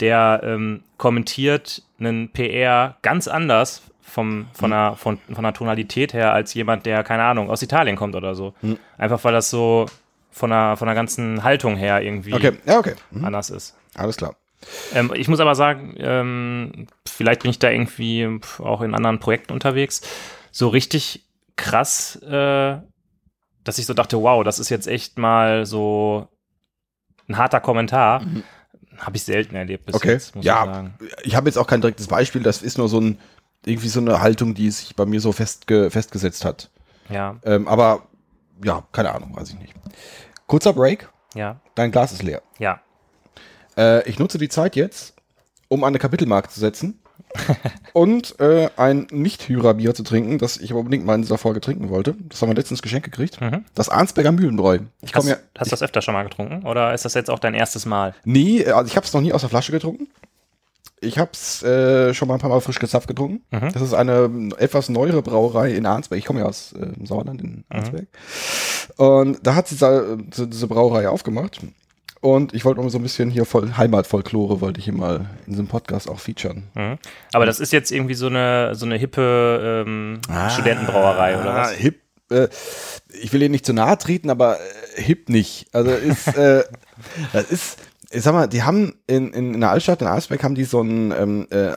der 0.00 0.42
ähm, 0.44 0.82
kommentiert 0.98 1.82
einen 1.98 2.28
PR 2.30 2.96
ganz 3.00 3.28
anders 3.28 3.80
vom, 4.02 4.46
von, 4.52 4.70
der, 4.70 4.94
von, 4.96 5.18
von 5.32 5.42
der 5.42 5.54
Tonalität 5.54 6.12
her 6.12 6.34
als 6.34 6.52
jemand, 6.52 6.84
der, 6.84 7.02
keine 7.02 7.22
Ahnung, 7.22 7.48
aus 7.48 7.62
Italien 7.62 7.96
kommt 7.96 8.14
oder 8.14 8.34
so. 8.34 8.52
Einfach 8.98 9.24
weil 9.24 9.32
das 9.32 9.48
so 9.48 9.86
von 10.32 10.50
der, 10.50 10.76
von 10.76 10.86
der 10.86 10.94
ganzen 10.94 11.44
Haltung 11.44 11.76
her 11.76 12.02
irgendwie 12.02 12.32
okay, 12.34 12.52
ja, 12.66 12.78
okay. 12.78 12.94
Mhm. 13.10 13.24
anders 13.24 13.50
ist. 13.50 13.76
Alles 13.94 14.16
klar. 14.16 14.34
Ähm, 14.94 15.12
ich 15.14 15.28
muss 15.28 15.40
aber 15.40 15.54
sagen, 15.54 15.94
ähm, 15.98 16.86
vielleicht 17.06 17.42
bin 17.42 17.50
ich 17.50 17.58
da 17.58 17.70
irgendwie 17.70 18.40
auch 18.58 18.80
in 18.80 18.94
anderen 18.94 19.18
Projekten 19.18 19.52
unterwegs. 19.52 20.00
So 20.50 20.68
richtig 20.68 21.26
krass, 21.56 22.16
äh, 22.22 22.76
dass 23.64 23.78
ich 23.78 23.86
so 23.86 23.94
dachte, 23.94 24.20
wow, 24.22 24.42
das 24.44 24.58
ist 24.58 24.68
jetzt 24.70 24.86
echt 24.88 25.18
mal 25.18 25.66
so 25.66 26.28
ein 27.28 27.36
harter 27.36 27.60
Kommentar. 27.60 28.24
Habe 28.98 29.16
ich 29.16 29.22
selten 29.24 29.54
erlebt 29.56 29.86
bis 29.86 29.94
Mhm. 29.94 29.96
Okay. 29.98 30.12
jetzt, 30.12 30.34
muss 30.36 30.44
Ja. 30.44 30.64
ich 30.64 30.70
sagen. 30.70 30.94
Ich 31.24 31.36
habe 31.36 31.48
jetzt 31.48 31.56
auch 31.58 31.66
kein 31.66 31.80
direktes 31.80 32.06
Beispiel, 32.06 32.42
das 32.42 32.62
ist 32.62 32.78
nur 32.78 32.88
so 32.88 33.00
ein, 33.00 33.18
irgendwie 33.64 33.88
so 33.88 34.00
eine 34.00 34.20
Haltung, 34.20 34.54
die 34.54 34.70
sich 34.70 34.94
bei 34.96 35.06
mir 35.06 35.20
so 35.20 35.32
festge 35.32 35.90
festgesetzt 35.90 36.44
hat. 36.44 36.70
Ja, 37.10 37.36
Ähm, 37.44 37.66
aber 37.68 38.06
ja, 38.64 38.82
keine 38.92 39.12
Ahnung, 39.14 39.34
weiß 39.36 39.50
ich 39.50 39.58
nicht. 39.58 39.74
Kurzer 40.46 40.72
Break, 40.72 41.08
ja, 41.34 41.56
dein 41.74 41.90
Glas 41.90 42.12
ist 42.12 42.22
leer. 42.22 42.42
ja. 42.58 42.80
Äh, 43.76 44.06
ich 44.08 44.18
nutze 44.18 44.36
die 44.36 44.50
Zeit 44.50 44.76
jetzt, 44.76 45.14
um 45.68 45.82
eine 45.84 45.98
Kapitelmarke 45.98 46.50
zu 46.50 46.60
setzen 46.60 47.00
und 47.94 48.38
äh, 48.38 48.68
ein 48.76 49.06
Nicht-Hyra-Bier 49.10 49.94
zu 49.94 50.02
trinken, 50.02 50.36
das 50.36 50.58
ich 50.58 50.70
aber 50.72 50.80
unbedingt 50.80 51.06
mal 51.06 51.14
in 51.14 51.22
dieser 51.22 51.38
Folge 51.38 51.62
trinken 51.62 51.88
wollte. 51.88 52.14
Das 52.28 52.42
haben 52.42 52.50
wir 52.50 52.54
letztens 52.54 52.82
geschenkt 52.82 53.04
gekriegt. 53.10 53.40
Mhm. 53.40 53.64
Das 53.74 53.88
Arnsberger 53.88 54.32
Mühlenbräu. 54.32 54.80
Ich 55.00 55.14
Hast, 55.14 55.20
komme 55.22 55.30
ja. 55.30 55.36
hast 55.56 55.68
du 55.68 55.70
das 55.70 55.82
öfter 55.82 56.02
schon 56.02 56.12
mal 56.12 56.24
getrunken 56.24 56.66
oder 56.66 56.92
ist 56.92 57.06
das 57.06 57.14
jetzt 57.14 57.30
auch 57.30 57.38
dein 57.38 57.54
erstes 57.54 57.86
Mal? 57.86 58.14
Nee, 58.24 58.66
also 58.66 58.86
ich 58.86 58.96
habe 58.96 59.06
es 59.06 59.12
noch 59.14 59.22
nie 59.22 59.32
aus 59.32 59.40
der 59.40 59.48
Flasche 59.48 59.72
getrunken. 59.72 60.08
Ich 61.02 61.18
habe 61.18 61.30
es 61.32 61.62
äh, 61.62 62.14
schon 62.14 62.28
mal 62.28 62.34
ein 62.34 62.40
paar 62.40 62.48
Mal 62.50 62.60
frisch 62.60 62.78
gezapft 62.78 63.08
getrunken. 63.08 63.42
Mhm. 63.50 63.72
Das 63.72 63.82
ist 63.82 63.92
eine 63.92 64.50
etwas 64.58 64.88
neuere 64.88 65.20
Brauerei 65.22 65.72
in 65.72 65.84
Arnsberg. 65.84 66.18
Ich 66.18 66.24
komme 66.24 66.40
ja 66.40 66.46
aus 66.46 66.72
äh, 66.72 66.86
Sauerland 67.04 67.42
Mhm. 67.42 67.48
in 67.48 67.64
Arnsberg. 67.68 68.06
Und 68.96 69.38
da 69.46 69.54
hat 69.54 69.68
sie 69.68 69.74
diese, 69.76 70.46
diese 70.48 70.66
Brauerei 70.68 71.08
aufgemacht. 71.08 71.60
Und 72.20 72.54
ich 72.54 72.64
wollte 72.64 72.80
mal 72.80 72.88
so 72.88 72.98
ein 72.98 73.02
bisschen 73.02 73.30
hier 73.30 73.44
voll 73.44 73.72
Heimatfolklore 73.76 74.60
wollte 74.60 74.78
ich 74.78 74.84
hier 74.84 74.94
mal 74.94 75.26
in 75.46 75.54
diesem 75.54 75.66
Podcast 75.66 76.08
auch 76.08 76.20
featuren. 76.20 76.68
Mhm. 76.74 76.98
Aber 77.32 77.46
das 77.46 77.58
ist 77.58 77.72
jetzt 77.72 77.90
irgendwie 77.90 78.14
so 78.14 78.26
eine, 78.28 78.76
so 78.76 78.86
eine 78.86 78.96
hippe 78.96 79.84
ähm, 79.86 80.20
Studentenbrauerei 80.50 81.36
oder 81.40 81.54
was? 81.54 81.68
Ah, 81.70 81.74
Hip. 81.74 82.00
Äh, 82.30 82.48
ich 83.20 83.32
will 83.32 83.42
Ihnen 83.42 83.50
nicht 83.50 83.66
zu 83.66 83.72
nahe 83.72 83.98
treten, 83.98 84.30
aber 84.30 84.58
äh, 84.96 85.02
hip 85.02 85.28
nicht. 85.28 85.66
Also 85.72 85.90
ist, 85.90 86.28
äh, 86.36 86.62
das 87.32 87.50
ist, 87.50 87.78
ich 88.12 88.22
sag 88.22 88.32
mal, 88.34 88.46
die 88.46 88.62
haben 88.62 88.94
in, 89.06 89.32
in, 89.32 89.54
in 89.54 89.60
der 89.60 89.70
Altstadt 89.70 90.00
in 90.02 90.06
Arnsberg 90.08 90.42
haben 90.44 90.54
die 90.54 90.64
so 90.64 90.80
ein, 90.82 91.12
ähm, 91.12 91.46
äh, 91.50 91.72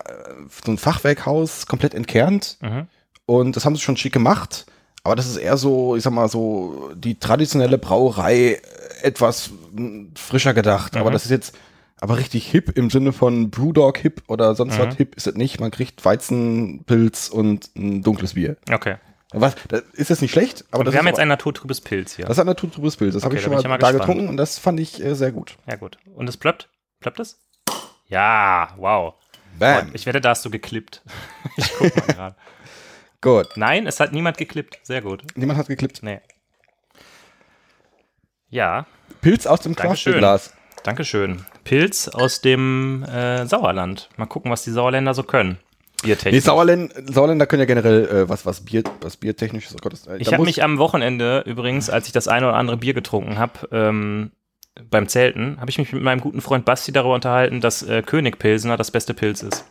so 0.66 0.72
ein 0.72 0.78
Fachwerkhaus 0.78 1.66
komplett 1.66 1.94
entkernt 1.94 2.58
Mhm. 2.62 2.88
und 3.26 3.56
das 3.56 3.66
haben 3.66 3.76
sie 3.76 3.82
schon 3.82 3.98
schick 3.98 4.14
gemacht. 4.14 4.66
Aber 5.04 5.16
das 5.16 5.28
ist 5.28 5.38
eher 5.38 5.56
so, 5.58 5.96
ich 5.96 6.04
sag 6.04 6.14
mal 6.14 6.28
so, 6.30 6.92
die 6.96 7.20
traditionelle 7.20 7.78
Brauerei 7.78 8.54
äh, 8.54 8.60
etwas 9.04 9.52
mh, 9.74 10.08
frischer 10.16 10.54
gedacht. 10.54 10.98
Aber 10.98 11.10
Mhm. 11.10 11.14
das 11.14 11.26
ist 11.26 11.32
jetzt 11.32 11.56
aber 12.02 12.18
richtig 12.18 12.48
hip 12.50 12.78
im 12.78 12.90
Sinne 12.90 13.14
von 13.14 13.50
Brewdog 13.52 13.98
hip 14.00 14.24
oder 14.28 14.56
sonst 14.56 14.78
Mhm. 14.78 14.84
was 14.84 14.96
hip 14.96 15.16
ist 15.16 15.28
es 15.28 15.36
nicht. 15.36 15.60
Man 15.60 15.72
kriegt 15.72 16.04
Weizenpilz 16.04 17.30
und 17.30 17.70
ein 17.76 18.02
dunkles 18.02 18.34
Bier. 18.34 18.58
Okay. 18.72 18.96
Was, 19.34 19.56
das 19.68 19.82
ist 19.94 20.10
jetzt 20.10 20.22
nicht 20.22 20.32
schlecht, 20.32 20.64
aber 20.72 20.80
Und 20.80 20.86
das 20.86 20.94
wir 20.94 21.00
haben 21.00 21.08
jetzt 21.08 21.16
aber, 21.16 21.24
ein 21.24 21.28
naturtrübes 21.30 21.82
Pilz 21.82 22.16
hier. 22.16 22.26
das 22.26 22.38
ist 22.38 22.42
ein 22.42 22.46
naturtrübes 22.48 22.96
Bild. 22.96 23.16
Das 23.16 23.24
habe 23.24 23.34
Okay, 23.36 23.40
ich 23.40 23.44
da 23.44 23.46
schon 23.46 23.54
mal, 23.54 23.60
ich 23.60 23.64
ja 23.64 23.70
da 23.70 23.70
mal 23.70 23.92
gespannt. 23.92 24.08
getrunken 24.08 24.30
und 24.30 24.38
das 24.38 24.60
fand 24.60 24.80
ich 24.80 25.04
äh, 25.04 25.16
sehr 25.16 25.32
gut. 25.32 25.58
Ja, 25.68 25.76
gut. 25.76 25.98
Und 26.14 26.30
es 26.30 26.38
plöppt? 26.38 26.70
Plöppt 27.00 27.20
es? 27.20 27.40
Ja, 28.08 28.74
wow. 28.78 29.16
Bam. 29.58 29.90
Ich 29.94 30.06
wette, 30.06 30.22
da 30.22 30.30
hast 30.30 30.46
du 30.46 30.50
geklippt. 30.50 31.02
Ich 31.58 31.72
guck 31.78 31.96
mal 31.96 32.14
gerade. 32.16 32.36
Gut. 33.22 33.48
Nein, 33.56 33.88
es 33.88 34.00
hat 34.00 34.12
niemand 34.12 34.38
geklippt. 34.38 34.80
Sehr 34.84 35.02
gut. 35.02 35.24
Niemand 35.36 35.58
hat 35.58 35.68
geklippt. 35.68 36.00
Nee. 36.04 36.20
Ja, 38.50 38.86
Pilz 39.22 39.48
aus 39.48 39.62
dem 39.62 39.76
Dankeschön. 39.76 40.14
Craftglas. 40.14 40.54
Dankeschön. 40.84 41.46
Pilz 41.64 42.08
aus 42.10 42.42
dem 42.42 43.04
äh, 43.04 43.46
Sauerland. 43.48 44.10
Mal 44.18 44.28
gucken, 44.28 44.52
was 44.52 44.64
die 44.64 44.72
Sauerländer 44.72 45.14
so 45.14 45.24
können. 45.24 45.58
Nee, 46.06 46.14
Biertechnisch. 46.14 46.44
Sauerländ, 46.44 46.94
Sauerländer 47.12 47.46
können 47.46 47.62
ja 47.62 47.66
generell 47.66 48.06
äh, 48.08 48.30
was, 48.30 48.46
was 48.46 48.62
Bier, 48.62 48.84
was 49.02 49.18
Biertechnisches. 49.18 49.76
Oh 49.76 49.80
Gott, 49.82 49.94
äh, 50.08 50.18
Ich 50.18 50.32
habe 50.34 50.44
mich 50.44 50.64
am 50.64 50.78
Wochenende 50.78 51.44
übrigens, 51.46 51.90
als 51.90 52.08
ich 52.08 52.14
das 52.14 52.28
eine 52.28 52.48
oder 52.48 52.56
andere 52.58 52.78
Bier 52.78 52.94
getrunken 52.94 53.38
habe, 53.38 53.68
ähm, 53.72 54.32
beim 54.90 55.08
Zelten, 55.08 55.58
habe 55.60 55.70
ich 55.70 55.78
mich 55.78 55.94
mit 55.94 56.04
meinem 56.04 56.20
guten 56.22 56.42
Freund 56.42 56.66
Basti 56.66 56.92
darüber 56.92 57.16
unterhalten, 57.16 57.62
dass 57.62 57.82
äh, 57.84 58.02
König 58.02 58.40
Pilsener 58.40 58.78
das 58.78 58.92
beste 58.92 59.14
Pilz 59.14 59.42
ist. 59.42 59.66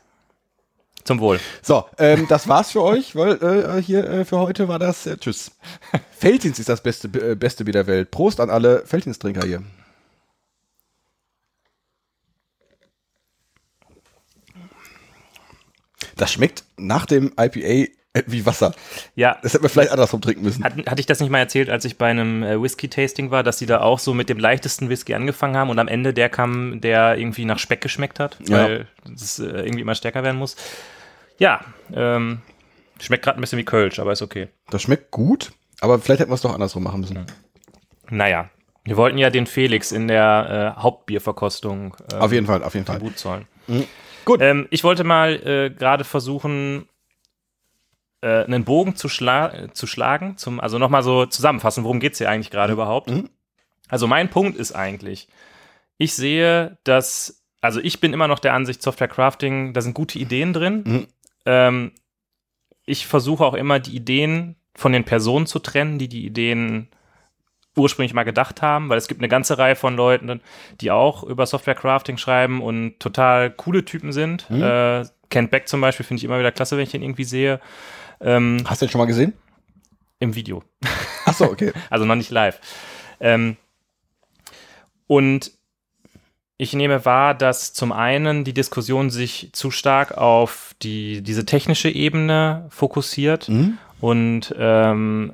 Zum 1.04 1.20
Wohl. 1.20 1.38
So, 1.60 1.84
ähm, 1.98 2.26
das 2.28 2.48
war's 2.48 2.70
für 2.70 2.82
euch, 2.82 3.14
weil 3.14 3.32
äh, 3.42 3.82
hier 3.82 4.08
äh, 4.08 4.24
für 4.24 4.38
heute 4.38 4.68
war 4.68 4.78
das. 4.78 5.06
Äh, 5.06 5.18
tschüss. 5.18 5.50
Feldins 6.18 6.58
ist 6.58 6.70
das 6.70 6.82
beste, 6.82 7.08
äh, 7.08 7.34
beste 7.34 7.64
Bier 7.64 7.74
der 7.74 7.86
Welt. 7.86 8.10
Prost 8.10 8.40
an 8.40 8.48
alle 8.48 8.86
Feldins-Trinker 8.86 9.46
hier. 9.46 9.62
Das 16.16 16.32
schmeckt 16.32 16.64
nach 16.76 17.06
dem 17.06 17.32
IPA 17.38 17.92
äh, 18.16 18.22
wie 18.26 18.46
Wasser. 18.46 18.72
Ja, 19.16 19.38
Das 19.42 19.54
hätten 19.54 19.64
wir 19.64 19.68
vielleicht 19.70 19.90
andersrum 19.90 20.20
trinken 20.20 20.42
müssen. 20.44 20.62
Hat, 20.64 20.74
hatte 20.86 21.00
ich 21.00 21.06
das 21.06 21.18
nicht 21.20 21.30
mal 21.30 21.38
erzählt, 21.38 21.68
als 21.68 21.84
ich 21.84 21.98
bei 21.98 22.06
einem 22.08 22.42
äh, 22.44 22.60
Whisky-Tasting 22.62 23.30
war, 23.32 23.42
dass 23.42 23.56
die 23.58 23.66
da 23.66 23.80
auch 23.80 23.98
so 23.98 24.14
mit 24.14 24.28
dem 24.28 24.38
leichtesten 24.38 24.88
Whisky 24.88 25.14
angefangen 25.14 25.56
haben 25.56 25.70
und 25.70 25.78
am 25.80 25.88
Ende 25.88 26.14
der 26.14 26.28
kam, 26.28 26.80
der 26.80 27.18
irgendwie 27.18 27.44
nach 27.44 27.58
Speck 27.58 27.80
geschmeckt 27.80 28.20
hat, 28.20 28.38
Ja. 28.46 28.58
weil 28.64 28.86
es 29.12 29.38
äh, 29.40 29.44
irgendwie 29.46 29.80
immer 29.80 29.96
stärker 29.96 30.22
werden 30.22 30.36
muss. 30.38 30.54
Ja, 31.38 31.60
ähm, 31.92 32.42
schmeckt 33.00 33.24
gerade 33.24 33.38
ein 33.38 33.40
bisschen 33.40 33.58
wie 33.58 33.64
Kölsch, 33.64 33.98
aber 33.98 34.12
ist 34.12 34.22
okay. 34.22 34.46
Das 34.70 34.82
schmeckt 34.82 35.10
gut, 35.10 35.50
aber 35.80 35.98
vielleicht 35.98 36.20
hätten 36.20 36.30
wir 36.30 36.36
es 36.36 36.42
doch 36.42 36.54
andersrum 36.54 36.84
machen 36.84 37.00
müssen. 37.00 37.26
Naja, 38.10 38.48
Wir 38.84 38.96
wollten 38.96 39.18
ja 39.18 39.30
den 39.30 39.46
Felix 39.46 39.90
in 39.90 40.06
der 40.06 40.74
äh, 40.76 40.80
Hauptbierverkostung 40.80 41.96
Auf 42.16 42.30
jeden 42.32 42.46
Fall, 42.46 42.62
auf 42.62 42.74
jeden 42.74 42.86
Fall. 42.86 42.98
Tribut 42.98 43.18
zollen. 43.18 43.46
Mhm. 43.66 43.84
Gut. 44.24 44.40
Ähm, 44.40 44.66
ich 44.70 44.84
wollte 44.84 45.04
mal 45.04 45.34
äh, 45.46 45.70
gerade 45.70 46.04
versuchen, 46.04 46.88
äh, 48.20 48.44
einen 48.44 48.64
Bogen 48.64 48.96
zu, 48.96 49.08
schla 49.08 49.72
zu 49.72 49.86
schlagen, 49.86 50.36
zum, 50.36 50.60
also 50.60 50.78
nochmal 50.78 51.02
so 51.02 51.26
zusammenfassen, 51.26 51.84
worum 51.84 52.00
geht's 52.00 52.18
hier 52.18 52.30
eigentlich 52.30 52.50
gerade 52.50 52.72
überhaupt? 52.72 53.10
Mhm. 53.10 53.28
Also 53.88 54.06
mein 54.06 54.30
Punkt 54.30 54.58
ist 54.58 54.72
eigentlich, 54.72 55.28
ich 55.98 56.14
sehe, 56.14 56.78
dass, 56.84 57.44
also 57.60 57.80
ich 57.80 58.00
bin 58.00 58.12
immer 58.12 58.28
noch 58.28 58.38
der 58.38 58.54
Ansicht, 58.54 58.82
Software 58.82 59.08
Crafting, 59.08 59.74
da 59.74 59.80
sind 59.82 59.94
gute 59.94 60.18
Ideen 60.18 60.52
drin. 60.52 60.84
Mhm. 60.86 61.06
Ähm, 61.44 61.92
ich 62.86 63.06
versuche 63.06 63.44
auch 63.44 63.54
immer 63.54 63.78
die 63.78 63.94
Ideen 63.94 64.56
von 64.74 64.92
den 64.92 65.04
Personen 65.04 65.46
zu 65.46 65.58
trennen, 65.58 65.98
die 65.98 66.08
die 66.08 66.26
Ideen 66.26 66.88
ursprünglich 67.76 68.14
mal 68.14 68.22
gedacht 68.24 68.62
haben, 68.62 68.88
weil 68.88 68.98
es 68.98 69.08
gibt 69.08 69.20
eine 69.20 69.28
ganze 69.28 69.58
Reihe 69.58 69.76
von 69.76 69.96
Leuten, 69.96 70.40
die 70.80 70.90
auch 70.90 71.24
über 71.24 71.46
Software 71.46 71.74
Crafting 71.74 72.16
schreiben 72.18 72.62
und 72.62 73.00
total 73.00 73.50
coole 73.50 73.84
Typen 73.84 74.12
sind. 74.12 74.48
Mhm. 74.50 74.62
Äh, 74.62 75.04
Kent 75.30 75.50
Beck 75.50 75.68
zum 75.68 75.80
Beispiel 75.80 76.06
finde 76.06 76.20
ich 76.20 76.24
immer 76.24 76.38
wieder 76.38 76.52
klasse, 76.52 76.76
wenn 76.76 76.84
ich 76.84 76.90
den 76.92 77.02
irgendwie 77.02 77.24
sehe. 77.24 77.60
Ähm, 78.20 78.58
Hast 78.66 78.80
du 78.82 78.86
den 78.86 78.92
schon 78.92 79.00
mal 79.00 79.06
gesehen? 79.06 79.32
Im 80.20 80.34
Video. 80.36 80.62
Achso, 81.24 81.44
okay. 81.46 81.72
Also 81.90 82.04
noch 82.04 82.14
nicht 82.14 82.30
live. 82.30 82.60
Ähm, 83.20 83.56
und 85.06 85.50
ich 86.56 86.72
nehme 86.72 87.04
wahr, 87.04 87.34
dass 87.34 87.72
zum 87.72 87.90
einen 87.92 88.44
die 88.44 88.54
Diskussion 88.54 89.10
sich 89.10 89.50
zu 89.52 89.70
stark 89.72 90.16
auf 90.16 90.74
die, 90.82 91.20
diese 91.22 91.44
technische 91.44 91.90
Ebene 91.90 92.66
fokussiert 92.70 93.48
Mhm. 93.48 93.78
und 94.00 94.54
ähm, 94.56 95.32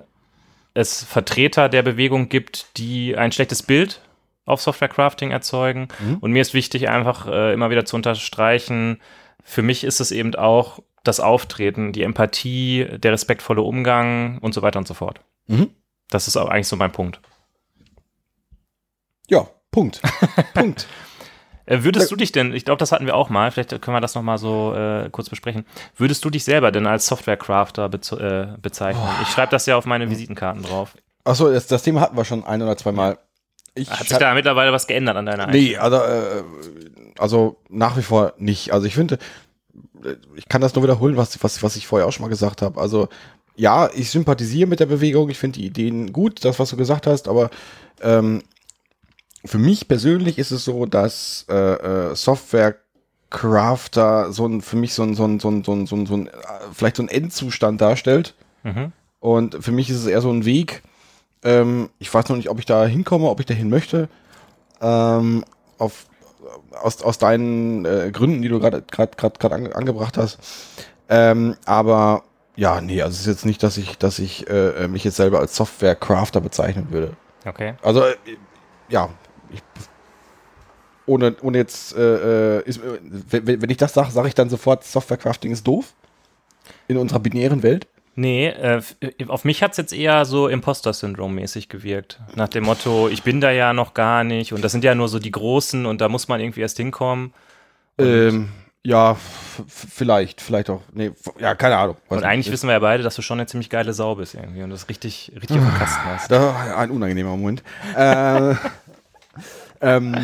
es 0.74 1.02
Vertreter 1.04 1.68
der 1.68 1.82
Bewegung 1.82 2.28
gibt, 2.28 2.78
die 2.78 3.16
ein 3.16 3.32
schlechtes 3.32 3.62
Bild 3.62 4.00
auf 4.44 4.60
Software 4.60 4.88
Crafting 4.88 5.30
erzeugen. 5.30 5.88
Mhm. 6.00 6.18
Und 6.18 6.32
mir 6.32 6.42
ist 6.42 6.54
wichtig, 6.54 6.88
einfach 6.88 7.26
äh, 7.26 7.52
immer 7.52 7.70
wieder 7.70 7.84
zu 7.84 7.96
unterstreichen, 7.96 9.00
für 9.44 9.62
mich 9.62 9.84
ist 9.84 10.00
es 10.00 10.12
eben 10.12 10.34
auch 10.34 10.80
das 11.02 11.18
Auftreten, 11.18 11.92
die 11.92 12.02
Empathie, 12.02 12.86
der 12.98 13.12
respektvolle 13.12 13.62
Umgang 13.62 14.38
und 14.38 14.52
so 14.52 14.62
weiter 14.62 14.78
und 14.78 14.86
so 14.86 14.94
fort. 14.94 15.20
Mhm. 15.46 15.70
Das 16.08 16.28
ist 16.28 16.36
auch 16.36 16.48
eigentlich 16.48 16.68
so 16.68 16.76
mein 16.76 16.92
Punkt. 16.92 17.20
Ja, 19.28 19.48
Punkt. 19.70 20.02
Punkt. 20.54 20.86
Äh, 21.70 21.84
würdest 21.84 22.10
du 22.10 22.16
dich 22.16 22.32
denn, 22.32 22.52
ich 22.52 22.64
glaube, 22.64 22.78
das 22.78 22.90
hatten 22.90 23.06
wir 23.06 23.14
auch 23.14 23.30
mal, 23.30 23.52
vielleicht 23.52 23.80
können 23.80 23.96
wir 23.96 24.00
das 24.00 24.16
nochmal 24.16 24.38
so 24.38 24.74
äh, 24.74 25.08
kurz 25.10 25.30
besprechen. 25.30 25.64
Würdest 25.96 26.24
du 26.24 26.30
dich 26.30 26.42
selber 26.42 26.72
denn 26.72 26.86
als 26.86 27.06
Software-Crafter 27.06 27.88
bez 27.88 28.10
äh, 28.10 28.48
bezeichnen? 28.60 29.08
Ich 29.22 29.28
schreibe 29.28 29.52
das 29.52 29.66
ja 29.66 29.76
auf 29.76 29.86
meine 29.86 30.10
Visitenkarten 30.10 30.62
drauf. 30.62 30.96
Achso, 31.22 31.48
das, 31.48 31.68
das 31.68 31.84
Thema 31.84 32.00
hatten 32.00 32.16
wir 32.16 32.24
schon 32.24 32.44
ein 32.44 32.60
oder 32.60 32.76
zweimal. 32.76 33.18
Ich 33.76 33.88
Hat 33.88 34.08
sich 34.08 34.18
da 34.18 34.34
mittlerweile 34.34 34.72
was 34.72 34.88
geändert 34.88 35.16
an 35.16 35.26
deiner 35.26 35.46
Nee, 35.46 35.76
also, 35.76 35.96
äh, 35.98 36.42
also 37.18 37.56
nach 37.68 37.96
wie 37.96 38.02
vor 38.02 38.32
nicht. 38.38 38.72
Also 38.72 38.88
ich 38.88 38.96
finde, 38.96 39.18
äh, 40.04 40.16
ich 40.34 40.48
kann 40.48 40.60
das 40.60 40.74
nur 40.74 40.82
wiederholen, 40.82 41.16
was, 41.16 41.40
was, 41.44 41.62
was 41.62 41.76
ich 41.76 41.86
vorher 41.86 42.08
auch 42.08 42.12
schon 42.12 42.24
mal 42.24 42.30
gesagt 42.30 42.62
habe. 42.62 42.80
Also 42.80 43.08
ja, 43.54 43.88
ich 43.94 44.10
sympathisiere 44.10 44.68
mit 44.68 44.80
der 44.80 44.86
Bewegung, 44.86 45.30
ich 45.30 45.38
finde 45.38 45.60
die 45.60 45.66
Ideen 45.66 46.12
gut, 46.12 46.44
das, 46.44 46.58
was 46.58 46.70
du 46.70 46.76
gesagt 46.76 47.06
hast, 47.06 47.28
aber 47.28 47.50
ähm, 48.00 48.42
für 49.44 49.58
mich 49.58 49.88
persönlich 49.88 50.38
ist 50.38 50.50
es 50.50 50.64
so, 50.64 50.86
dass 50.86 51.46
äh, 51.48 51.54
äh, 51.54 52.14
Software 52.14 52.76
Crafter 53.30 54.32
so 54.32 54.46
ein, 54.46 54.60
für 54.60 54.76
mich 54.76 54.92
so 54.92 55.02
ein, 55.02 55.14
so 55.14 55.24
ein, 55.24 55.40
so 55.40 55.48
ein, 55.50 55.64
so 55.64 55.72
ein, 55.72 55.86
so 55.86 55.96
ein, 55.96 56.06
so 56.06 56.14
ein 56.14 56.26
äh, 56.26 56.30
vielleicht 56.72 56.96
so 56.96 57.02
ein 57.02 57.08
Endzustand 57.08 57.80
darstellt. 57.80 58.34
Mhm. 58.64 58.92
Und 59.20 59.62
für 59.62 59.72
mich 59.72 59.88
ist 59.88 59.98
es 59.98 60.06
eher 60.06 60.20
so 60.20 60.30
ein 60.30 60.44
Weg. 60.44 60.82
Ähm, 61.42 61.90
ich 61.98 62.12
weiß 62.12 62.28
noch 62.28 62.36
nicht, 62.36 62.50
ob 62.50 62.58
ich 62.58 62.66
da 62.66 62.84
hinkomme, 62.84 63.28
ob 63.28 63.40
ich 63.40 63.46
dahin 63.46 63.70
möchte. 63.70 64.08
Ähm, 64.80 65.44
auf, 65.78 66.06
aus, 66.72 67.02
aus 67.02 67.18
deinen 67.18 67.84
äh, 67.84 68.10
Gründen, 68.12 68.42
die 68.42 68.48
du 68.48 68.58
gerade 68.58 68.82
gerade 68.82 69.16
gerade 69.16 69.38
gerade 69.38 69.54
ange, 69.54 69.74
angebracht 69.74 70.18
hast. 70.18 70.38
Ähm, 71.08 71.56
aber 71.64 72.24
ja, 72.56 72.80
nee, 72.80 73.00
also 73.00 73.14
es 73.14 73.20
ist 73.20 73.26
jetzt 73.26 73.46
nicht, 73.46 73.62
dass 73.62 73.76
ich, 73.76 73.96
dass 73.96 74.18
ich 74.18 74.48
äh, 74.48 74.88
mich 74.88 75.04
jetzt 75.04 75.16
selber 75.16 75.38
als 75.38 75.56
Software-Crafter 75.56 76.40
bezeichnen 76.40 76.88
würde. 76.90 77.16
Okay. 77.46 77.74
Also 77.82 78.02
äh, 78.02 78.16
ja, 78.88 79.08
ich, 79.52 79.62
ohne, 81.06 81.34
ohne 81.42 81.58
jetzt, 81.58 81.94
äh, 81.96 82.58
äh, 82.58 82.62
ist, 82.64 82.78
äh, 82.78 82.98
wenn, 83.02 83.62
wenn 83.62 83.70
ich 83.70 83.76
das 83.76 83.94
sage, 83.94 84.10
sage 84.10 84.28
ich 84.28 84.34
dann 84.34 84.48
sofort, 84.50 84.84
Software-Crafting 84.84 85.50
ist 85.52 85.66
doof 85.66 85.92
in 86.88 86.96
unserer 86.96 87.18
binären 87.20 87.62
Welt. 87.62 87.86
Nee, 88.16 88.48
äh, 88.48 88.76
f- 88.76 88.96
auf 89.28 89.44
mich 89.44 89.62
hat 89.62 89.70
es 89.72 89.76
jetzt 89.78 89.92
eher 89.92 90.24
so 90.24 90.48
Imposter-Syndrom-mäßig 90.48 91.68
gewirkt. 91.68 92.20
Nach 92.34 92.48
dem 92.48 92.64
Motto, 92.64 93.08
ich 93.08 93.22
bin 93.22 93.40
da 93.40 93.50
ja 93.50 93.72
noch 93.72 93.94
gar 93.94 94.24
nicht 94.24 94.52
und 94.52 94.62
das 94.62 94.72
sind 94.72 94.84
ja 94.84 94.94
nur 94.94 95.08
so 95.08 95.18
die 95.18 95.30
Großen 95.30 95.86
und 95.86 96.00
da 96.00 96.08
muss 96.08 96.28
man 96.28 96.40
irgendwie 96.40 96.60
erst 96.60 96.76
hinkommen. 96.76 97.32
Ähm, 97.98 98.48
ja, 98.82 99.16
vielleicht, 99.68 100.40
vielleicht 100.40 100.70
auch. 100.70 100.82
Nee, 100.92 101.12
ja, 101.38 101.54
keine 101.54 101.76
Ahnung. 101.76 101.96
Und 102.08 102.18
nicht. 102.18 102.26
eigentlich 102.26 102.50
wissen 102.52 102.66
wir 102.66 102.72
ja 102.72 102.78
beide, 102.78 103.02
dass 103.02 103.14
du 103.14 103.22
schon 103.22 103.38
eine 103.38 103.46
ziemlich 103.46 103.70
geile 103.70 103.92
Sau 103.92 104.14
bist 104.16 104.34
irgendwie 104.34 104.62
und 104.62 104.70
das 104.70 104.88
richtig, 104.88 105.32
richtig 105.34 105.58
auf 105.58 105.64
dem 105.64 105.74
Kasten 105.74 106.04
hast. 106.06 106.30
Da, 106.30 106.76
ein 106.76 106.90
unangenehmer 106.90 107.36
Moment. 107.36 107.62
äh, 107.96 108.54
ähm, 109.80 110.14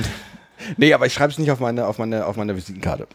nee, 0.76 0.92
aber 0.92 1.07
ich 1.07 1.14
schreibe 1.14 1.32
es 1.32 1.38
nicht 1.38 1.50
auf 1.50 1.61
meine, 1.61 1.86
auf 1.86 1.98
meine, 1.98 2.26
auf 2.26 2.36
meine 2.36 2.57
Visitenkarte. 2.57 3.07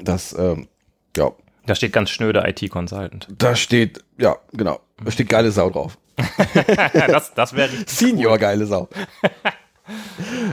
Das, 0.00 0.36
ähm, 0.38 0.68
ja, 1.16 1.30
Da 1.66 1.74
steht 1.74 1.92
ganz 1.92 2.10
schnöde 2.10 2.44
IT-Consultant. 2.46 3.28
da 3.38 3.54
steht, 3.56 4.02
ja, 4.18 4.36
genau, 4.52 4.80
da 5.02 5.10
steht 5.10 5.28
geile 5.28 5.50
Sau 5.50 5.70
drauf. 5.70 5.98
das 6.92 7.34
das 7.34 7.54
wäre. 7.54 7.70
Senior 7.86 8.38
geile 8.38 8.66
Sau. 8.66 8.88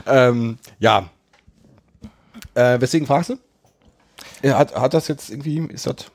ähm, 0.06 0.58
ja. 0.78 1.08
Äh, 2.54 2.80
weswegen 2.80 3.06
fragst 3.06 3.30
du? 3.30 3.38
Ja, 4.42 4.58
hat, 4.58 4.74
hat 4.74 4.92
das 4.94 5.08
jetzt 5.08 5.30
irgendwie, 5.30 5.58
ist 5.72 5.86
das, 5.86 6.10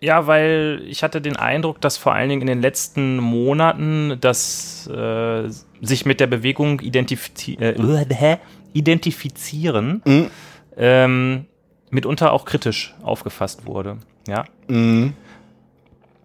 Ja, 0.00 0.26
weil 0.28 0.82
ich 0.86 1.02
hatte 1.02 1.20
den 1.20 1.36
Eindruck, 1.36 1.80
dass 1.80 1.96
vor 1.96 2.14
allen 2.14 2.28
Dingen 2.28 2.42
in 2.42 2.46
den 2.46 2.62
letzten 2.62 3.16
Monaten 3.18 4.16
das 4.20 4.86
äh, 4.86 5.48
sich 5.80 6.06
mit 6.06 6.20
der 6.20 6.28
Bewegung 6.28 6.80
identifizi 6.80 7.58
äh, 7.60 7.74
identifizieren 8.74 10.02
Mhm. 10.04 10.30
ähm, 10.76 11.46
mitunter 11.90 12.32
auch 12.32 12.44
kritisch 12.44 12.94
aufgefasst 13.02 13.66
wurde. 13.66 13.96
Ja. 14.28 14.44
mh, 14.68 15.12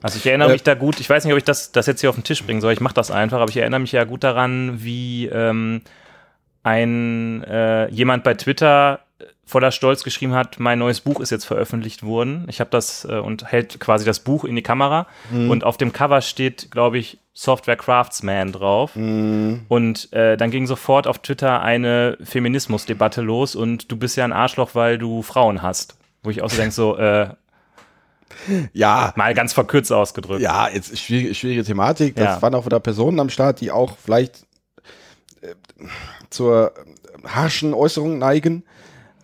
Also 0.03 0.17
ich 0.17 0.25
erinnere 0.27 0.49
Äh, 0.49 0.53
mich 0.53 0.63
da 0.63 0.73
gut, 0.75 0.99
ich 0.99 1.09
weiß 1.09 1.23
nicht, 1.23 1.33
ob 1.33 1.37
ich 1.37 1.45
das, 1.45 1.71
das 1.71 1.87
jetzt 1.87 2.01
hier 2.01 2.09
auf 2.09 2.15
den 2.15 2.23
Tisch 2.25 2.43
bringen 2.43 2.61
soll, 2.61 2.73
ich 2.73 2.81
mache 2.81 2.93
das 2.93 3.09
einfach, 3.11 3.39
aber 3.39 3.49
ich 3.49 3.57
erinnere 3.57 3.79
mich 3.79 3.93
ja 3.93 4.03
gut 4.03 4.23
daran, 4.23 4.83
wie 4.83 5.27
ähm, 5.27 5.81
ein 6.63 7.43
äh, 7.45 7.89
jemand 7.89 8.23
bei 8.23 8.33
Twitter 8.35 8.99
voller 9.45 9.71
Stolz 9.71 10.03
geschrieben 10.03 10.33
hat, 10.33 10.59
mein 10.59 10.79
neues 10.79 11.01
Buch 11.01 11.19
ist 11.19 11.29
jetzt 11.29 11.45
veröffentlicht 11.45 12.03
worden. 12.03 12.45
Ich 12.49 12.59
habe 12.59 12.69
das 12.69 13.05
äh, 13.05 13.17
und 13.19 13.51
hält 13.51 13.79
quasi 13.79 14.05
das 14.05 14.19
Buch 14.19 14.45
in 14.45 14.55
die 14.55 14.61
Kamera 14.63 15.05
und 15.31 15.63
auf 15.65 15.75
dem 15.77 15.91
Cover 15.91 16.21
steht, 16.21 16.71
glaube 16.71 16.97
ich, 16.97 17.19
Software 17.33 17.75
Craftsman 17.75 18.51
drauf. 18.51 18.91
mh, 18.95 19.59
Und 19.67 20.13
äh, 20.13 20.37
dann 20.37 20.49
ging 20.51 20.65
sofort 20.67 21.07
auf 21.07 21.19
Twitter 21.19 21.61
eine 21.61 22.17
Feminismusdebatte 22.23 23.21
los 23.21 23.55
und 23.55 23.91
du 23.91 23.97
bist 23.97 24.15
ja 24.17 24.23
ein 24.23 24.33
Arschloch, 24.33 24.75
weil 24.75 24.97
du 24.97 25.21
Frauen 25.23 25.61
hast. 25.61 25.97
Wo 26.23 26.29
ich 26.29 26.41
auch 26.41 26.49
so 26.49 26.55
denke, 26.57 26.71
so, 26.71 26.95
äh, 26.97 27.27
ja, 28.73 29.13
mal 29.15 29.33
ganz 29.33 29.51
verkürzt 29.53 29.91
ausgedrückt. 29.91 30.41
Ja, 30.41 30.69
jetzt 30.69 30.91
ist 30.91 31.01
schwierige, 31.01 31.35
schwierige 31.35 31.63
Thematik. 31.63 32.15
Das 32.15 32.35
Ja. 32.37 32.41
waren 32.41 32.55
auch 32.55 32.65
wieder 32.65 32.79
Personen 32.79 33.19
am 33.19 33.29
Start, 33.29 33.61
die 33.61 33.71
auch 33.71 33.97
vielleicht 34.03 34.45
äh, 35.41 35.53
zur 36.29 36.73
harschen 37.25 37.73
Äußerung 37.73 38.17
neigen. 38.17 38.63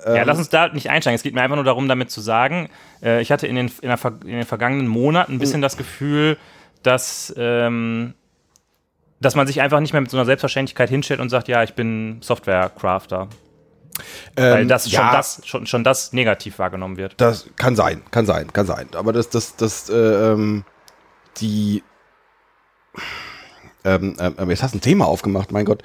Ja, 0.05 0.23
lass 0.23 0.37
uns 0.37 0.49
da 0.49 0.69
nicht 0.69 0.89
einsteigen. 0.89 1.15
Es 1.15 1.23
geht 1.23 1.33
mir 1.33 1.41
einfach 1.41 1.55
nur 1.57 1.65
darum, 1.65 1.87
damit 1.87 2.09
zu 2.09 2.21
sagen, 2.21 2.69
äh, 3.03 3.21
ich 3.21 3.31
hatte 3.31 3.47
in 3.47 3.55
den, 3.55 3.71
in, 3.81 3.89
der, 3.89 3.99
in 4.21 4.27
den 4.27 4.45
vergangenen 4.45 4.87
Monaten 4.87 5.33
ein 5.33 5.39
bisschen 5.39 5.61
das 5.61 5.75
Gefühl, 5.75 6.37
dass, 6.83 7.33
ähm, 7.37 8.13
dass 9.19 9.35
man 9.35 9.45
sich 9.45 9.61
einfach 9.61 9.81
nicht 9.81 9.91
mehr 9.91 10.01
mit 10.01 10.09
so 10.09 10.17
einer 10.17 10.25
Selbstverständlichkeit 10.25 10.89
hinstellt 10.89 11.19
und 11.19 11.29
sagt, 11.29 11.49
ja, 11.49 11.63
ich 11.63 11.73
bin 11.73 12.19
Software-Crafter. 12.21 13.27
Weil 14.35 14.61
Ähm, 14.61 14.67
das 14.69 14.83
schon, 14.89 14.93
ja, 14.93 15.11
das 15.11 15.41
schon, 15.43 15.67
schon 15.67 15.83
das 15.83 16.13
negativ 16.13 16.59
wahrgenommen 16.59 16.95
wird. 16.95 17.15
Das 17.17 17.49
kann 17.57 17.75
sein, 17.75 18.01
kann 18.11 18.25
sein, 18.25 18.53
kann 18.53 18.65
sein. 18.65 18.87
Aber 18.95 19.11
das, 19.11 19.29
das, 19.29 19.57
das, 19.57 19.89
äh, 19.89 19.93
ähm, 19.95 20.63
die, 21.37 21.83
ähm, 23.83 24.15
ähm, 24.19 24.49
jetzt 24.49 24.63
hast 24.63 24.73
du 24.73 24.77
ein 24.77 24.81
Thema 24.81 25.07
aufgemacht, 25.07 25.51
mein 25.51 25.65
Gott. 25.65 25.83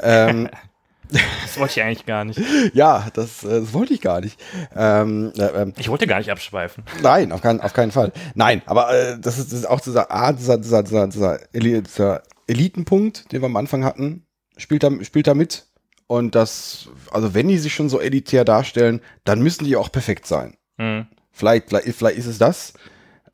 Ähm, 0.00 0.48
Das 1.10 1.58
wollte 1.58 1.80
ich 1.80 1.82
eigentlich 1.82 2.06
gar 2.06 2.24
nicht. 2.24 2.40
ja, 2.74 3.08
das, 3.14 3.44
äh, 3.44 3.60
das 3.60 3.72
wollte 3.72 3.94
ich 3.94 4.00
gar 4.00 4.20
nicht. 4.20 4.40
Ähm, 4.74 5.32
äh, 5.38 5.62
ähm, 5.62 5.72
Ich 5.78 5.88
wollte 5.88 6.06
gar 6.06 6.18
nicht 6.18 6.30
abschweifen. 6.30 6.84
Nein, 7.02 7.32
auf 7.32 7.42
keinen, 7.42 7.60
auf 7.60 7.72
keinen 7.72 7.92
Fall. 7.92 8.12
Nein, 8.34 8.62
aber 8.66 8.92
äh, 8.92 9.18
das, 9.18 9.38
ist, 9.38 9.52
das 9.52 9.60
ist 9.60 9.66
auch 9.66 9.80
dieser, 9.80 10.10
ah, 10.10 10.32
dieser, 10.32 10.58
dieser, 10.58 10.82
dieser, 10.82 11.08
dieser, 11.08 11.38
dieser 11.52 12.22
Elitenpunkt, 12.46 13.32
den 13.32 13.42
wir 13.42 13.46
am 13.46 13.56
Anfang 13.56 13.84
hatten, 13.84 14.26
spielt 14.56 14.82
da, 14.82 14.90
spielt 15.02 15.26
da 15.26 15.34
mit. 15.34 15.66
Und 16.08 16.34
das, 16.34 16.88
also 17.10 17.34
wenn 17.34 17.48
die 17.48 17.58
sich 17.58 17.74
schon 17.74 17.88
so 17.88 18.00
elitär 18.00 18.44
darstellen, 18.44 19.00
dann 19.24 19.42
müssen 19.42 19.64
die 19.64 19.76
auch 19.76 19.90
perfekt 19.90 20.26
sein. 20.26 20.56
Hm. 20.78 21.06
Vielleicht, 21.32 21.68
vielleicht, 21.68 21.88
vielleicht 21.88 22.18
ist 22.18 22.26
es 22.26 22.38
das. 22.38 22.74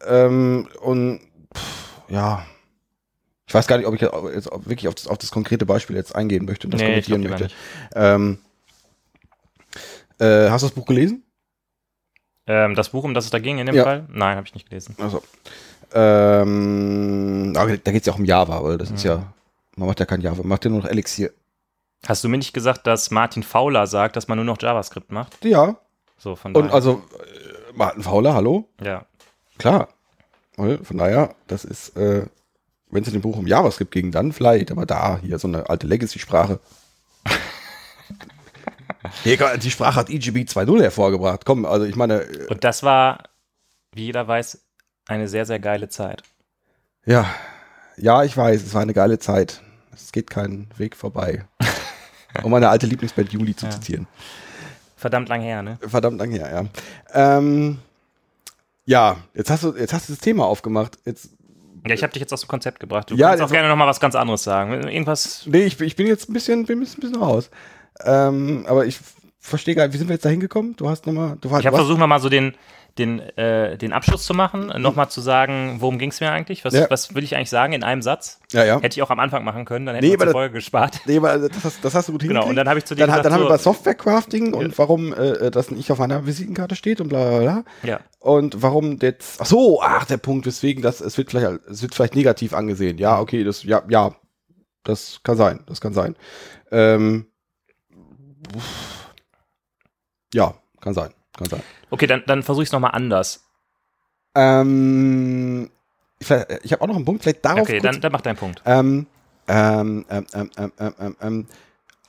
Ähm, 0.06 0.68
und 0.80 1.20
pff, 1.54 2.02
ja, 2.08 2.44
Ich 3.52 3.54
weiß 3.54 3.66
gar 3.66 3.76
nicht, 3.76 3.86
ob 3.86 3.94
ich 3.94 4.00
jetzt 4.00 4.50
wirklich 4.64 4.88
auf 4.88 4.94
das, 4.94 5.06
auf 5.06 5.18
das 5.18 5.30
konkrete 5.30 5.66
Beispiel 5.66 5.94
jetzt 5.94 6.16
eingehen 6.16 6.46
möchte 6.46 6.66
und 6.66 6.70
das 6.70 6.80
nee, 6.80 6.86
kommentieren 6.86 7.22
möchte. 7.24 7.48
Ähm, 7.94 8.38
äh, 10.18 10.48
hast 10.48 10.62
du 10.62 10.68
das 10.68 10.74
Buch 10.74 10.86
gelesen? 10.86 11.22
Ähm, 12.46 12.74
das 12.74 12.88
Buch, 12.88 13.04
um 13.04 13.12
das 13.12 13.26
es 13.26 13.30
da 13.30 13.40
ging 13.40 13.58
in 13.58 13.66
dem 13.66 13.74
ja. 13.74 13.84
Fall? 13.84 14.06
Nein, 14.08 14.38
habe 14.38 14.46
ich 14.46 14.54
nicht 14.54 14.70
gelesen. 14.70 14.96
Also, 14.98 15.22
ähm, 15.92 17.52
da 17.52 17.66
geht 17.66 17.86
es 17.86 18.06
ja 18.06 18.14
auch 18.14 18.18
um 18.18 18.24
Java, 18.24 18.64
weil 18.64 18.78
das 18.78 18.88
mhm. 18.88 18.94
ist 18.96 19.04
ja, 19.04 19.34
man 19.76 19.88
macht 19.88 20.00
ja 20.00 20.06
kein 20.06 20.22
Java, 20.22 20.38
man 20.38 20.48
macht 20.48 20.64
ja 20.64 20.70
nur 20.70 20.80
noch 20.80 20.88
Elixir. 20.88 21.30
Hast 22.06 22.24
du 22.24 22.30
mir 22.30 22.38
nicht 22.38 22.54
gesagt, 22.54 22.86
dass 22.86 23.10
Martin 23.10 23.42
Fowler 23.42 23.86
sagt, 23.86 24.16
dass 24.16 24.28
man 24.28 24.38
nur 24.38 24.46
noch 24.46 24.62
JavaScript 24.62 25.12
macht? 25.12 25.44
Ja. 25.44 25.76
So, 26.16 26.36
von 26.36 26.54
daher. 26.54 26.68
Und 26.68 26.72
also, 26.72 27.02
äh, 27.18 27.74
Martin 27.74 28.02
Fowler, 28.02 28.32
hallo? 28.32 28.66
Ja. 28.82 29.04
Klar. 29.58 29.88
Von 30.56 30.96
daher, 30.96 31.34
das 31.48 31.66
ist, 31.66 31.98
äh, 31.98 32.24
wenn 32.92 33.02
es 33.02 33.08
in 33.08 33.14
dem 33.14 33.22
Buch 33.22 33.38
um 33.38 33.46
JavaScript 33.46 33.90
ging, 33.90 34.12
dann 34.12 34.32
vielleicht, 34.32 34.70
aber 34.70 34.86
da, 34.86 35.18
hier 35.22 35.38
so 35.38 35.48
eine 35.48 35.68
alte 35.68 35.86
Legacy-Sprache. 35.86 36.60
die 39.24 39.70
Sprache 39.70 39.96
hat 39.96 40.10
EGB 40.10 40.42
2.0 40.42 40.82
hervorgebracht. 40.82 41.44
Komm, 41.44 41.64
also 41.64 41.86
ich 41.86 41.96
meine. 41.96 42.22
Äh, 42.22 42.46
Und 42.48 42.64
das 42.64 42.82
war, 42.82 43.24
wie 43.94 44.04
jeder 44.04 44.28
weiß, 44.28 44.60
eine 45.06 45.26
sehr, 45.26 45.46
sehr 45.46 45.58
geile 45.58 45.88
Zeit. 45.88 46.22
Ja, 47.06 47.26
ja, 47.96 48.22
ich 48.24 48.36
weiß, 48.36 48.62
es 48.62 48.74
war 48.74 48.82
eine 48.82 48.94
geile 48.94 49.18
Zeit. 49.18 49.62
Es 49.94 50.12
geht 50.12 50.30
kein 50.30 50.68
Weg 50.76 50.94
vorbei. 50.94 51.46
um 52.42 52.50
meine 52.50 52.68
alte 52.68 52.86
Lieblingsband 52.86 53.32
Juli 53.32 53.56
zu 53.56 53.66
ja. 53.66 53.72
zitieren. 53.72 54.06
Verdammt 54.96 55.28
lang 55.28 55.40
her, 55.40 55.62
ne? 55.62 55.78
Verdammt 55.80 56.18
lang 56.18 56.30
her, 56.30 56.50
ja. 56.52 57.38
Ähm, 57.38 57.78
ja, 58.84 59.16
jetzt 59.34 59.50
hast 59.50 59.64
du, 59.64 59.74
jetzt 59.74 59.92
hast 59.92 60.08
du 60.08 60.12
das 60.12 60.20
Thema 60.20 60.46
aufgemacht. 60.46 60.98
Jetzt 61.04 61.30
ja, 61.86 61.94
ich 61.94 62.02
habe 62.02 62.12
dich 62.12 62.20
jetzt 62.20 62.32
aus 62.32 62.42
dem 62.42 62.48
Konzept 62.48 62.80
gebracht. 62.80 63.10
Du 63.10 63.16
ja, 63.16 63.30
kannst 63.30 63.44
auch 63.44 63.50
gerne 63.50 63.68
noch 63.68 63.76
mal 63.76 63.86
was 63.86 64.00
ganz 64.00 64.14
anderes 64.14 64.42
sagen. 64.42 64.72
Irgendwas. 64.88 65.46
Nee, 65.46 65.64
ich, 65.64 65.80
ich 65.80 65.96
bin 65.96 66.06
jetzt 66.06 66.28
ein 66.28 66.32
bisschen, 66.32 66.64
bin 66.66 66.80
ein 66.80 66.84
bisschen 66.84 67.16
raus. 67.16 67.50
Ähm, 68.04 68.64
aber 68.68 68.86
ich 68.86 68.98
verstehe 69.40 69.74
gar 69.74 69.86
nicht, 69.86 69.94
wie 69.94 69.98
sind 69.98 70.08
wir 70.08 70.14
jetzt 70.14 70.24
da 70.24 70.28
hingekommen? 70.28 70.76
Du 70.76 70.88
hast 70.88 71.06
nochmal. 71.06 71.36
Ich 71.42 71.66
habe 71.66 71.76
versucht, 71.76 71.98
nochmal 71.98 72.20
so 72.20 72.28
den, 72.28 72.54
den, 72.98 73.20
äh, 73.20 73.78
den 73.78 73.92
Abschluss 73.92 74.24
zu 74.24 74.34
machen, 74.34 74.66
nochmal 74.80 75.08
zu 75.08 75.20
sagen, 75.20 75.76
worum 75.78 75.98
ging 75.98 76.10
es 76.10 76.20
mir 76.20 76.30
eigentlich? 76.30 76.64
Was, 76.64 76.74
ja. 76.74 76.86
was 76.90 77.14
will 77.14 77.24
ich 77.24 77.36
eigentlich 77.36 77.50
sagen 77.50 77.72
in 77.72 77.84
einem 77.84 78.02
Satz? 78.02 78.40
Ja, 78.52 78.64
ja. 78.64 78.80
Hätte 78.80 78.98
ich 78.98 79.02
auch 79.02 79.10
am 79.10 79.18
Anfang 79.18 79.44
machen 79.44 79.64
können, 79.64 79.86
dann 79.86 79.94
hätte 79.94 80.06
nee, 80.06 80.14
ich 80.14 80.20
die 80.20 80.30
Folge 80.30 80.54
gespart. 80.54 81.00
Nee, 81.06 81.16
aber 81.16 81.38
das 81.38 81.64
hast, 81.64 81.84
das 81.84 81.94
hast 81.94 82.08
du 82.08 82.12
gut 82.12 82.22
hingekriegt. 82.22 82.42
Genau, 82.42 82.50
und 82.50 82.56
dann 82.56 82.68
habe 82.68 82.78
ich 82.78 82.84
zu 82.84 82.94
dir 82.94 83.06
dann, 83.06 83.10
gesagt, 83.10 83.24
dann 83.26 83.32
haben 83.32 83.40
so, 83.40 83.44
wir 83.46 83.54
über 83.54 83.58
Software-Crafting 83.58 84.52
und 84.52 84.78
warum 84.78 85.14
äh, 85.14 85.50
das 85.50 85.70
nicht 85.70 85.90
auf 85.90 85.98
meiner 85.98 86.26
Visitenkarte 86.26 86.76
steht 86.76 87.00
und 87.00 87.08
bla 87.08 87.28
bla 87.28 87.38
bla. 87.40 87.64
Ja. 87.82 88.00
Und 88.18 88.62
warum 88.62 88.98
jetzt, 89.00 89.40
ach 89.40 89.46
so, 89.46 89.80
ach, 89.82 90.04
der 90.04 90.18
Punkt, 90.18 90.46
weswegen 90.46 90.82
das, 90.82 91.00
es 91.00 91.16
wird 91.16 91.30
vielleicht, 91.30 91.66
es 91.68 91.82
wird 91.82 91.94
vielleicht 91.94 92.14
negativ 92.14 92.52
angesehen. 92.52 92.98
Ja, 92.98 93.20
okay, 93.20 93.42
das, 93.42 93.62
ja, 93.62 93.82
ja, 93.88 94.14
das 94.84 95.20
kann 95.22 95.36
sein, 95.36 95.60
das 95.66 95.80
kann 95.80 95.94
sein. 95.94 96.14
Ähm, 96.70 97.26
ja, 100.34 100.54
kann 100.80 100.94
sein, 100.94 101.10
kann 101.36 101.48
sein. 101.48 101.62
Okay, 101.90 102.06
dann, 102.06 102.22
dann 102.26 102.42
versuche 102.42 102.62
ich 102.62 102.68
es 102.68 102.72
nochmal 102.72 102.92
anders. 102.92 103.44
Ähm, 104.34 105.70
ich, 106.18 106.30
ich 106.62 106.72
habe 106.72 106.82
auch 106.82 106.86
noch 106.86 106.96
einen 106.96 107.04
Punkt, 107.04 107.22
vielleicht 107.22 107.44
darauf. 107.44 107.62
Okay, 107.62 107.80
kurz, 107.80 107.92
dann, 107.92 108.00
dann 108.00 108.12
mach 108.12 108.20
deinen 108.20 108.36
Punkt. 108.36 108.62
Ähm, 108.64 109.06
ähm, 109.48 110.04
ähm, 110.08 110.26
ähm, 110.34 110.50
ähm, 110.56 110.72
ähm, 110.98 111.16
ähm 111.20 111.46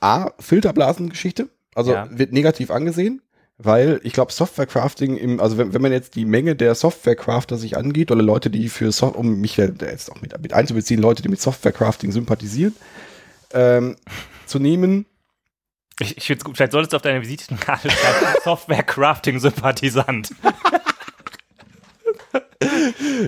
A, 0.00 0.32
Filterblasengeschichte, 0.38 1.48
also 1.74 1.92
ja. 1.92 2.08
wird 2.10 2.30
negativ 2.32 2.70
angesehen, 2.70 3.22
weil 3.56 4.00
ich 4.02 4.12
glaube, 4.12 4.32
Softwarecrafting 4.32 5.16
im, 5.16 5.40
also 5.40 5.56
wenn, 5.56 5.72
wenn 5.72 5.80
man 5.80 5.92
jetzt 5.92 6.14
die 6.14 6.26
Menge 6.26 6.56
der 6.56 6.74
Softwarecrafter 6.74 7.56
sich 7.56 7.78
angeht, 7.78 8.10
oder 8.10 8.22
Leute, 8.22 8.50
die 8.50 8.68
für 8.68 8.92
Software, 8.92 9.20
um 9.20 9.40
mich 9.40 9.56
jetzt 9.56 10.12
auch 10.12 10.20
mit, 10.20 10.38
mit 10.42 10.52
einzubeziehen, 10.52 11.00
Leute, 11.00 11.22
die 11.22 11.30
mit 11.30 11.40
Softwarecrafting 11.40 12.12
sympathisieren, 12.12 12.76
ähm, 13.54 13.96
zu 14.44 14.58
nehmen, 14.58 15.06
ich, 16.00 16.16
ich 16.16 16.26
finde 16.26 16.38
es 16.38 16.44
gut, 16.44 16.56
vielleicht 16.56 16.72
solltest 16.72 16.92
du 16.92 16.96
auf 16.96 17.02
deiner 17.02 17.22
Visitenkarte 17.22 17.90
schreiben, 17.90 18.36
Software-Crafting-Sympathisant. 18.44 20.30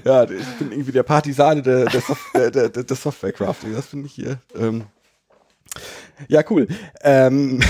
ja, 0.04 0.24
ich 0.24 0.46
bin 0.58 0.72
irgendwie 0.72 0.92
der 0.92 1.02
Partisane 1.04 1.62
der, 1.62 1.84
der, 1.86 2.00
Software, 2.00 2.50
der, 2.50 2.68
der, 2.68 2.84
der 2.84 2.96
Software-Crafting. 2.96 3.72
Das 3.74 3.86
finde 3.86 4.06
ich 4.06 4.14
hier. 4.14 4.38
Ähm, 4.54 4.86
ja, 6.28 6.42
cool. 6.50 6.66
Ähm, 7.02 7.60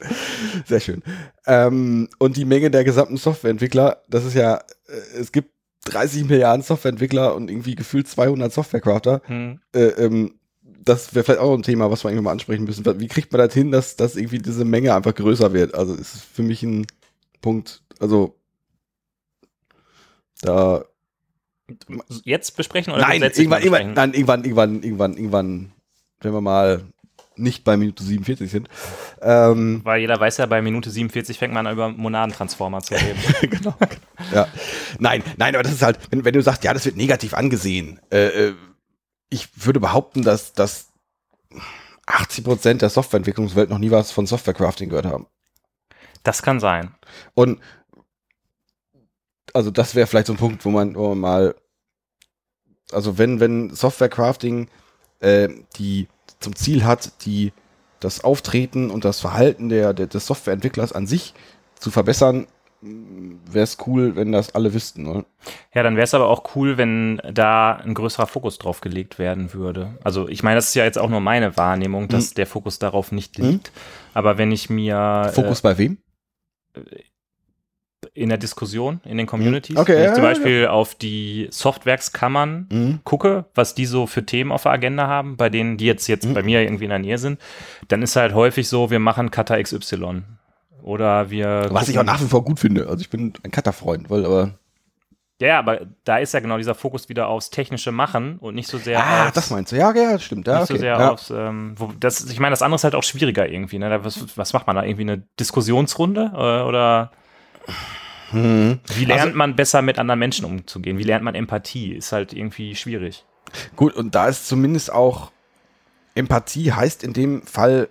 sehr 0.66 0.80
schön. 0.80 1.02
Ähm, 1.46 2.08
und 2.18 2.36
die 2.36 2.44
Menge 2.44 2.70
der 2.70 2.84
gesamten 2.84 3.16
Softwareentwickler, 3.16 4.02
das 4.08 4.24
ist 4.24 4.34
ja, 4.34 4.56
äh, 4.56 5.18
es 5.18 5.32
gibt 5.32 5.50
30 5.84 6.24
Milliarden 6.24 6.62
Softwareentwickler 6.62 7.34
und 7.34 7.50
irgendwie 7.50 7.74
gefühlt 7.74 8.08
200 8.08 8.52
Softwarecrafter. 8.52 9.22
Hm. 9.24 9.60
Äh, 9.74 9.86
ähm, 9.86 10.38
das 10.84 11.14
wäre 11.14 11.24
vielleicht 11.24 11.40
auch 11.40 11.54
ein 11.54 11.62
Thema, 11.62 11.90
was 11.90 12.04
wir 12.04 12.10
eigentlich 12.10 12.22
mal 12.22 12.32
ansprechen 12.32 12.64
müssen. 12.64 12.84
Wie 13.00 13.08
kriegt 13.08 13.32
man 13.32 13.40
das 13.40 13.54
hin, 13.54 13.70
dass, 13.70 13.96
dass 13.96 14.16
irgendwie 14.16 14.38
diese 14.38 14.64
Menge 14.64 14.94
einfach 14.94 15.14
größer 15.14 15.52
wird? 15.52 15.74
Also 15.74 15.94
ist 15.94 16.22
für 16.22 16.42
mich 16.42 16.62
ein 16.62 16.86
Punkt, 17.40 17.82
also 18.00 18.36
da 20.40 20.84
jetzt 22.24 22.56
besprechen 22.56 22.92
oder 22.92 23.02
nein, 23.02 23.22
irgendwann, 23.22 23.62
irgendwann, 23.62 23.94
nein, 23.94 24.12
irgendwann, 24.12 24.44
irgendwann, 24.44 24.82
irgendwann, 24.82 25.16
irgendwann, 25.16 25.72
wenn 26.20 26.32
wir 26.32 26.40
mal 26.40 26.82
nicht 27.36 27.64
bei 27.64 27.76
Minute 27.76 28.02
47 28.02 28.50
sind. 28.50 28.68
Ähm, 29.22 29.80
Weil 29.84 30.00
jeder 30.00 30.18
weiß 30.20 30.36
ja, 30.38 30.46
bei 30.46 30.60
Minute 30.60 30.90
47 30.90 31.38
fängt 31.38 31.54
man 31.54 31.66
an, 31.66 31.72
über 31.72 31.88
Monadentransformer 31.88 32.80
zu 32.82 32.94
reden. 32.94 33.18
genau. 33.50 33.74
Ja. 34.34 34.48
Nein, 34.98 35.22
nein, 35.38 35.54
aber 35.54 35.62
das 35.62 35.72
ist 35.72 35.82
halt, 35.82 35.98
wenn, 36.10 36.24
wenn 36.24 36.34
du 36.34 36.42
sagst, 36.42 36.64
ja, 36.64 36.74
das 36.74 36.84
wird 36.84 36.96
negativ 36.96 37.32
angesehen, 37.34 38.00
äh, 38.10 38.48
äh 38.48 38.54
ich 39.32 39.64
würde 39.64 39.80
behaupten, 39.80 40.22
dass, 40.22 40.52
dass 40.52 40.88
80 42.06 42.44
Prozent 42.44 42.82
der 42.82 42.90
Softwareentwicklungswelt 42.90 43.70
noch 43.70 43.78
nie 43.78 43.90
was 43.90 44.12
von 44.12 44.26
Softwarecrafting 44.26 44.90
gehört 44.90 45.06
haben. 45.06 45.26
Das 46.22 46.42
kann 46.42 46.60
sein. 46.60 46.94
Und 47.34 47.60
also 49.54 49.70
das 49.70 49.94
wäre 49.94 50.06
vielleicht 50.06 50.26
so 50.26 50.34
ein 50.34 50.38
Punkt, 50.38 50.64
wo 50.64 50.70
man, 50.70 50.94
wo 50.94 51.08
man 51.08 51.18
mal, 51.18 51.54
also 52.90 53.18
wenn, 53.18 53.40
wenn 53.40 53.74
Softwarecrafting 53.74 54.68
äh, 55.20 55.48
die 55.76 56.08
zum 56.40 56.54
Ziel 56.54 56.84
hat, 56.84 57.24
die 57.24 57.52
das 58.00 58.24
Auftreten 58.24 58.90
und 58.90 59.04
das 59.04 59.20
Verhalten 59.20 59.68
der, 59.68 59.94
der 59.94 60.08
des 60.08 60.26
Softwareentwicklers 60.26 60.92
an 60.92 61.06
sich 61.06 61.34
zu 61.78 61.90
verbessern, 61.90 62.46
wäre 62.82 63.62
es 63.62 63.78
cool, 63.86 64.16
wenn 64.16 64.32
das 64.32 64.54
alle 64.54 64.74
wüssten. 64.74 65.06
Oder? 65.06 65.24
Ja, 65.72 65.82
dann 65.82 65.94
wäre 65.94 66.04
es 66.04 66.14
aber 66.14 66.28
auch 66.28 66.56
cool, 66.56 66.78
wenn 66.78 67.20
da 67.32 67.76
ein 67.76 67.94
größerer 67.94 68.26
Fokus 68.26 68.58
drauf 68.58 68.80
gelegt 68.80 69.18
werden 69.18 69.54
würde. 69.54 69.98
Also 70.02 70.28
ich 70.28 70.42
meine, 70.42 70.56
das 70.56 70.68
ist 70.68 70.74
ja 70.74 70.84
jetzt 70.84 70.98
auch 70.98 71.08
nur 71.08 71.20
meine 71.20 71.56
Wahrnehmung, 71.56 72.08
dass 72.08 72.30
hm. 72.30 72.34
der 72.34 72.46
Fokus 72.46 72.78
darauf 72.78 73.12
nicht 73.12 73.38
liegt. 73.38 73.68
Hm. 73.68 73.74
Aber 74.14 74.36
wenn 74.36 74.50
ich 74.50 74.68
mir 74.68 75.30
Fokus 75.32 75.60
äh, 75.60 75.62
bei 75.62 75.78
wem? 75.78 75.98
In 78.14 78.28
der 78.28 78.38
Diskussion, 78.38 79.00
in 79.04 79.16
den 79.16 79.26
Communities. 79.26 79.76
Okay, 79.76 79.94
wenn 79.94 80.02
ich 80.02 80.08
ja, 80.08 80.14
zum 80.14 80.24
Beispiel 80.24 80.62
ja. 80.62 80.70
auf 80.70 80.96
die 80.96 81.48
Softwerkskammern 81.50 82.68
mhm. 82.70 83.00
gucke, 83.04 83.44
was 83.54 83.74
die 83.74 83.86
so 83.86 84.06
für 84.06 84.26
Themen 84.26 84.50
auf 84.50 84.64
der 84.64 84.72
Agenda 84.72 85.06
haben, 85.06 85.36
bei 85.36 85.48
denen, 85.48 85.76
die 85.76 85.86
jetzt, 85.86 86.08
jetzt 86.08 86.26
mhm. 86.26 86.34
bei 86.34 86.42
mir 86.42 86.62
irgendwie 86.62 86.84
in 86.84 86.90
der 86.90 86.98
Nähe 86.98 87.18
sind, 87.18 87.40
dann 87.88 88.02
ist 88.02 88.16
halt 88.16 88.34
häufig 88.34 88.68
so, 88.68 88.90
wir 88.90 88.98
machen 88.98 89.30
Kata 89.30 89.62
XY. 89.62 90.24
Oder 90.82 91.30
wir. 91.30 91.68
Was 91.70 91.88
ich 91.88 91.98
auch 91.98 92.04
nach 92.04 92.20
wie 92.20 92.26
vor 92.26 92.44
gut 92.44 92.58
finde. 92.58 92.88
Also 92.88 93.00
ich 93.00 93.10
bin 93.10 93.32
ein 93.42 93.50
Cutter-Freund, 93.50 94.10
weil 94.10 94.24
aber. 94.24 94.58
Ja, 95.40 95.58
aber 95.58 95.80
da 96.04 96.18
ist 96.18 96.34
ja 96.34 96.40
genau 96.40 96.56
dieser 96.56 96.76
Fokus 96.76 97.08
wieder 97.08 97.26
aufs 97.26 97.50
technische 97.50 97.90
Machen 97.90 98.38
und 98.38 98.54
nicht 98.54 98.68
so 98.68 98.78
sehr 98.78 99.04
ah, 99.04 99.24
aufs, 99.24 99.32
das 99.32 99.50
meinst 99.50 99.72
du. 99.72 99.76
Ja, 99.76 99.92
ja, 99.92 100.16
stimmt. 100.20 100.46
Ja, 100.46 100.60
nicht 100.60 100.64
okay. 100.64 100.74
so 100.74 100.78
sehr 100.78 100.98
ja. 100.98 101.10
aufs, 101.10 101.30
ähm, 101.30 101.74
wo, 101.76 101.90
das, 101.98 102.30
ich 102.30 102.38
meine, 102.38 102.52
das 102.52 102.62
andere 102.62 102.76
ist 102.76 102.84
halt 102.84 102.94
auch 102.94 103.02
schwieriger 103.02 103.48
irgendwie. 103.48 103.78
Ne? 103.78 104.04
Was, 104.04 104.36
was 104.36 104.52
macht 104.52 104.68
man 104.68 104.76
da? 104.76 104.84
Irgendwie 104.84 105.02
eine 105.02 105.22
Diskussionsrunde 105.40 106.30
äh, 106.32 106.62
oder 106.62 107.10
hm. 108.30 108.78
wie 108.94 109.04
lernt 109.04 109.22
also, 109.22 109.36
man 109.36 109.56
besser 109.56 109.82
mit 109.82 109.98
anderen 109.98 110.20
Menschen 110.20 110.44
umzugehen? 110.44 110.98
Wie 110.98 111.02
lernt 111.02 111.24
man 111.24 111.34
Empathie? 111.34 111.92
Ist 111.92 112.12
halt 112.12 112.32
irgendwie 112.32 112.76
schwierig. 112.76 113.24
Gut, 113.74 113.94
und 113.94 114.14
da 114.14 114.28
ist 114.28 114.46
zumindest 114.46 114.92
auch 114.92 115.32
Empathie 116.14 116.72
heißt 116.72 117.02
in 117.02 117.12
dem 117.12 117.42
Fall 117.42 117.88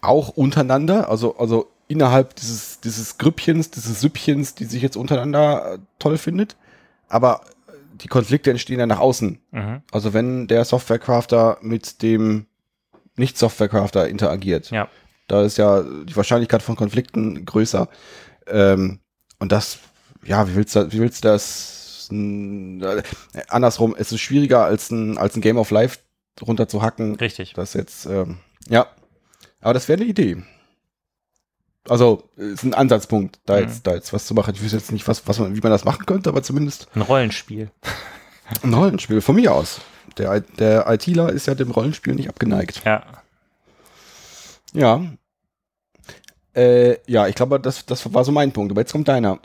auch 0.00 0.30
untereinander, 0.30 1.08
also, 1.08 1.36
also 1.36 1.71
innerhalb 1.92 2.34
dieses, 2.36 2.80
dieses 2.80 3.18
Grüppchens, 3.18 3.70
dieses 3.70 4.00
Süppchens, 4.00 4.54
die 4.54 4.64
sich 4.64 4.82
jetzt 4.82 4.96
untereinander 4.96 5.74
äh, 5.74 5.78
toll 5.98 6.18
findet. 6.18 6.56
Aber 7.08 7.42
die 7.94 8.08
Konflikte 8.08 8.50
entstehen 8.50 8.80
ja 8.80 8.86
nach 8.86 8.98
außen. 8.98 9.38
Mhm. 9.50 9.82
Also 9.90 10.12
wenn 10.12 10.48
der 10.48 10.64
Softwarecrafter 10.64 11.58
mit 11.60 12.02
dem 12.02 12.46
Nicht-Softwarecrafter 13.16 14.08
interagiert, 14.08 14.70
ja. 14.70 14.88
da 15.28 15.42
ist 15.42 15.58
ja 15.58 15.82
die 15.82 16.16
Wahrscheinlichkeit 16.16 16.62
von 16.62 16.76
Konflikten 16.76 17.44
größer. 17.44 17.88
Ähm, 18.46 19.00
und 19.38 19.52
das, 19.52 19.78
ja, 20.24 20.48
wie 20.48 20.54
willst 20.54 20.74
du, 20.74 20.92
wie 20.92 21.00
willst 21.00 21.24
du 21.24 21.28
das 21.28 22.08
äh, 22.10 23.02
andersrum, 23.48 23.94
es 23.96 24.12
ist 24.12 24.20
schwieriger 24.20 24.64
als 24.64 24.90
ein, 24.90 25.18
als 25.18 25.36
ein 25.36 25.40
Game 25.40 25.58
of 25.58 25.70
Life 25.70 25.98
runterzuhacken. 26.40 27.16
Richtig. 27.16 27.52
Das 27.54 27.74
jetzt, 27.74 28.06
ähm, 28.06 28.38
ja. 28.68 28.86
Aber 29.60 29.74
das 29.74 29.88
wäre 29.88 30.00
eine 30.00 30.10
Idee. 30.10 30.42
Also 31.88 32.28
ist 32.36 32.62
ein 32.62 32.74
Ansatzpunkt, 32.74 33.40
da 33.44 33.58
jetzt, 33.58 33.78
mhm. 33.78 33.90
da 33.90 33.94
jetzt 33.94 34.12
was 34.12 34.26
zu 34.26 34.34
machen. 34.34 34.54
Ich 34.54 34.62
wüsste 34.62 34.76
jetzt 34.76 34.92
nicht, 34.92 35.08
was, 35.08 35.26
was 35.26 35.38
man, 35.38 35.56
wie 35.56 35.60
man 35.60 35.72
das 35.72 35.84
machen 35.84 36.06
könnte, 36.06 36.30
aber 36.30 36.42
zumindest. 36.42 36.88
Ein 36.94 37.02
Rollenspiel. 37.02 37.70
Ein 38.62 38.74
Rollenspiel, 38.74 39.20
von 39.20 39.34
mir 39.34 39.52
aus. 39.52 39.80
Der, 40.18 40.40
der 40.40 40.86
ITler 40.88 41.30
ist 41.30 41.46
ja 41.46 41.54
dem 41.54 41.70
Rollenspiel 41.70 42.14
nicht 42.14 42.28
abgeneigt. 42.28 42.82
Ja. 42.84 43.02
Ja. 44.72 45.02
Äh, 46.54 46.98
ja, 47.10 47.26
ich 47.28 47.34
glaube, 47.34 47.58
das, 47.58 47.86
das 47.86 48.12
war 48.12 48.24
so 48.24 48.32
mein 48.32 48.52
Punkt. 48.52 48.70
Aber 48.70 48.80
jetzt 48.80 48.92
kommt 48.92 49.08
deiner. 49.08 49.38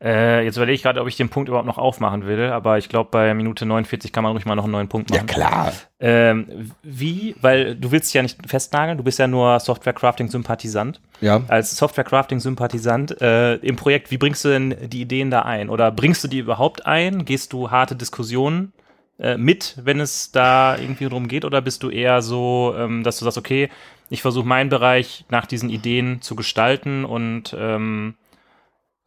Äh, 0.00 0.44
jetzt 0.44 0.56
überlege 0.56 0.76
ich 0.76 0.82
gerade, 0.82 1.00
ob 1.00 1.08
ich 1.08 1.16
den 1.16 1.28
Punkt 1.28 1.48
überhaupt 1.48 1.66
noch 1.66 1.78
aufmachen 1.78 2.24
will, 2.24 2.50
aber 2.50 2.78
ich 2.78 2.88
glaube, 2.88 3.10
bei 3.10 3.34
Minute 3.34 3.66
49 3.66 4.12
kann 4.12 4.22
man 4.22 4.32
ruhig 4.32 4.46
mal 4.46 4.54
noch 4.54 4.64
einen 4.64 4.72
neuen 4.72 4.88
Punkt 4.88 5.10
machen. 5.10 5.26
klar. 5.26 5.72
Ähm, 5.98 6.70
wie, 6.84 7.34
weil 7.40 7.74
du 7.74 7.90
willst 7.90 8.08
dich 8.08 8.14
ja 8.14 8.22
nicht 8.22 8.38
festnageln, 8.48 8.96
du 8.96 9.02
bist 9.02 9.18
ja 9.18 9.26
nur 9.26 9.58
Software-Crafting-Sympathisant. 9.58 11.00
Ja. 11.20 11.42
Als 11.48 11.76
Software-Crafting-Sympathisant 11.76 13.20
äh, 13.20 13.56
im 13.56 13.74
Projekt, 13.74 14.12
wie 14.12 14.18
bringst 14.18 14.44
du 14.44 14.50
denn 14.50 14.76
die 14.88 15.00
Ideen 15.00 15.32
da 15.32 15.42
ein? 15.42 15.68
Oder 15.68 15.90
bringst 15.90 16.22
du 16.22 16.28
die 16.28 16.38
überhaupt 16.38 16.86
ein? 16.86 17.24
Gehst 17.24 17.52
du 17.52 17.72
harte 17.72 17.96
Diskussionen 17.96 18.72
äh, 19.18 19.36
mit, 19.36 19.78
wenn 19.82 19.98
es 19.98 20.30
da 20.30 20.76
irgendwie 20.76 21.08
drum 21.08 21.26
geht? 21.26 21.44
Oder 21.44 21.60
bist 21.60 21.82
du 21.82 21.90
eher 21.90 22.22
so, 22.22 22.72
ähm, 22.78 23.02
dass 23.02 23.18
du 23.18 23.24
sagst, 23.24 23.38
okay, 23.38 23.68
ich 24.10 24.22
versuche 24.22 24.46
meinen 24.46 24.70
Bereich 24.70 25.24
nach 25.28 25.46
diesen 25.46 25.70
Ideen 25.70 26.22
zu 26.22 26.36
gestalten 26.36 27.04
und 27.04 27.54
ähm, 27.58 28.14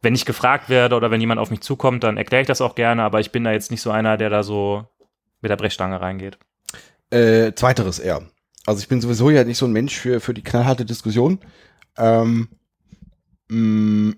wenn 0.02 0.14
ich 0.14 0.26
gefragt 0.26 0.68
werde 0.68 0.96
oder 0.96 1.10
wenn 1.10 1.20
jemand 1.20 1.40
auf 1.40 1.50
mich 1.50 1.60
zukommt, 1.60 2.04
dann 2.04 2.16
erkläre 2.16 2.42
ich 2.42 2.48
das 2.48 2.60
auch 2.60 2.74
gerne, 2.74 3.02
aber 3.02 3.20
ich 3.20 3.30
bin 3.32 3.44
da 3.44 3.52
jetzt 3.52 3.70
nicht 3.70 3.80
so 3.80 3.90
einer, 3.90 4.16
der 4.16 4.30
da 4.30 4.42
so 4.42 4.84
mit 5.40 5.50
der 5.50 5.56
Brechstange 5.56 6.00
reingeht. 6.00 6.38
Äh, 7.10 7.52
zweiteres 7.54 7.98
eher. 7.98 8.22
Also 8.66 8.80
ich 8.80 8.88
bin 8.88 9.00
sowieso 9.00 9.30
ja 9.30 9.44
nicht 9.44 9.58
so 9.58 9.66
ein 9.66 9.72
Mensch 9.72 9.98
für, 9.98 10.20
für 10.20 10.34
die 10.34 10.42
knallharte 10.42 10.84
Diskussion. 10.84 11.38
Ähm, 11.96 12.48
mh, 13.48 14.14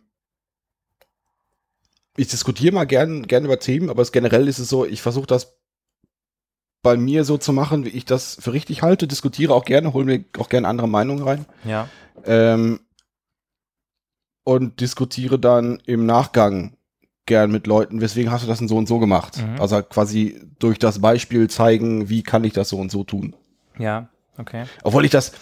ich 2.17 2.29
diskutiere 2.29 2.75
mal 2.75 2.85
gern, 2.85 3.27
gern 3.27 3.45
über 3.45 3.59
Themen, 3.59 3.91
aber 3.91 4.03
es, 4.03 4.13
generell 4.13 4.49
ist 4.49 4.59
es 4.59 4.69
so, 4.69 4.85
ich 4.85 5.03
versuche 5.03 5.27
das 5.27 5.59
bei 6.83 6.97
mir 6.97 7.25
so 7.25 7.39
zu 7.39 7.53
machen, 7.53 7.85
wie 7.85 7.91
ich 7.91 8.05
das 8.05 8.37
für 8.41 8.53
richtig 8.53 8.83
halte, 8.83 9.09
diskutiere 9.09 9.55
auch 9.55 9.65
gerne, 9.65 9.93
hole 9.93 10.05
mir 10.05 10.25
auch 10.39 10.49
gerne 10.49 10.69
andere 10.69 10.89
Meinungen 10.89 11.25
rein. 11.25 11.47
Ja. 11.65 11.89
Ähm, 12.25 12.81
und 14.45 14.81
diskutiere 14.81 15.39
dann 15.39 15.81
im 15.87 16.07
Nachgang 16.07 16.77
gern 17.27 17.51
mit 17.51 17.67
Leuten, 17.67 18.01
weswegen 18.01 18.31
hast 18.31 18.45
du 18.45 18.49
das 18.49 18.59
denn 18.59 18.69
so 18.69 18.77
und 18.77 18.87
so 18.87 18.99
gemacht? 18.99 19.39
Mhm. 19.39 19.61
Also 19.61 19.83
quasi 19.83 20.41
durch 20.59 20.79
das 20.79 21.01
Beispiel 21.01 21.49
zeigen, 21.49 22.09
wie 22.09 22.23
kann 22.23 22.45
ich 22.45 22.53
das 22.53 22.69
so 22.69 22.79
und 22.79 22.91
so 22.91 23.05
tun. 23.05 23.35
Ja, 23.79 24.09
okay. 24.37 24.65
Obwohl 24.83 25.05
ich 25.05 25.11
das, 25.11 25.33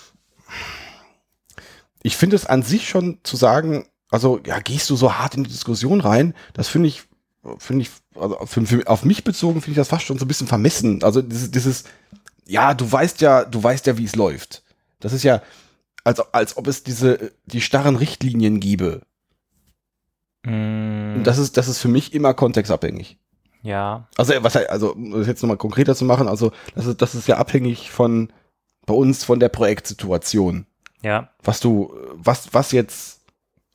ich 2.03 2.17
finde 2.17 2.37
es 2.37 2.47
an 2.47 2.63
sich 2.63 2.89
schon 2.89 3.19
zu 3.25 3.37
sagen, 3.37 3.87
also 4.11 4.41
ja, 4.47 4.61
gehst 4.61 4.89
du 4.91 4.97
so 4.97 5.15
hart 5.15 5.35
in 5.35 5.45
die 5.45 5.51
Diskussion 5.51 6.01
rein, 6.01 6.35
das 6.55 6.69
finde 6.69 6.89
ich, 6.89 7.03
finde 7.59 7.83
ich, 7.83 7.91
also 8.15 8.39
für, 8.47 8.65
für, 8.65 8.87
auf 8.87 9.05
mich 9.05 9.25
bezogen 9.25 9.61
finde 9.61 9.73
ich 9.73 9.77
das 9.77 9.89
fast 9.89 10.05
schon 10.05 10.19
so 10.19 10.25
ein 10.25 10.29
bisschen 10.29 10.47
vermessen. 10.47 11.03
Also 11.03 11.23
dieses, 11.23 11.51
dieses, 11.51 11.85
ja, 12.47 12.75
du 12.75 12.91
weißt 12.91 13.21
ja, 13.21 13.45
du 13.45 13.63
weißt 13.63 13.87
ja, 13.87 13.99
wie 13.99 14.05
es 14.05 14.15
läuft. 14.15 14.63
Das 15.01 15.13
ist 15.13 15.25
ja, 15.25 15.43
als, 16.05 16.21
als 16.35 16.57
ob 16.57 16.67
es 16.67 16.83
diese, 16.83 17.33
die 17.47 17.61
starren 17.61 17.97
Richtlinien 17.97 18.61
gäbe. 18.61 19.03
Mm, 20.45 21.17
Und 21.17 21.25
das 21.25 21.39
ist, 21.39 21.57
das 21.57 21.69
ist 21.69 21.79
für 21.79 21.89
mich 21.89 22.13
immer 22.15 22.35
kontextabhängig. 22.35 23.19
ja, 23.63 24.09
Also, 24.17 24.35
was, 24.41 24.55
he- 24.55 24.67
also, 24.67 24.93
um 24.93 25.13
das 25.13 25.27
jetzt 25.27 25.43
nochmal 25.43 25.57
konkreter 25.57 25.95
zu 25.95 26.05
machen, 26.05 26.29
also, 26.29 26.53
das 26.75 26.87
ist, 26.87 27.01
das 27.03 27.15
ist 27.15 27.29
ja 27.29 27.37
abhängig 27.37 27.91
von, 27.91 28.33
bei 28.87 28.95
uns 28.95 29.23
von 29.25 29.39
der 29.41 29.49
Projektsituation. 29.49 30.67
ja, 31.03 31.31
was 31.43 31.61
du, 31.61 31.95
was, 32.15 32.53
was 32.55 32.73
jetzt 32.73 33.21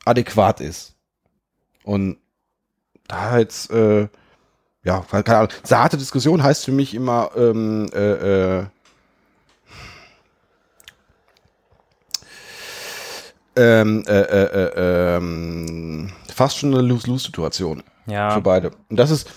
adäquat 0.04 0.60
ist. 0.60 0.94
Und 1.84 2.18
da 3.06 3.38
jetzt, 3.38 3.70
äh, 3.70 4.08
ja, 4.84 5.00
keine 5.10 5.36
Ahnung. 5.38 5.50
Zarte 5.62 5.96
Diskussion 5.96 6.42
heißt 6.42 6.64
für 6.66 6.72
mich 6.72 6.94
immer, 6.94 7.30
ähm, 7.36 7.88
äh, 7.94 8.58
äh, 8.60 8.66
ähm, 13.58 14.04
äh, 14.06 14.20
äh, 14.20 14.44
äh, 14.44 15.16
ähm, 15.16 16.10
fast 16.32 16.58
schon 16.58 16.72
eine 16.72 16.82
Lose-Lose-Situation 16.82 17.82
für 18.06 18.12
ja, 18.12 18.38
beide. 18.38 18.70
Und 18.88 18.96
das 18.96 19.10
ist, 19.10 19.28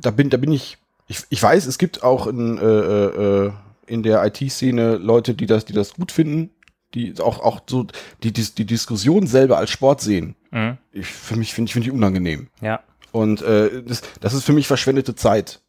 da 0.00 0.10
bin, 0.10 0.30
da 0.30 0.38
bin 0.38 0.50
ich, 0.52 0.78
ich, 1.06 1.20
ich 1.28 1.42
weiß, 1.42 1.66
es 1.66 1.78
gibt 1.78 2.02
auch 2.02 2.26
in, 2.26 2.58
äh, 2.58 2.62
äh, 2.64 3.46
äh, 3.46 3.52
in 3.86 4.02
der 4.02 4.24
IT-Szene 4.24 4.96
Leute, 4.96 5.34
die 5.34 5.46
das, 5.46 5.64
die 5.66 5.72
das 5.72 5.94
gut 5.94 6.12
finden, 6.12 6.50
die 6.94 7.14
auch, 7.20 7.40
auch 7.40 7.60
so, 7.68 7.86
die, 8.22 8.32
die, 8.32 8.42
die 8.54 8.64
Diskussion 8.64 9.26
selber 9.26 9.58
als 9.58 9.70
Sport 9.70 10.00
sehen. 10.00 10.34
mm, 10.50 10.70
Ich, 10.92 11.06
für 11.06 11.36
mich 11.36 11.52
finde 11.54 11.68
ich, 11.68 11.72
finde 11.74 11.88
ich 11.88 11.94
unangenehm. 11.94 12.48
ja, 12.60 12.80
Und 13.12 13.42
das, 13.42 14.02
das 14.20 14.34
ist 14.34 14.44
für 14.44 14.52
mich 14.54 14.66
verschwendete 14.66 15.14
Zeit. 15.14 15.60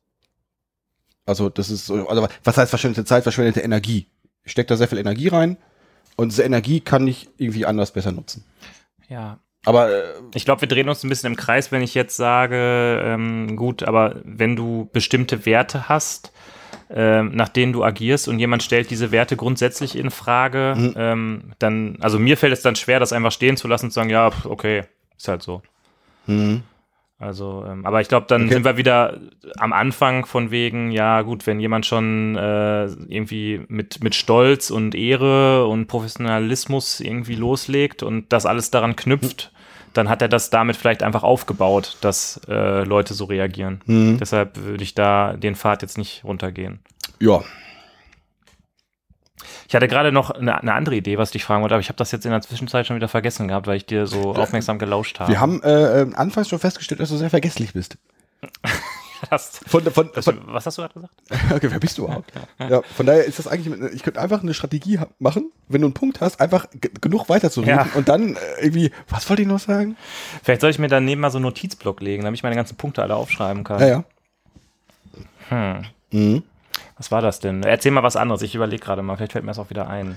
Also, 1.26 1.50
das 1.50 1.70
ist 1.70 1.86
so, 1.86 2.08
also 2.08 2.28
was 2.44 2.58
heißt 2.58 2.70
verschwendete 2.70 3.06
Zeit, 3.06 3.24
verschwendete 3.24 3.60
Energie? 3.60 4.08
Ich 4.44 4.54
stecke 4.54 4.68
da 4.68 4.78
sehr 4.78 4.88
viel 4.88 4.98
Energie 4.98 5.28
rein 5.28 5.58
und 6.20 6.30
diese 6.32 6.44
Energie 6.44 6.80
kann 6.82 7.08
ich 7.08 7.30
irgendwie 7.38 7.66
anders 7.66 7.92
besser 7.94 8.12
nutzen. 8.12 8.44
ja. 9.08 9.40
Aber 9.66 9.90
äh, 9.92 10.04
Ich 10.36 10.46
glaube, 10.46 10.62
wir 10.62 10.68
drehen 10.70 10.88
uns 10.88 11.04
ein 11.04 11.10
bisschen 11.10 11.32
im 11.32 11.36
Kreis, 11.36 11.70
wenn 11.74 11.82
ich 11.82 11.94
jetzt 11.94 12.16
sage, 12.16 13.02
ähm, 13.04 13.58
gut, 13.58 13.84
aber 13.84 14.16
wenn 14.24 14.56
du 14.56 14.90
bestimmte 14.94 15.46
Werte 15.46 15.90
hast, 15.90 16.32
ähm, 16.90 17.32
nach 17.36 17.50
denen 17.50 17.74
du 17.74 17.84
agierst 17.84 18.30
und 18.30 18.40
jemand 18.40 18.64
stellt 18.64 18.90
diese 18.90 19.12
Werte 19.12 19.36
grundsätzlich 19.36 19.98
in 19.98 20.12
Frage, 20.12 20.76
Mhm. 20.78 20.94
ähm, 20.96 21.54
dann, 21.60 21.98
also 22.00 22.20
mir 22.20 22.38
fällt 22.38 22.54
es 22.54 22.62
dann 22.62 22.78
schwer, 22.78 23.02
das 23.02 23.12
einfach 23.12 23.34
stehen 23.34 23.58
zu 23.58 23.68
lassen 23.68 23.88
und 23.88 23.92
zu 23.92 23.96
sagen, 23.96 24.10
ja, 24.10 24.32
okay, 24.46 24.84
ist 25.18 25.28
halt 25.28 25.44
so. 25.44 25.62
hm, 26.26 26.64
Also, 27.22 27.66
ähm, 27.68 27.86
aber 27.86 28.00
ich 28.00 28.08
glaube, 28.08 28.28
dann 28.30 28.46
Okay. 28.46 28.54
sind 28.54 28.64
wir 28.64 28.78
wieder 28.78 29.20
am 29.58 29.74
Anfang 29.74 30.26
von 30.26 30.52
wegen, 30.52 30.90
ja 30.92 31.22
gut, 31.22 31.46
wenn 31.48 31.60
jemand 31.60 31.86
schon 31.86 32.38
äh, 32.38 32.86
irgendwie 32.86 33.62
mit, 33.68 34.02
mit 34.02 34.16
Stolz 34.16 34.70
und 34.72 34.96
Ehre 34.96 35.66
und 35.68 35.88
Professionalismus 35.88 37.00
irgendwie 37.02 37.36
loslegt 37.36 38.04
und 38.04 38.32
das 38.32 38.46
alles 38.46 38.72
daran 38.72 38.96
knüpft, 38.96 39.52
dann 39.94 40.08
hat 40.08 40.22
er 40.22 40.30
das 40.30 40.50
damit 40.50 40.78
vielleicht 40.78 41.04
einfach 41.04 41.24
aufgebaut, 41.24 41.98
dass 42.02 42.40
äh, 42.48 42.84
Leute 42.84 43.14
so 43.14 43.26
reagieren. 43.26 43.82
hm, 43.86 44.18
Deshalb 44.18 44.56
würde 44.64 44.84
ich 44.84 44.94
da 44.96 45.34
den 45.34 45.56
Pfad 45.56 45.82
jetzt 45.82 45.98
nicht 45.98 46.24
runtergehen. 46.24 46.80
ja, 47.20 47.42
Ich 49.70 49.76
hatte 49.76 49.88
gerade 49.88 50.12
noch 50.12 50.32
eine, 50.32 50.60
eine 50.60 50.74
andere 50.74 50.96
Idee, 50.96 51.20
was 51.20 51.30
ich 51.30 51.34
dich 51.34 51.44
fragen 51.44 51.62
wollte, 51.62 51.76
aber 51.76 51.80
ich 51.80 51.90
habe 51.90 51.98
das 51.98 52.12
jetzt 52.12 52.26
in 52.26 52.32
der 52.32 52.42
Zwischenzeit 52.42 52.88
schon 52.88 52.96
wieder 52.96 53.08
vergessen 53.08 53.48
gehabt, 53.48 53.68
weil 53.68 53.78
ich 53.78 53.86
dir 53.86 54.08
so 54.08 54.34
aufmerksam 54.34 54.80
gelauscht 54.80 55.20
habe. 55.20 55.32
Wir 55.32 55.40
haben 55.40 55.62
äh, 55.62 56.02
äh, 56.02 56.14
anfangs 56.16 56.50
schon 56.50 56.58
festgestellt, 56.58 57.00
dass 57.00 57.10
du 57.10 57.18
sehr 57.18 57.30
vergesslich 57.30 57.74
bist. 57.74 58.00
hast, 59.30 59.70
Von, 59.70 59.84
von, 59.84 60.10
das, 60.16 60.26
von, 60.26 60.40
was 60.46 60.66
hast 60.66 60.80
du 60.80 60.82
gerade 60.82 60.96
gesagt? 60.96 61.14
okay, 61.54 61.68
wer 61.70 61.80
bist 61.80 62.00
du 62.00 62.06
überhaupt? 62.06 62.34
ja, 62.58 62.82
von 62.82 63.06
daher 63.06 63.26
ist 63.26 63.38
das 63.38 63.48
eigentlich, 63.48 63.94
ich 63.94 64.02
könnte 64.02 64.20
einfach 64.20 64.42
eine 64.42 64.56
Strategie 64.56 65.00
machen, 65.20 65.52
wenn 65.68 65.82
du 65.82 65.88
einen 65.88 65.94
Punkt 65.94 66.20
hast, 66.20 66.42
einfach 66.42 66.66
genug 67.00 67.30
weiterzureden 67.30 67.76
Ja. 67.76 67.88
und 67.94 68.10
dann 68.10 68.38
äh, 68.38 68.40
irgendwie, 68.62 68.90
was 69.08 69.30
wollte 69.30 69.44
ich 69.44 69.48
noch 69.48 69.60
sagen? 69.60 69.98
Vielleicht 70.42 70.62
soll 70.62 70.72
ich 70.72 70.80
mir 70.80 70.88
daneben 70.88 71.22
mal 71.22 71.30
so 71.30 71.38
einen 71.38 71.46
Notizblock 71.46 72.02
legen, 72.02 72.24
damit 72.24 72.40
ich 72.40 72.44
meine 72.44 72.56
ganzen 72.56 72.76
Punkte 72.76 73.04
alle 73.04 73.16
aufschreiben 73.16 73.64
kann. 73.64 73.80
Ja, 73.82 73.88
ja. 73.88 74.04
Hm. 75.50 75.86
Mhm. 76.12 76.44
Was 77.00 77.12
war 77.12 77.22
das 77.22 77.40
denn? 77.40 77.64
Erzähl 77.64 77.92
mal 77.92 78.04
was 78.04 78.16
anderes. 78.16 78.42
Ich 78.44 78.54
überlege 78.54 78.84
gerade 78.84 79.02
mal. 79.02 79.16
Vielleicht 79.18 79.32
fällt 79.32 79.44
mir 79.46 79.52
das 79.52 79.58
auch 79.60 79.70
wieder 79.72 79.88
ein. 79.90 80.16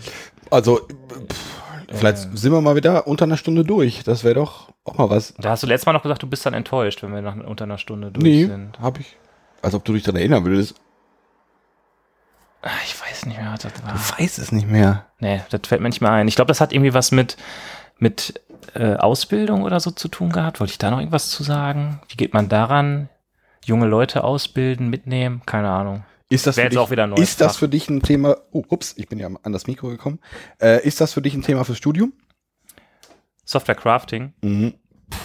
Also, 0.50 0.78
pff, 0.78 1.62
vielleicht 1.92 2.18
sind 2.36 2.52
wir 2.52 2.60
mal 2.60 2.76
wieder 2.76 3.06
unter 3.06 3.24
einer 3.24 3.36
Stunde 3.38 3.64
durch. 3.64 4.02
Das 4.04 4.24
wäre 4.24 4.34
doch 4.34 4.68
auch 4.84 4.98
mal 4.98 5.08
was. 5.08 5.32
Da 5.38 5.50
hast 5.50 5.62
du 5.62 5.66
letztes 5.68 5.86
Mal 5.86 5.92
noch 5.94 6.02
gesagt, 6.02 6.22
du 6.22 6.26
bist 6.26 6.44
dann 6.44 6.54
enttäuscht, 6.54 7.02
wenn 7.02 7.14
wir 7.14 7.22
nach 7.22 7.36
unter 7.36 7.64
einer 7.64 7.78
Stunde 7.78 8.10
durch 8.10 8.22
Nee, 8.22 8.44
sind. 8.46 8.78
hab 8.80 8.98
ich. 9.00 9.16
Als 9.62 9.74
ob 9.74 9.84
du 9.84 9.92
dich 9.94 10.02
daran 10.02 10.18
erinnern 10.20 10.44
würdest. 10.44 10.74
Ah, 12.62 12.70
Ich 12.84 13.00
weiß 13.00 13.26
nicht 13.26 13.38
mehr, 13.40 13.50
was 13.52 13.60
das 13.60 13.72
war. 13.84 13.92
Du 13.92 13.98
weißt 14.22 14.38
es 14.38 14.52
nicht 14.52 14.68
mehr. 14.68 15.06
Nee, 15.20 15.40
das 15.50 15.60
fällt 15.66 15.80
mir 15.80 15.88
nicht 15.88 16.00
mehr 16.00 16.10
ein. 16.12 16.28
Ich 16.28 16.36
glaube, 16.36 16.48
das 16.48 16.60
hat 16.60 16.72
irgendwie 16.72 16.94
was 16.94 17.10
mit, 17.12 17.36
mit 17.98 18.40
äh, 18.74 18.94
Ausbildung 18.96 19.62
oder 19.62 19.80
so 19.80 19.90
zu 19.90 20.08
tun 20.08 20.30
gehabt. 20.30 20.60
Wollte 20.60 20.72
ich 20.72 20.78
da 20.78 20.90
noch 20.90 20.98
irgendwas 20.98 21.30
zu 21.30 21.42
sagen? 21.42 22.00
Wie 22.08 22.16
geht 22.16 22.34
man 22.34 22.48
daran? 22.48 23.08
Junge 23.64 23.86
Leute 23.86 24.24
ausbilden, 24.24 24.90
mitnehmen? 24.90 25.42
Keine 25.46 25.70
Ahnung. 25.70 26.04
Ist 26.32 26.46
das, 26.46 26.54
für 26.54 26.68
dich, 26.68 26.78
auch 26.78 26.90
wieder 26.90 27.04
ein 27.04 27.10
neues 27.10 27.20
ist 27.20 27.40
das 27.42 27.58
für 27.58 27.68
dich 27.68 27.90
ein 27.90 28.00
Thema? 28.00 28.38
Oh, 28.52 28.64
ups, 28.68 28.94
ich 28.96 29.06
bin 29.06 29.18
ja 29.18 29.28
an 29.42 29.52
das 29.52 29.66
Mikro 29.66 29.88
gekommen. 29.88 30.18
Äh, 30.60 30.82
ist 30.86 31.00
das 31.00 31.12
für 31.12 31.20
dich 31.20 31.34
ein 31.34 31.42
Thema 31.42 31.64
fürs 31.64 31.76
Studium? 31.76 32.14
Software 33.44 33.74
Crafting. 33.74 34.32
Mhm. 34.40 34.72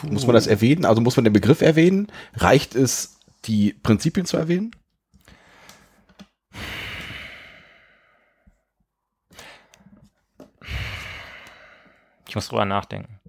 Muss 0.10 0.26
man 0.26 0.34
das 0.34 0.48
erwähnen? 0.48 0.84
Also 0.84 1.00
muss 1.00 1.16
man 1.16 1.24
den 1.24 1.32
Begriff 1.32 1.62
erwähnen? 1.62 2.08
Reicht 2.34 2.76
es, 2.76 3.20
die 3.46 3.72
Prinzipien 3.72 4.26
zu 4.26 4.36
erwähnen? 4.36 4.72
Ich 12.28 12.36
muss 12.36 12.50
drüber 12.50 12.66
nachdenken. 12.66 13.22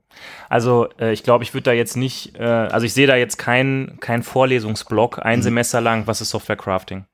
Also 0.49 0.89
äh, 0.99 1.13
ich 1.13 1.23
glaube, 1.23 1.45
ich 1.45 1.55
würde 1.55 1.65
da 1.65 1.73
jetzt 1.73 1.97
nicht, 1.97 2.35
äh, 2.35 2.43
also 2.43 2.85
ich 2.87 2.93
sehe 2.93 3.07
da 3.07 3.15
jetzt 3.15 3.37
keinen 3.37 4.01
kein 4.01 4.25
Vorlesungsblock 4.25 5.25
ein 5.25 5.43
Semester 5.43 5.81
lang, 5.81 6.09
was 6.09 6.21
ist 6.21 6.31
Software 6.31 6.57
Crafting. 6.57 7.07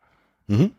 Mhm. 0.47 0.71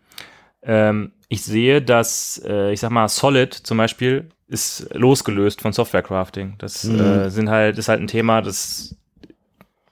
Ähm, 0.63 1.11
ich 1.29 1.43
sehe, 1.43 1.81
dass, 1.81 2.41
äh, 2.45 2.71
ich 2.71 2.79
sag 2.79 2.91
mal, 2.91 3.07
Solid 3.07 3.53
zum 3.53 3.77
Beispiel 3.77 4.29
ist 4.47 4.87
losgelöst 4.93 5.61
von 5.61 5.73
Software 5.73 6.03
Crafting. 6.03 6.55
Das 6.59 6.83
Mhm. 6.83 6.99
äh, 6.99 7.29
sind 7.29 7.49
halt, 7.49 7.77
ist 7.77 7.87
halt 7.89 8.01
ein 8.01 8.07
Thema, 8.07 8.41
das 8.41 8.95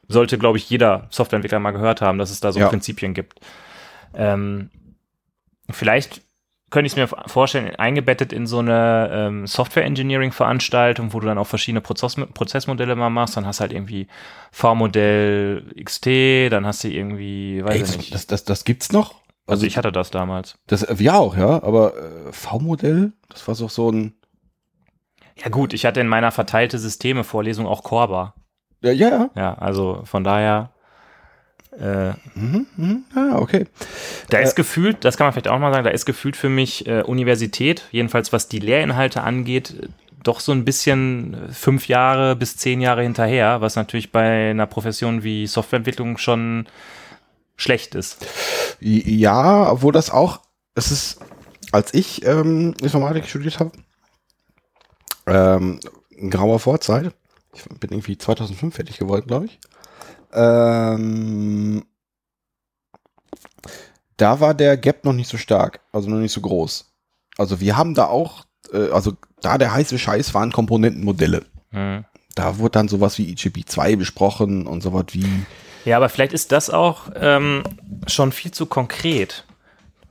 sollte, 0.08 0.38
glaube 0.38 0.58
ich, 0.58 0.70
jeder 0.70 1.08
Softwareentwickler 1.10 1.60
mal 1.60 1.72
gehört 1.72 2.02
haben, 2.02 2.18
dass 2.20 2.30
es 2.30 2.40
da 2.40 2.52
so 2.52 2.60
Ja. 2.60 2.70
Prinzipien 2.70 3.14
gibt. 3.14 3.40
Ähm, 4.14 4.70
vielleicht 5.72 6.22
könnte 6.70 6.88
ich 6.88 6.94
es 6.94 6.98
mir 6.98 7.08
vorstellen, 7.28 7.76
eingebettet 7.76 8.34
in 8.34 8.48
so 8.48 8.60
eine 8.60 9.10
ähm, 9.12 9.48
Software-Engineering-Veranstaltung, 9.48 11.14
wo 11.14 11.20
du 11.20 11.28
dann 11.28 11.38
auch 11.38 11.48
verschiedene 11.48 11.82
Prozess 11.82 12.16
Prozessmodelle 12.16 12.96
mal 12.96 13.10
machst. 13.12 13.38
Dann 13.38 13.46
hast 13.46 13.60
du 13.60 13.62
halt 13.62 13.74
irgendwie 13.74 14.08
V-Modell 14.52 15.64
XT, 15.84 16.50
dann 16.52 16.66
hast 16.66 16.84
du 16.84 16.88
irgendwie, 16.90 17.64
weiß 17.64 17.76
Ey, 17.76 17.84
ich 17.84 17.98
nicht. 17.98 18.14
das, 18.16 18.28
das, 18.28 18.44
das 18.44 18.66
gibt's 18.66 18.92
noch? 18.92 19.22
Also 19.48 19.66
ich 19.66 19.78
hatte 19.78 19.92
das 19.92 20.12
damals. 20.12 20.56
Das, 20.68 20.84
äh, 20.84 21.00
wir 21.00 21.16
auch, 21.16 21.36
ja, 21.36 21.64
aber 21.64 21.94
äh, 21.98 22.32
V-Modell, 22.32 23.14
das 23.30 23.48
war 23.48 23.56
so, 23.56 23.68
so 23.68 23.92
ein. 23.92 24.14
Ja 25.44 25.50
gut, 25.50 25.74
ich 25.74 25.86
hatte 25.86 26.00
in 26.00 26.08
meiner 26.08 26.32
verteilte 26.32 26.78
Systeme-Vorlesung 26.78 27.66
auch 27.66 27.84
Corba. 27.84 28.36
Ja, 28.82 28.92
ja, 28.92 29.10
ja. 29.10 29.30
Ja, 29.36 29.54
also 29.56 30.02
von 30.06 30.24
daher, 30.24 30.72
äh, 31.80 32.14
Mhm, 32.36 32.68
mhm. 32.78 33.04
Ah, 33.16 33.38
okay. 33.40 33.66
da 34.30 34.38
Äh, 34.40 34.44
ist 34.44 34.56
gefühlt, 34.56 35.04
das 35.06 35.18
kann 35.18 35.26
man 35.26 35.34
vielleicht 35.34 35.48
auch 35.48 35.58
mal 35.58 35.74
sagen, 35.74 35.86
da 35.86 35.90
ist 35.90 36.06
gefühlt 36.06 36.36
für 36.36 36.50
mich 36.50 36.86
äh, 36.88 37.02
Universität, 37.02 37.84
jedenfalls 37.92 38.32
was 38.32 38.48
die 38.48 38.60
Lehrinhalte 38.60 39.22
angeht, 39.22 39.90
doch 40.24 40.40
so 40.40 40.52
ein 40.52 40.66
bisschen 40.66 41.34
äh, 41.34 41.52
fünf 41.52 41.88
Jahre 41.88 42.36
bis 42.36 42.58
zehn 42.58 42.80
Jahre 42.80 43.02
hinterher, 43.02 43.62
was 43.62 43.76
natürlich 43.76 44.12
bei 44.12 44.52
einer 44.52 44.68
Profession 44.68 45.24
wie 45.24 45.48
Softwareentwicklung 45.48 46.18
schon 46.18 46.68
schlecht 47.56 47.96
ist. 47.96 48.26
Ja, 48.84 49.72
obwohl 49.72 49.94
das 49.94 50.10
auch, 50.10 50.42
es 50.76 50.92
ist, 50.92 51.20
als 51.72 51.94
ich 51.94 52.26
ähm, 52.26 52.74
Informatik 52.82 53.26
studiert 53.28 53.60
habe, 53.60 53.72
ähm, 55.26 55.80
in 56.10 56.30
grauer 56.30 56.60
Vorzeit, 56.60 57.14
ich 57.54 57.64
bin 57.80 57.92
irgendwie 57.92 58.18
2005 58.18 58.76
fertig 58.76 58.98
geworden, 58.98 59.26
glaube 59.26 59.46
ich, 59.46 59.60
ähm, 60.34 61.86
da 64.18 64.40
war 64.42 64.54
der 64.54 64.76
Gap 64.76 65.06
noch 65.06 65.14
nicht 65.14 65.30
so 65.30 65.38
stark, 65.38 65.80
also 65.94 66.10
noch 66.10 66.18
nicht 66.18 66.34
so 66.34 66.42
groß. 66.42 66.92
Also 67.38 67.62
wir 67.62 67.78
haben 67.78 67.94
da 67.94 68.08
auch, 68.08 68.44
äh, 68.74 68.90
also 68.90 69.14
da 69.42 69.58
der 69.58 69.74
heiße 69.74 69.98
Scheiß 69.98 70.34
waren 70.34 70.52
Komponentenmodelle. 70.52 71.46
Hm. 71.72 72.04
Da 72.36 72.58
wurde 72.58 72.72
dann 72.72 72.90
sowas 72.90 73.18
wie 73.18 73.30
IGP 73.30 73.66
2 73.66 73.96
besprochen 73.96 74.68
und 74.68 74.82
sowas 74.82 75.06
wie 75.12 75.46
Ja, 75.86 75.98
aber 75.98 76.10
vielleicht 76.10 76.34
ist 76.34 76.52
das 76.52 76.70
auch 76.70 77.10
ähm, 77.16 77.64
schon 78.08 78.32
viel 78.32 78.52
zu 78.52 78.66
konkret, 78.66 79.46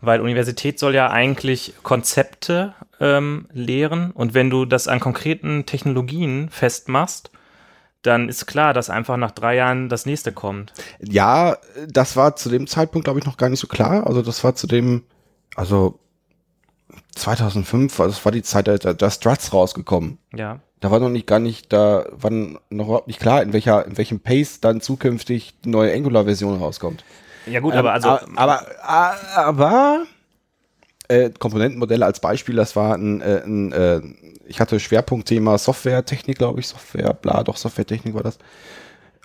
weil 0.00 0.20
Universität 0.20 0.78
soll 0.78 0.94
ja 0.94 1.10
eigentlich 1.10 1.74
Konzepte 1.82 2.74
ähm, 3.00 3.48
lehren 3.52 4.10
und 4.10 4.34
wenn 4.34 4.50
du 4.50 4.64
das 4.64 4.88
an 4.88 5.00
konkreten 5.00 5.66
Technologien 5.66 6.48
festmachst, 6.50 7.30
dann 8.02 8.28
ist 8.28 8.46
klar, 8.46 8.74
dass 8.74 8.90
einfach 8.90 9.16
nach 9.16 9.30
drei 9.30 9.56
Jahren 9.56 9.88
das 9.88 10.06
nächste 10.06 10.32
kommt. 10.32 10.72
Ja, 11.00 11.56
das 11.88 12.16
war 12.16 12.36
zu 12.36 12.48
dem 12.48 12.66
Zeitpunkt, 12.66 13.04
glaube 13.04 13.20
ich, 13.20 13.26
noch 13.26 13.36
gar 13.36 13.48
nicht 13.48 13.60
so 13.60 13.68
klar. 13.68 14.06
Also 14.06 14.22
das 14.22 14.42
war 14.42 14.56
zu 14.56 14.66
dem, 14.66 15.04
also 15.54 16.00
2005, 17.14 18.00
also 18.00 18.12
das 18.12 18.24
war 18.24 18.32
die 18.32 18.42
Zeit, 18.42 18.66
da, 18.66 19.06
ist 19.06 19.14
Struts 19.14 19.52
rausgekommen. 19.52 20.18
Ja. 20.34 20.60
Da 20.83 20.91
war 20.91 20.99
noch 20.99 21.09
nicht 21.09 21.28
gar 21.28 21.39
nicht, 21.39 21.72
da 21.72 22.05
war 22.11 22.30
noch 22.33 22.59
überhaupt 22.87 23.07
nicht 23.07 23.20
klar, 23.20 23.41
in 23.43 23.53
welcher, 23.53 23.87
in 23.87 23.97
welchem 23.97 24.18
Pace 24.18 24.59
dann 24.61 24.80
zukünftig 24.80 25.55
die 25.64 25.68
neue 25.70 25.95
Angular-Version 25.95 26.59
rauskommt. 26.59 27.05
Ja 27.47 27.61
gut, 27.61 27.74
aber 27.74 27.93
also 27.93 28.09
Ähm, 28.11 28.37
aber, 28.37 28.66
aber, 28.83 29.16
aber 29.37 30.03
äh, 31.07 31.30
Komponentenmodelle 31.30 32.05
als 32.05 32.18
Beispiel, 32.18 32.57
das 32.57 32.74
war 32.74 32.97
ein, 32.97 33.20
äh, 33.20 33.43
ein 33.45 33.72
äh, 33.72 34.01
ich 34.47 34.61
hatte 34.61 34.80
Schwerpunktthema 34.80 35.57
Softwaretechnik, 35.57 36.37
glaube 36.37 36.59
ich, 36.59 36.66
Software, 36.66 37.14
bla, 37.14 37.45
doch 37.45 37.57
Softwaretechnik 37.57 38.14
war 38.14 38.24
das. 38.24 38.39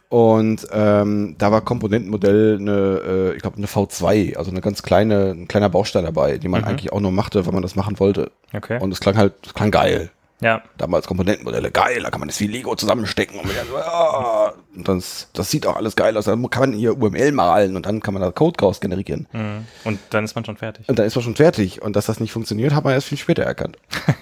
Und 0.10 0.66
ähm, 0.72 1.36
da 1.40 1.52
war 1.52 1.62
Komponentenmodell 1.62 2.58
eine, 2.62 3.32
äh, 3.32 3.36
ich 3.36 3.42
glaube, 3.42 3.58
eine 3.58 3.66
V2, 3.66 4.38
also 4.38 4.52
eine 4.52 4.62
ganz 4.62 4.84
kleine, 4.84 5.32
ein 5.32 5.48
kleiner 5.48 5.70
Baustein 5.70 6.06
dabei, 6.06 6.38
den 6.38 6.52
man 6.52 6.62
Mhm. 6.62 6.68
eigentlich 6.68 6.94
auch 6.94 7.00
nur 7.02 7.12
machte, 7.12 7.46
wenn 7.48 7.54
man 7.54 7.64
das 7.64 7.76
machen 7.76 8.00
wollte. 8.00 8.32
okay. 8.54 8.80
Und 8.80 8.92
es 8.92 9.00
klang 9.00 9.18
halt, 9.18 9.34
es 9.46 9.54
klang 9.56 9.72
geil. 9.72 10.12
Ja, 10.40 10.62
Damals 10.78 11.08
Komponentenmodelle, 11.08 11.72
geil, 11.72 12.04
da 12.04 12.12
kann 12.12 12.20
man 12.20 12.30
das 12.30 12.40
wie 12.40 12.48
Lego 12.48 12.76
zusammenstecken 12.76 13.40
und, 13.40 13.50
so, 13.50 13.78
ah, 13.78 14.54
und 14.76 14.88
das, 14.88 15.30
das 15.34 15.50
sieht 15.50 15.66
auch 15.66 15.76
alles 15.76 15.96
geil 15.96 16.16
aus. 16.16 16.26
Da 16.26 16.36
kann 16.52 16.70
man 16.70 16.74
hier 16.74 16.96
UML 16.96 17.32
malen 17.32 17.76
und 17.76 17.88
dann 17.88 18.02
kann 18.02 18.14
man 18.14 18.22
da 18.22 18.32
Code 18.32 18.56
draus 18.58 18.80
generieren. 18.80 19.28
mhm. 19.32 19.66
und 19.84 20.00
dann 20.12 20.24
ist 20.24 20.36
man 20.36 20.46
schon 20.46 20.58
fertig. 20.58 20.88
Und 20.88 21.00
dann 21.00 21.08
ist 21.08 21.16
man 21.16 21.24
schon 21.24 21.36
fertig. 21.36 21.82
Und 21.82 21.96
dass 21.96 22.06
das 22.06 22.20
nicht 22.20 22.32
funktioniert, 22.32 22.74
hat 22.74 22.84
man 22.84 22.94
erst 22.94 23.08
viel 23.08 23.18
später 23.18 23.44
erkannt. 23.44 23.78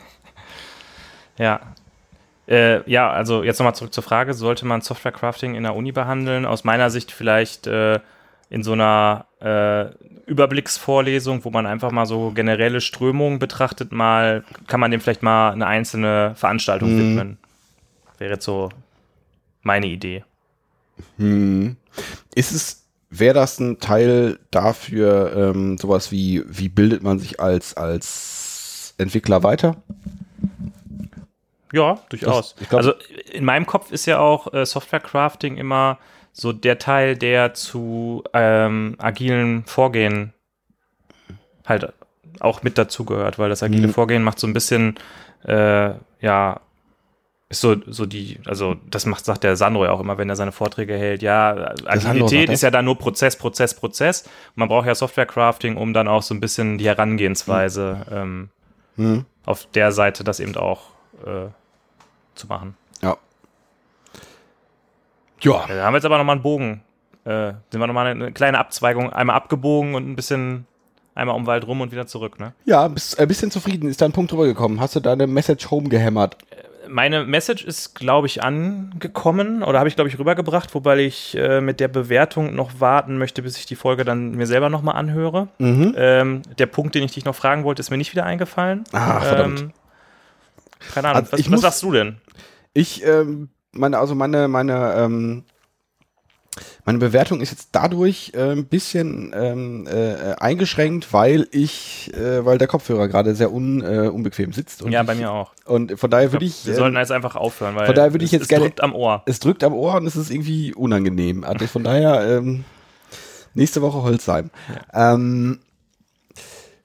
Ja. 1.38 1.60
Äh, 2.48 2.90
ja, 2.90 3.12
also 3.12 3.44
jetzt 3.44 3.60
nochmal 3.60 3.76
zurück 3.76 3.94
zur 3.94 4.04
Frage, 4.04 4.34
sollte 4.34 4.66
man 4.66 4.82
Software 4.82 5.12
Crafting 5.12 5.56
in 5.56 5.64
der 5.64 5.76
Uni 5.76 5.92
behandeln? 5.92 6.46
Aus 6.46 6.64
meiner 6.64 6.90
Sicht 6.90 7.12
vielleicht 7.12 7.68
äh, 7.68 8.00
in 8.50 8.64
so 8.64 8.74
einer 8.74 9.26
äh, 9.42 9.86
Überblicksvorlesung, 10.30 11.46
wo 11.46 11.50
man 11.52 11.66
einfach 11.66 11.92
mal 11.92 12.06
so 12.06 12.32
generelle 12.32 12.82
Strömungen 12.82 13.40
betrachtet, 13.40 13.92
mal 13.92 14.44
kann 14.68 14.80
man 14.80 14.92
dem 14.92 15.02
vielleicht 15.02 15.24
mal 15.24 15.52
eine 15.52 15.68
einzelne 15.68 16.34
Veranstaltung 16.36 16.94
Mhm. 16.96 17.00
widmen. 17.00 17.38
Wäre 18.18 18.34
jetzt 18.34 18.46
so 18.46 18.70
meine 19.62 19.88
Idee. 19.88 20.24
Hm. 21.18 21.76
Ist 22.34 22.52
es, 22.52 22.86
wäre 23.10 23.34
das 23.36 23.60
ein 23.60 23.80
Teil 23.80 24.40
dafür, 24.52 25.52
ähm, 25.54 25.78
sowas 25.78 26.12
wie, 26.12 26.44
wie 26.48 26.70
bildet 26.70 27.04
man 27.04 27.20
sich 27.20 27.40
als, 27.40 27.76
als 27.76 28.94
Entwickler 28.98 29.44
weiter? 29.44 29.76
Ja, 31.74 32.00
durchaus. 32.10 32.56
Das- 32.56 32.70
glaub- 32.70 32.78
also 32.80 32.94
in 33.32 33.44
meinem 33.44 33.66
Kopf 33.66 33.92
ist 33.92 34.06
ja 34.06 34.20
auch 34.20 34.54
äh, 34.54 34.66
Software 34.66 35.00
Crafting 35.02 35.58
immer 35.58 35.98
so 36.38 36.52
der 36.52 36.78
Teil, 36.80 37.16
der 37.16 37.54
zu 37.54 38.24
ähm, 38.34 38.96
agilen 38.98 39.64
Vorgehen 39.66 40.34
halt 41.66 41.94
auch 42.42 42.62
mit 42.62 42.78
dazugehört, 42.78 43.40
weil 43.40 43.48
das 43.50 43.64
agile 43.64 43.88
Mhm. 43.88 43.94
Vorgehen 43.94 44.22
macht 44.22 44.40
so 44.40 44.46
ein 44.46 44.52
bisschen, 44.54 44.96
äh, 45.48 45.92
ja, 46.20 46.60
ist 47.48 47.62
so, 47.62 47.78
so 47.88 48.06
die, 48.06 48.40
also 48.46 48.76
das 48.92 49.06
macht, 49.06 49.24
sagt 49.24 49.44
der 49.46 49.56
Sandro 49.56 49.86
ja 49.86 49.92
auch 49.92 50.02
immer, 50.02 50.18
wenn 50.18 50.28
er 50.30 50.36
seine 50.36 50.52
Vorträge 50.52 50.98
hält, 50.98 51.22
ja, 51.22 51.74
Agilität 51.86 52.50
ist 52.50 52.64
ja 52.64 52.72
dann 52.72 52.84
nur 52.84 52.98
Prozess, 52.98 53.38
Prozess, 53.38 53.74
Prozess. 53.74 54.24
Und 54.24 54.58
man 54.58 54.68
braucht 54.68 54.88
ja 54.88 54.96
Software 54.96 55.26
Crafting, 55.28 55.78
um 55.78 55.94
dann 55.94 56.10
auch 56.10 56.22
so 56.24 56.34
ein 56.34 56.42
bisschen 56.42 56.78
die 56.78 56.88
Herangehensweise 56.88 58.06
ähm, 58.12 58.50
Hm. 58.98 59.26
auf 59.46 59.68
der 59.74 59.92
Seite 59.94 60.24
das 60.26 60.40
eben 60.42 60.56
auch 60.58 60.90
äh, 61.26 61.48
zu 62.34 62.48
machen. 62.48 62.76
Ja. 65.46 65.66
Da 65.68 65.84
haben 65.84 65.94
wir 65.94 65.98
jetzt 65.98 66.06
aber 66.06 66.18
nochmal 66.18 66.36
einen 66.36 66.44
Bogen. 66.44 66.82
Äh, 67.26 67.54
sind 67.72 67.80
wir 67.80 67.88
nochmal 67.88 68.08
eine, 68.08 68.26
eine 68.26 68.32
kleine 68.34 68.60
Abzweigung, 68.60 69.12
einmal 69.14 69.36
abgebogen 69.36 69.96
und 69.96 70.08
ein 70.10 70.16
bisschen 70.16 70.66
einmal 71.16 71.36
um 71.36 71.48
Wald 71.48 71.66
rum 71.66 71.82
und 71.82 71.92
wieder 71.92 72.06
zurück, 72.08 72.40
ne? 72.40 72.54
Ja, 72.66 72.88
bist 72.88 73.18
ein 73.20 73.28
bisschen 73.28 73.50
zufrieden. 73.52 73.90
Ist 73.90 74.02
da 74.02 74.06
ein 74.06 74.12
Punkt 74.12 74.32
drüber 74.32 74.46
gekommen? 74.46 74.80
Hast 74.80 74.96
du 74.96 75.00
deine 75.00 75.26
Message 75.28 75.72
home 75.72 75.90
gehämmert? 75.90 76.38
Meine 76.88 77.26
Message 77.26 77.64
ist, 77.66 77.96
glaube 77.96 78.28
ich, 78.28 78.44
angekommen 78.44 79.64
oder 79.64 79.80
habe 79.80 79.90
ich, 79.90 79.96
glaube 79.96 80.08
ich, 80.08 80.20
rübergebracht, 80.20 80.76
wobei 80.76 81.00
ich 81.00 81.36
äh, 81.36 81.60
mit 81.60 81.80
der 81.80 81.88
Bewertung 81.88 82.54
noch 82.54 82.80
warten 82.80 83.18
möchte, 83.18 83.42
bis 83.42 83.58
ich 83.58 83.66
die 83.66 83.76
Folge 83.76 84.06
dann 84.06 84.32
mir 84.36 84.46
selber 84.46 84.70
nochmal 84.70 84.96
anhöre. 84.96 85.48
Mhm. 85.58 85.96
Ähm, 85.98 86.42
der 86.60 86.68
Punkt, 86.68 86.94
den 86.94 87.02
ich 87.04 87.14
dich 87.14 87.26
noch 87.26 87.34
fragen 87.34 87.64
wollte, 87.64 87.80
ist 87.80 87.90
mir 87.90 87.98
nicht 87.98 88.12
wieder 88.12 88.26
eingefallen. 88.26 88.84
Ah, 88.92 89.20
verdammt. 89.20 89.62
Ähm, 89.62 89.72
keine 90.94 91.08
Ahnung, 91.08 91.22
Also 91.24 91.32
was, 91.34 91.40
was 91.40 91.50
muss- 91.50 91.62
sagst 91.62 91.82
du 91.82 91.92
denn? 91.92 92.18
Ich, 92.74 93.04
ähm, 93.04 93.50
meine, 93.76 93.98
also 94.00 94.16
meine, 94.16 94.48
meine, 94.48 94.94
ähm, 94.98 95.44
meine 96.86 97.00
Bewertung 97.00 97.42
ist 97.42 97.52
jetzt 97.52 97.70
dadurch 97.74 98.32
äh, 98.34 98.52
ein 98.52 98.66
bisschen 98.68 99.34
ähm, 99.36 99.88
äh, 99.88 100.36
eingeschränkt, 100.40 101.12
weil 101.12 101.48
ich, 101.52 102.14
äh, 102.14 102.46
weil 102.46 102.58
der 102.58 102.68
Kopfhörer 102.68 103.08
gerade 103.08 103.36
sehr 103.36 103.52
un, 103.52 103.82
äh, 103.82 104.08
unbequem 104.08 104.54
sitzt. 104.54 104.82
Und 104.82 104.92
Ja, 104.92 105.04
bei 105.04 105.16
mir 105.16 105.32
auch. 105.32 105.52
Und 105.66 106.00
von 106.00 106.10
daher 106.10 106.28
Ich 106.28 106.32
würde 106.34 106.46
glaub, 106.46 106.56
ich, 106.60 106.66
wir 106.66 106.74
ähm, 106.74 106.80
sollten 106.80 106.98
jetzt 106.98 107.12
einfach 107.12 107.36
aufhören, 107.36 107.76
weil 107.76 107.88
von 107.88 107.96
daher 107.96 108.14
würde 108.14 108.24
ich 108.24 108.30
es, 108.30 108.34
jetzt 108.34 108.42
es 108.44 108.48
gerne- 108.48 108.66
drückt 108.66 108.82
am 108.82 108.94
Ohr. 108.96 109.24
es 109.26 109.40
drückt 109.40 109.64
am 109.64 109.74
Ohr 109.74 109.96
und 109.96 110.06
es 110.06 110.16
ist 110.16 110.30
irgendwie 110.32 110.74
unangenehm. 110.74 111.44
Also 111.44 111.68
von 111.68 111.84
daher 111.84 112.38
ähm, 112.38 112.64
nächste 113.54 113.82
Woche 113.82 114.02
Holzheim. 114.04 114.50
Ähm, 114.94 115.60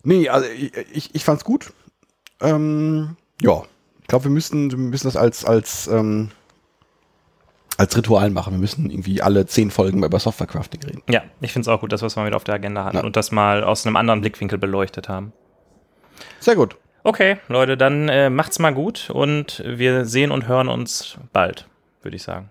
nee, 0.03 0.29
also 0.29 0.49
ich, 0.49 0.73
ich, 0.93 1.15
ich 1.15 1.25
fand's 1.25 1.45
gut. 1.45 1.73
Ähm, 2.41 3.17
ja, 3.41 3.63
ich 4.01 4.09
glaube, 4.09 4.25
wir 4.25 4.31
müssen, 4.33 4.71
wir 4.71 4.79
müssen 4.79 5.07
das 5.07 5.17
als 5.17 5.45
als 5.45 5.87
ähm, 5.87 6.31
als 7.81 7.97
Ritual 7.97 8.29
machen. 8.29 8.53
Wir 8.53 8.59
müssen 8.61 8.91
irgendwie 8.91 9.23
alle 9.23 9.47
zehn 9.47 9.71
Folgen 9.71 10.05
über 10.05 10.19
Softwarecrafting 10.19 10.83
reden. 10.83 11.03
Ja, 11.09 11.23
ich 11.41 11.51
finde 11.53 11.63
es 11.65 11.69
auch 11.75 11.81
gut, 11.81 11.93
dass 11.93 12.03
wir 12.03 12.07
es 12.09 12.15
mal 12.17 12.27
wieder 12.27 12.37
auf 12.37 12.45
der 12.45 12.55
Agenda 12.57 12.85
hatten 12.85 12.99
Ja. 12.99 13.03
und 13.05 13.17
das 13.17 13.33
mal 13.33 13.65
aus 13.65 13.87
einem 13.87 13.97
anderen 13.97 14.21
Blickwinkel 14.21 14.59
beleuchtet 14.59 15.09
haben. 15.09 15.33
Sehr 16.41 16.57
gut. 16.57 16.77
Okay, 17.05 17.39
Leute, 17.49 17.79
dann 17.79 18.11
äh, 18.11 18.29
macht's 18.29 18.59
mal 18.59 18.75
gut 18.75 19.09
und 19.09 19.63
wir 19.67 20.05
sehen 20.05 20.31
und 20.31 20.47
hören 20.47 20.69
uns 20.69 21.17
bald, 21.33 21.67
würde 22.03 22.17
ich 22.17 22.23
sagen. 22.23 22.51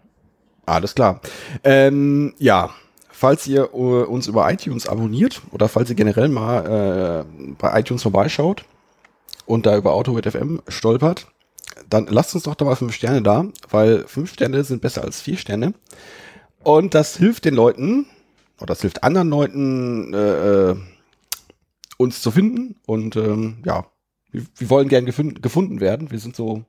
Alles 0.66 0.96
klar. 0.96 1.22
Ähm, 1.64 2.34
ja, 2.40 2.72
falls 3.12 3.46
ihr 3.46 3.66
äh, 3.72 3.78
uns 3.78 4.26
über 4.26 4.52
iTunes 4.52 4.88
abonniert 4.88 5.44
oder 5.52 5.70
falls 5.70 5.92
ihr 5.92 5.96
generell 5.96 6.30
mal 6.30 7.26
äh, 7.30 7.54
bei 7.60 7.80
iTunes 7.80 8.02
vorbeischaut 8.02 8.66
und 9.46 9.68
da 9.68 9.78
über 9.78 9.94
AutoWeb.fm 9.94 10.62
stolpert, 10.68 11.28
dann 11.90 12.08
lasst 12.08 12.36
uns 12.36 12.44
doch 12.44 12.56
da 12.56 12.66
mal 12.66 12.76
fünf 12.76 12.94
Sterne 12.94 13.22
da, 13.22 13.46
weil 13.70 14.08
fünf 14.08 14.34
Sterne 14.34 14.64
sind 14.64 14.82
besser 14.82 15.04
als 15.04 15.22
vier 15.22 15.38
Sterne. 15.38 15.74
Und 16.64 16.94
das 16.94 17.18
hilft 17.18 17.46
den 17.46 17.56
Leuten, 17.56 18.06
oder 18.58 18.68
das 18.68 18.82
hilft 18.82 19.04
anderen 19.04 19.30
Leuten, 19.30 20.14
äh, 20.14 20.72
äh, 20.72 20.76
uns 21.98 22.22
zu 22.22 22.32
finden. 22.32 22.76
Und 22.86 23.16
ähm, 23.16 23.62
ja, 23.66 23.86
wir, 24.32 24.44
wir 24.58 24.70
wollen 24.70 24.90
gern 24.90 25.06
gefund, 25.06 25.42
gefunden 25.42 25.80
werden. 25.80 26.12
Wir 26.12 26.20
sind 26.20 26.36
so, 26.36 26.64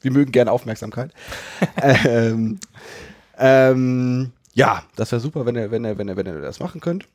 wir 0.00 0.10
mögen 0.10 0.32
gerne 0.32 0.52
Aufmerksamkeit. 0.52 1.12
ähm, 1.82 2.58
ähm, 3.38 4.32
ja, 4.52 4.84
das 4.96 5.12
wäre 5.12 5.20
super, 5.20 5.46
wenn 5.46 5.56
ihr, 5.56 5.70
wenn 5.70 5.84
ihr, 5.84 5.98
wenn 5.98 6.08
ihr, 6.08 6.16
wenn 6.16 6.26
ihr 6.26 6.40
das 6.40 6.60
machen 6.60 6.80
könnt. 6.80 7.08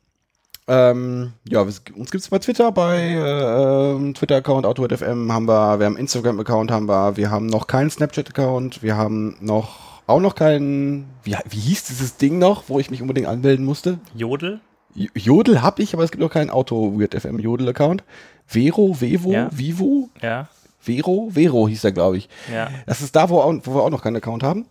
Ähm, 0.72 1.32
ja, 1.48 1.62
uns 1.62 1.82
gibt 1.84 2.14
es 2.14 2.28
bei 2.28 2.38
Twitter, 2.38 2.70
bei 2.70 2.96
äh, 3.00 3.92
ähm, 3.92 4.14
Twitter-Account 4.14 4.66
AutoFM 4.66 5.32
haben 5.32 5.46
wir, 5.48 5.80
wir 5.80 5.86
haben 5.86 5.96
Instagram-Account 5.96 6.70
haben 6.70 6.86
wir, 6.86 7.16
wir 7.16 7.30
haben 7.30 7.46
noch 7.46 7.66
keinen 7.66 7.90
Snapchat-Account, 7.90 8.80
wir 8.82 8.96
haben 8.96 9.36
noch 9.40 9.90
auch 10.06 10.20
noch 10.20 10.34
keinen, 10.36 11.08
wie, 11.24 11.36
wie 11.48 11.58
hieß 11.58 11.84
dieses 11.84 12.16
Ding 12.18 12.38
noch, 12.38 12.64
wo 12.68 12.78
ich 12.78 12.90
mich 12.90 13.02
unbedingt 13.02 13.26
anmelden 13.26 13.64
musste? 13.64 13.98
Jodel? 14.14 14.60
J- 14.94 15.10
Jodel 15.14 15.60
habe 15.62 15.82
ich, 15.82 15.92
aber 15.94 16.04
es 16.04 16.10
gibt 16.12 16.20
noch 16.22 16.30
keinen 16.30 16.50
Auto 16.50 16.98
Weird 16.98 17.14
FM 17.20 17.38
Jodel 17.40 17.68
Account. 17.68 18.04
Vero, 18.46 19.00
Vevo, 19.00 19.32
Ja. 19.32 19.48
Vivo, 19.52 20.08
Ja, 20.22 20.48
Vero, 20.78 21.30
Vero 21.32 21.66
hieß 21.68 21.84
er, 21.84 21.92
glaube 21.92 22.16
ich. 22.18 22.28
ja. 22.52 22.68
Das 22.86 23.00
ist 23.00 23.14
da, 23.16 23.28
wo, 23.28 23.40
auch, 23.40 23.54
wo 23.64 23.74
wir 23.74 23.82
auch 23.82 23.90
noch 23.90 24.02
keinen 24.02 24.16
Account 24.16 24.42
haben. 24.42 24.66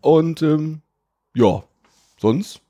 Und 0.00 0.42
ähm, 0.42 0.80
ja, 1.34 1.62
sonst 2.18 2.60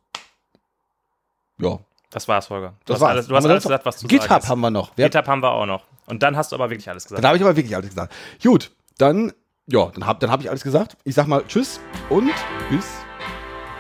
ja, 1.61 1.79
Das 2.13 2.29
war's, 2.29 2.51
Holger. 2.51 2.75
Du 2.85 2.93
das 2.93 2.95
hast 2.95 3.01
war's. 3.01 3.11
alles, 3.11 3.27
du 3.27 3.37
hast 3.37 3.45
wir 3.45 3.51
alles 3.51 3.63
gesagt, 3.65 3.87
was 3.87 3.99
du 3.99 4.07
GitHub 4.07 4.29
sagen 4.29 4.49
haben 4.49 4.61
wir 4.61 4.71
noch. 4.71 4.93
Wer, 4.97 5.09
GitHub 5.09 5.27
haben 5.27 5.43
wir 5.43 5.51
auch 5.51 5.67
noch. 5.67 5.85
Und 6.07 6.23
dann 6.23 6.37
hast 6.37 6.53
du 6.53 6.57
aber 6.57 6.71
wirklich 6.71 6.89
alles 6.89 7.05
gesagt. 7.05 7.23
dann 7.23 7.29
habe 7.29 7.37
ich 7.39 7.43
aber 7.43 7.57
wirklich 7.57 7.75
alles 7.75 7.89
gesagt. 7.89 8.13
Gut, 8.43 8.71
dann 8.99 9.33
ja, 9.67 9.87
dann 9.95 10.07
habe 10.07 10.19
dann 10.19 10.31
hab 10.31 10.41
ich 10.41 10.51
alles 10.51 10.63
gesagt. 10.63 10.97
Ich 11.05 11.15
sag 11.15 11.27
mal 11.27 11.43
Tschüss 11.47 11.81
und 12.11 12.33
bis 12.71 12.87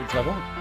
in 0.01 0.09
zwei 0.09 0.24
Wochen. 0.24 0.51